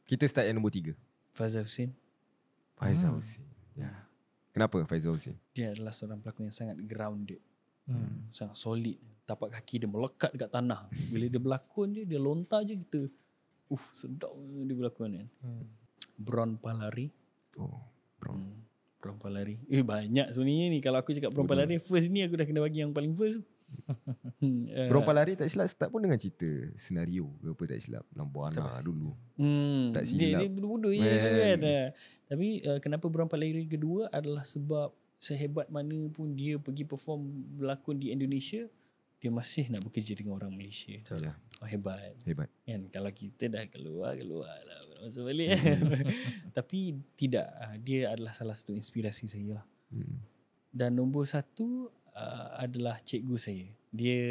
Kita 0.04 0.24
start 0.28 0.48
yang 0.48 0.60
nombor 0.60 0.72
tiga. 0.72 0.96
Fazal 1.32 1.64
Hussein. 1.64 1.92
Faizal 2.76 3.16
Hussein. 3.16 3.44
Ya. 3.74 3.90
Kenapa 4.52 4.84
Faizal 4.84 5.16
Hussein? 5.16 5.40
Dia 5.56 5.72
adalah 5.72 5.96
seorang 5.96 6.20
pelakon 6.20 6.48
yang 6.48 6.56
sangat 6.56 6.78
grounded. 6.84 7.40
Hmm. 7.88 8.28
Sangat 8.30 8.56
solid. 8.56 9.00
Tapak 9.24 9.56
kaki 9.56 9.84
dia 9.84 9.90
melekat 9.90 10.32
dekat 10.36 10.52
tanah. 10.52 10.92
Bila 11.12 11.26
dia 11.32 11.40
berlakon 11.40 11.96
je, 11.96 12.04
dia 12.04 12.20
lontar 12.20 12.68
je 12.68 12.76
kita. 12.76 13.08
Uff, 13.72 13.96
sedap 13.96 14.36
dia 14.40 14.76
berlakon 14.76 15.10
kan. 15.16 15.28
Hmm. 15.40 15.66
Bron 16.20 16.60
Palari. 16.60 17.08
Oh, 17.56 17.80
bro. 18.20 18.36
Hmm. 18.36 18.64
Bron 19.04 19.20
Palari. 19.20 19.60
Eh 19.68 19.84
banyak 19.84 20.32
sebenarnya 20.32 20.66
ni. 20.72 20.80
Kalau 20.80 21.04
aku 21.04 21.12
cakap 21.12 21.36
Bron 21.36 21.44
Palari 21.44 21.76
first 21.76 22.08
ni 22.08 22.24
aku 22.24 22.40
dah 22.40 22.48
kena 22.48 22.64
bagi 22.64 22.80
yang 22.80 22.96
paling 22.96 23.12
first. 23.12 23.44
hmm, 24.44 24.70
uh, 24.70 24.88
Bro 24.88 25.04
Palari 25.04 25.34
tak 25.36 25.50
silap 25.50 25.68
start 25.68 25.90
pun 25.90 26.00
dengan 26.00 26.16
cerita 26.16 26.48
senario 26.80 27.28
ke 27.42 27.52
apa 27.52 27.64
tak 27.68 27.80
silap. 27.84 28.06
Lambuana 28.16 28.72
dulu. 28.80 29.12
Hmm, 29.36 29.92
tak 29.92 30.08
dia, 30.08 30.40
silap. 30.40 30.40
dia 30.40 30.50
bodoh 30.56 30.94
je 30.94 31.04
Man. 31.04 31.20
tu 31.20 31.32
kan. 31.36 31.60
Uh, 31.60 31.88
Tapi 32.32 32.48
uh, 32.64 32.80
kenapa 32.80 33.06
Bron 33.12 33.28
Palari 33.28 33.66
kedua 33.68 34.08
adalah 34.08 34.48
sebab 34.48 34.96
sehebat 35.20 35.68
mana 35.72 36.12
pun 36.12 36.36
dia 36.36 36.60
pergi 36.60 36.84
perform 36.84 37.28
berlakon 37.60 37.96
di 37.96 38.12
Indonesia, 38.12 38.68
dia 39.24 39.32
masih 39.32 39.72
nak 39.72 39.88
bekerja 39.88 40.20
dengan 40.20 40.36
orang 40.36 40.52
Malaysia. 40.52 41.00
Betul. 41.00 41.32
Ya, 41.32 41.40
Oh, 41.64 41.68
hebat. 41.72 42.12
hebat. 42.28 42.52
Kan 42.68 42.92
kalau 42.92 43.08
kita 43.16 43.48
dah 43.48 43.64
keluar 43.72 44.20
keluar 44.20 44.52
lah 44.68 44.84
masuk 45.00 45.32
balik. 45.32 45.56
Tapi 46.60 47.00
tidak 47.16 47.48
ah, 47.60 47.76
dia 47.80 48.12
adalah 48.12 48.36
salah 48.36 48.52
satu 48.52 48.76
inspirasi 48.76 49.32
saya 49.32 49.64
lah. 49.64 49.66
Hmm. 49.92 50.20
Dan 50.72 51.00
nombor 51.00 51.24
satu 51.24 51.88
uh, 52.16 52.58
adalah 52.62 52.98
cikgu 53.04 53.36
saya. 53.38 53.68
Dia 53.94 54.22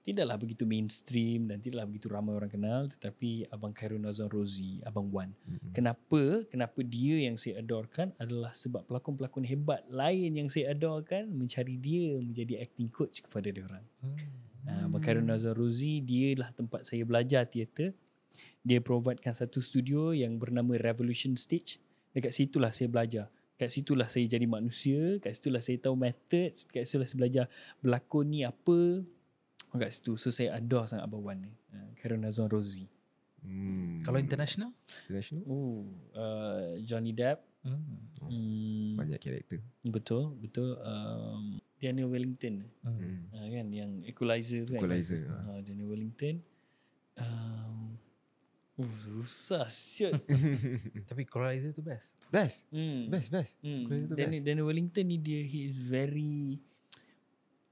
tidaklah 0.00 0.40
begitu 0.40 0.64
mainstream 0.66 1.46
dan 1.46 1.60
tidaklah 1.60 1.86
begitu 1.86 2.08
ramai 2.10 2.32
orang 2.34 2.50
kenal 2.50 2.88
tetapi 2.88 3.46
Abang 3.52 3.70
Khairul 3.70 4.02
Nazar 4.02 4.32
Rozi, 4.32 4.80
Abang 4.82 5.12
Wan. 5.12 5.30
Mm-mm. 5.46 5.70
Kenapa? 5.76 6.42
Kenapa 6.48 6.80
dia 6.82 7.20
yang 7.20 7.36
saya 7.38 7.60
adorekan 7.60 8.10
adalah 8.18 8.50
sebab 8.50 8.88
pelakon-pelakon 8.88 9.46
hebat 9.46 9.86
lain 9.92 10.40
yang 10.40 10.48
saya 10.50 10.72
adorekan 10.74 11.30
mencari 11.30 11.76
dia 11.78 12.18
menjadi 12.18 12.58
acting 12.64 12.90
coach 12.90 13.22
kepada 13.22 13.52
dia 13.52 13.62
orang. 13.68 13.84
Hmm. 14.02 14.14
Hmm. 14.66 14.86
Abang 14.90 15.02
Khairul 15.04 15.26
Nazar 15.26 15.54
Rozi, 15.54 16.02
dia 16.02 16.34
lah 16.34 16.50
tempat 16.52 16.88
saya 16.88 17.04
belajar 17.06 17.46
teater. 17.46 17.94
Dia 18.60 18.82
providekan 18.84 19.32
satu 19.32 19.62
studio 19.62 20.12
yang 20.12 20.36
bernama 20.36 20.76
Revolution 20.76 21.32
Stage. 21.38 21.80
Dekat 22.12 22.34
situlah 22.34 22.74
saya 22.74 22.92
belajar. 22.92 23.32
Kat 23.60 23.68
situlah 23.68 24.08
saya 24.08 24.24
jadi 24.24 24.48
manusia. 24.48 25.20
Kat 25.20 25.36
situlah 25.36 25.60
saya 25.60 25.76
tahu 25.76 25.92
method. 25.92 26.56
Kat 26.72 26.88
situlah 26.88 27.04
saya 27.04 27.18
belajar 27.20 27.44
berlakon 27.84 28.24
ni 28.32 28.40
apa. 28.48 29.04
Kat 29.76 29.92
situ. 29.92 30.16
So 30.16 30.32
saya 30.32 30.56
adore 30.56 30.88
sangat 30.88 31.04
Abang 31.04 31.20
Wan 31.20 31.44
ni. 31.44 31.52
Uh, 31.68 31.92
Khairul 32.00 32.24
Nazar 32.24 32.48
Rozi. 32.48 32.88
Hmm. 33.44 34.00
Kalau 34.00 34.16
international? 34.16 34.72
international 35.04 35.44
Oh, 35.44 35.84
uh, 36.16 36.80
Johnny 36.88 37.12
Depp. 37.12 37.44
Hmm. 37.60 38.00
Hmm, 38.24 38.96
banyak 38.96 39.20
karakter. 39.20 39.60
betul, 39.84 40.32
betul. 40.40 40.80
Um, 40.80 41.60
Daniel 41.76 42.08
Wellington. 42.08 42.64
Hmm. 42.80 43.28
Uh, 43.28 43.46
kan 43.52 43.66
yang 43.68 44.00
Equalizer 44.08 44.64
tu 44.64 44.72
kan. 44.72 44.80
Equalizer. 44.80 45.28
Uh, 45.28 45.60
Daniel 45.60 45.92
Wellington. 45.92 46.40
Um, 47.20 47.89
susah 48.86 49.66
shit. 49.68 50.14
Tapi 51.08 51.22
Colonizer 51.26 51.74
tu 51.74 51.82
best. 51.82 52.10
Best. 52.30 52.70
hmm. 52.70 53.10
Best, 53.10 53.28
best. 53.34 53.52
Hmm. 53.60 53.84
Equalizer 53.84 54.06
tu 54.06 54.16
Daniel, 54.16 54.40
best. 54.40 54.46
Daniel 54.46 54.66
Wellington 54.70 55.04
ni 55.06 55.16
dia 55.18 55.42
he 55.42 55.66
is 55.66 55.82
very 55.82 56.62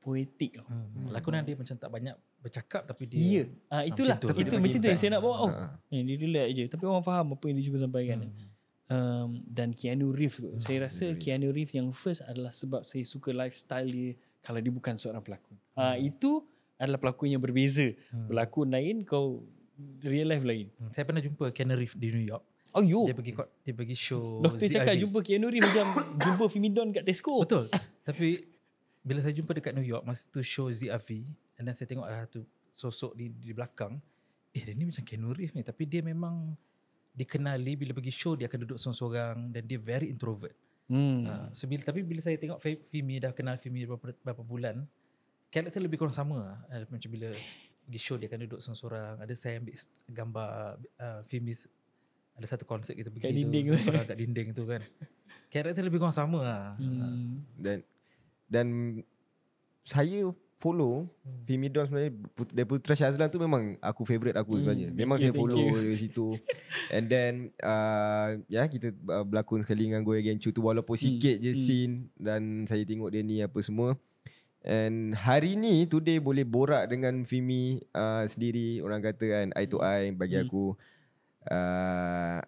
poetic. 0.03 0.59
tau. 0.59 0.67
Hmm. 0.67 1.15
Lakonan 1.15 1.47
dia 1.47 1.55
macam 1.55 1.77
tak 1.79 1.91
banyak 1.91 2.17
bercakap 2.39 2.87
tapi 2.87 3.05
dia 3.07 3.19
Ya. 3.19 3.45
Ah 3.71 3.83
itulah 3.83 4.15
macam 4.19 4.31
tu. 4.31 4.41
itu 4.41 4.51
Dia 4.55 4.61
macam 4.63 4.79
tu 4.79 4.89
yang 4.89 5.01
saya 5.01 5.11
nak 5.19 5.23
bawa. 5.23 5.37
Oh. 5.43 5.51
Ha. 5.51 5.65
Eh, 5.91 6.03
dia 6.07 6.17
relax 6.19 6.47
je 6.55 6.65
tapi 6.71 6.85
orang 6.87 7.05
faham 7.05 7.27
apa 7.35 7.45
yang 7.51 7.57
dia 7.59 7.67
cuba 7.71 7.79
sampaikan. 7.79 8.19
Hmm. 8.25 8.47
Um, 8.89 9.31
dan 9.45 9.77
Keanu 9.77 10.17
Reeves 10.17 10.41
kot. 10.41 10.65
Saya 10.65 10.89
rasa 10.89 11.13
Reeves. 11.13 11.21
Keanu 11.21 11.53
Reeves 11.53 11.75
yang 11.77 11.93
first 11.93 12.25
adalah 12.25 12.49
sebab 12.49 12.89
saya 12.89 13.05
suka 13.05 13.37
lifestyle 13.37 13.85
dia 13.85 14.17
kalau 14.41 14.59
dia 14.63 14.73
bukan 14.73 14.97
seorang 14.97 15.21
pelakon. 15.21 15.59
Ah 15.77 15.99
itu 15.99 16.47
adalah 16.79 16.99
pelakon 17.03 17.29
yang 17.35 17.43
berbeza. 17.43 17.91
Hmm. 18.15 18.31
Pelakon 18.31 18.71
lain 18.71 19.03
kau 19.03 19.43
real 20.03 20.29
life 20.29 20.45
lain. 20.45 20.67
Hmm. 20.79 20.91
Saya 20.91 21.05
pernah 21.07 21.23
jumpa 21.23 21.51
Keanu 21.55 21.79
Reeves 21.79 21.95
di 21.95 22.09
New 22.11 22.27
York. 22.27 22.45
Oh 22.77 22.85
yo. 22.85 23.09
Dia 23.09 23.17
pergi 23.17 23.33
dia 23.65 23.73
pergi 23.73 23.97
show 23.97 24.45
Doktor 24.45 24.69
cakap 24.69 24.95
jumpa 25.01 25.19
Keanu 25.25 25.49
Reeves 25.49 25.71
macam 25.73 25.89
jumpa 26.25 26.45
Fimidon 26.51 26.89
kat 26.93 27.05
Tesco. 27.07 27.41
Betul. 27.41 27.71
Tapi 28.05 28.45
bila 29.01 29.25
saya 29.25 29.33
jumpa 29.33 29.57
dekat 29.57 29.73
New 29.73 29.87
York 29.87 30.05
masa 30.05 30.29
tu 30.29 30.45
show 30.45 30.69
ZRV 30.69 31.25
and 31.57 31.65
then 31.65 31.75
saya 31.75 31.89
tengok 31.89 32.05
ada 32.05 32.29
satu 32.29 32.45
sosok 32.77 33.13
di 33.17 33.33
di 33.33 33.51
belakang, 33.57 33.99
eh 34.53 34.63
dia 34.63 34.75
ni 34.77 34.87
macam 34.87 35.03
Keanu 35.03 35.33
Reeves 35.33 35.57
ni 35.57 35.65
tapi 35.65 35.89
dia 35.89 36.05
memang 36.05 36.55
dikenali 37.19 37.75
bila 37.75 37.91
pergi 37.97 38.15
show 38.15 38.39
dia 38.39 38.47
akan 38.47 38.59
duduk 38.63 38.79
seorang-seorang 38.79 39.51
dan 39.51 39.63
dia 39.67 39.79
very 39.81 40.07
introvert. 40.07 40.55
Hmm. 40.89 41.27
Uh, 41.27 41.49
so 41.53 41.69
bila, 41.69 41.85
tapi 41.85 42.01
bila 42.01 42.23
saya 42.25 42.41
tengok 42.41 42.63
Fimi 42.63 43.21
dah 43.21 43.35
kenal 43.35 43.61
Fimi 43.61 43.85
beberapa, 43.85 44.15
beberapa 44.25 44.41
bulan, 44.47 44.89
karakter 45.53 45.83
lebih 45.83 46.01
kurang 46.01 46.17
sama. 46.17 46.63
Uh, 46.71 46.87
macam 46.89 47.11
bila 47.13 47.35
pergi 47.89 47.99
show 47.99 48.15
dia 48.15 48.29
akan 48.29 48.45
duduk 48.45 48.61
seorang-seorang. 48.61 49.15
Ada 49.19 49.33
saya 49.33 49.55
ambil 49.59 49.75
gambar 50.07 50.49
uh, 50.95 51.21
Fimi 51.25 51.51
s- 51.51 51.67
ada 52.33 52.47
satu 52.47 52.63
konsert 52.63 52.95
kita 52.95 53.09
pergi 53.09 53.25
Kat 53.25 53.31
tu, 53.31 53.39
dinding 53.41 53.65
tu. 53.67 53.77
seorang 53.81 54.05
kat 54.05 54.17
dinding 54.17 54.49
tu 54.53 54.63
kan. 54.63 54.85
Karakter 55.49 55.81
lebih 55.81 55.99
kurang 55.99 56.13
sama 56.13 56.39
lah. 56.39 56.65
Hmm. 56.77 57.35
Dan 57.57 57.81
dan 58.47 58.67
saya 59.83 60.29
follow 60.55 61.07
Hmm. 61.23 61.45
Fimidon 61.45 61.85
sebenarnya 61.85 62.13
Put- 62.29 62.51
dari 62.51 62.67
Putra 62.67 62.93
Syazlan 62.93 63.27
tu 63.27 63.39
memang 63.39 63.79
aku 63.81 64.03
favourite 64.03 64.35
aku 64.35 64.53
Hmm, 64.53 64.61
sebenarnya. 64.61 64.89
thank 64.89 64.99
Memang 64.99 65.17
you, 65.17 65.23
saya 65.23 65.31
thank 65.31 65.41
follow 65.41 65.59
you. 65.59 65.77
dari 65.79 65.97
situ. 65.97 66.27
And 66.91 67.05
then 67.07 67.33
uh, 67.59 68.29
ya 68.47 68.67
kita 68.67 68.91
uh, 68.91 69.23
berlakon 69.23 69.61
sekali 69.61 69.87
dengan 69.87 70.03
Goya 70.03 70.21
Gencu 70.21 70.51
tu 70.51 70.61
walaupun 70.61 70.93
Hmm, 70.93 71.05
sikit 71.09 71.37
je 71.39 71.49
hmm. 71.49 71.59
scene 71.59 71.95
dan 72.15 72.41
saya 72.65 72.83
tengok 72.83 73.09
dia 73.09 73.23
ni 73.23 73.41
apa 73.41 73.57
semua. 73.61 73.95
And 74.69 75.17
hari 75.17 75.57
ni 75.57 75.89
today 75.89 76.21
boleh 76.21 76.45
borak 76.45 76.93
dengan 76.93 77.25
Fimi 77.25 77.81
uh, 77.91 78.23
sendiri 78.23 78.79
orang 78.79 79.01
kata 79.01 79.25
kan 79.25 79.47
eye 79.57 79.65
to 79.65 79.81
eye 79.81 80.13
bagi 80.13 80.37
Hmm. 80.37 80.45
aku 80.45 80.65
uh, 81.49 82.39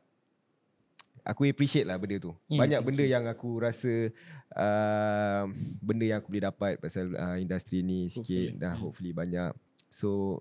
aku 1.22 1.40
appreciate 1.46 1.84
lah 1.84 1.96
benda 1.96 2.20
tu. 2.20 2.36
Yeah, 2.46 2.60
Banyak 2.60 2.80
thank 2.80 2.88
benda 2.92 3.04
you. 3.04 3.10
yang 3.10 3.24
aku 3.24 3.50
rasa 3.56 4.12
uh, 4.52 5.44
benda 5.80 6.04
yang 6.04 6.18
aku 6.20 6.28
boleh 6.28 6.44
dapat 6.44 6.72
pasal 6.76 7.08
uh, 7.10 7.36
industri 7.36 7.80
ni 7.80 8.06
sikit 8.06 8.52
Hopefully. 8.52 8.60
dah 8.60 8.72
Hmm. 8.72 8.82
hopefully 8.82 9.12
banyak. 9.12 9.50
So 9.88 10.40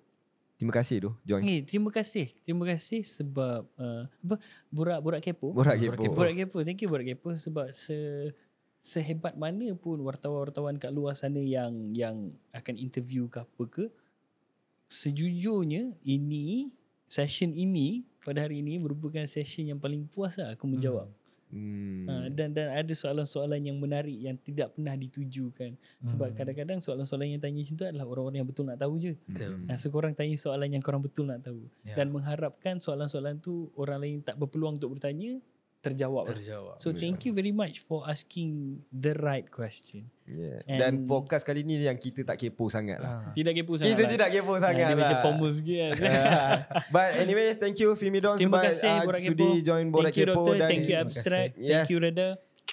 terima 0.55 0.75
kasih 0.75 0.99
tu 0.99 1.11
join. 1.23 1.43
Eh, 1.43 1.63
terima 1.63 1.87
kasih. 1.89 2.27
Terima 2.43 2.67
kasih 2.67 3.01
sebab 3.01 3.63
uh, 3.75 4.03
apa 4.03 4.35
borak-borak 4.67 5.23
kepo. 5.23 5.55
Borak. 5.55 5.79
Kepo. 5.79 6.11
Borak 6.11 6.35
kepo. 6.35 6.59
Thank 6.59 6.83
you 6.83 6.89
Borak 6.89 7.07
kepo 7.07 7.31
sebab 7.33 7.71
se 7.71 7.95
sehebat 8.79 9.35
mana 9.35 9.75
pun 9.75 9.99
wartawan-wartawan 9.99 10.79
kat 10.79 10.91
luar 10.95 11.11
sana 11.11 11.43
yang 11.43 11.91
yang 11.91 12.31
akan 12.55 12.75
interview 12.79 13.27
ke 13.27 13.43
apa 13.43 13.63
ke 13.67 13.85
sejujurnya 14.87 15.93
ini 16.07 16.71
session 17.05 17.51
ini 17.53 18.07
pada 18.23 18.47
hari 18.47 18.63
ini 18.63 18.79
merupakan 18.79 19.23
session 19.27 19.69
yang 19.69 19.79
paling 19.79 20.07
puas 20.07 20.39
lah 20.39 20.55
aku 20.55 20.65
menjawab. 20.65 21.07
Hmm. 21.49 22.05
Ha, 22.05 22.29
dan 22.29 22.53
dan 22.53 22.69
ada 22.69 22.93
soalan-soalan 22.93 23.57
yang 23.57 23.77
menarik 23.81 24.13
yang 24.13 24.37
tidak 24.37 24.77
pernah 24.77 24.93
ditujukan. 24.93 25.73
Sebab 26.05 26.37
kadang-kadang 26.37 26.77
soalan-soalan 26.77 27.33
yang 27.37 27.41
tanya 27.41 27.65
macam 27.65 27.73
tu 27.73 27.85
adalah 27.89 28.05
orang-orang 28.05 28.37
yang 28.45 28.49
betul 28.49 28.65
nak 28.69 28.77
tahu 28.77 28.93
je. 29.01 29.13
Betul. 29.25 29.57
Ha, 29.65 29.73
so 29.73 29.89
korang 29.89 30.13
tanya 30.13 30.37
soalan 30.37 30.69
yang 30.69 30.83
korang 30.85 31.01
betul 31.01 31.25
nak 31.25 31.41
tahu. 31.41 31.65
Ya. 31.81 31.97
Dan 31.97 32.13
mengharapkan 32.13 32.77
soalan-soalan 32.77 33.41
tu 33.41 33.73
orang 33.73 33.97
lain 33.97 34.17
tak 34.21 34.37
berpeluang 34.37 34.77
untuk 34.77 34.93
bertanya, 34.93 35.41
terjawab. 35.79 36.23
lah. 36.23 36.33
Terjawab. 36.33 36.75
So 36.77 36.91
thank 36.91 37.23
you 37.23 37.31
very 37.31 37.51
much 37.51 37.79
for 37.79 38.03
asking 38.03 38.49
the 38.89 39.11
right 39.13 39.47
question. 39.47 40.11
Yeah. 40.23 40.59
And- 40.65 40.79
Dan 40.79 40.93
podcast 41.05 41.41
kali 41.41 41.63
ni 41.63 41.79
yang 41.79 41.95
kita 41.95 42.21
tak 42.21 42.35
kepo 42.35 42.67
sangat 42.67 42.99
lah. 42.99 43.25
Ah. 43.25 43.31
Tidak 43.31 43.49
kepo 43.53 43.73
sangat 43.73 43.89
Kita 43.89 44.03
lah. 44.03 44.11
tidak 44.11 44.29
kepo 44.29 44.53
sangat 44.55 44.85
Dia 44.85 44.97
macam 44.97 45.09
lah. 45.13 45.23
formal 45.23 45.49
sikit 45.49 45.77
kan. 45.77 45.91
But 46.93 47.09
anyway, 47.17 47.55
thank 47.55 47.75
you 47.77 47.89
Fimi 47.93 48.19
Don 48.19 48.35
Terima 48.35 48.59
sebab 48.59 48.61
kasih 48.67 48.89
ah, 48.89 49.01
Borak 49.03 49.21
Kepo. 49.21 49.31
sudi 49.33 49.49
join 49.61 49.85
Borak 49.87 50.05
Thank 50.05 50.17
you 50.17 50.25
Kepo 50.25 50.35
doktor. 50.37 50.55
dan 50.55 50.69
Thank 50.69 50.85
you 50.85 50.97
abstract. 50.97 51.51
kasih. 51.55 51.63
Thank 51.63 51.81
Yes. 51.81 51.87
you 51.87 51.99
Rada. 51.99 52.29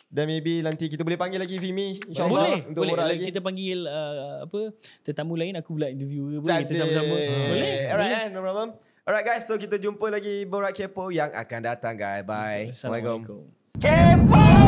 dan 0.07 0.24
maybe 0.24 0.61
nanti 0.61 0.86
kita 0.86 1.02
boleh 1.02 1.16
panggil 1.16 1.36
lagi 1.36 1.57
Fimi 1.57 1.98
insyaallah 2.00 2.46
Boleh. 2.46 2.61
untuk 2.68 2.82
Boleh. 2.84 3.07
lagi. 3.09 3.26
Kita 3.26 3.40
panggil 3.40 3.78
uh, 3.84 4.14
apa 4.42 4.70
tetamu 5.02 5.34
lain 5.34 5.54
aku 5.54 5.74
pula 5.74 5.86
interview 5.86 6.30
ke 6.32 6.36
apa 6.38 6.46
Cantik. 6.48 6.66
kita 6.68 6.80
sama-sama. 6.80 7.11
Boleh. 7.11 7.26
Alright, 7.26 7.90
Boleh. 7.90 8.11
eh, 8.12 8.26
no 8.28 8.40
problem. 8.40 8.68
Alright 9.07 9.22
guys, 9.22 9.46
so 9.46 9.54
kita 9.54 9.78
jumpa 9.78 10.11
lagi 10.11 10.42
Borak 10.50 10.74
Kepo 10.74 11.14
yang 11.14 11.30
akan 11.30 11.61
datang 11.62 11.94
guys. 11.94 12.26
Bye. 12.26 12.74
Assalamualaikum. 12.74 13.22
Assalamualaikum. 13.22 13.78
Kepo! 13.78 14.66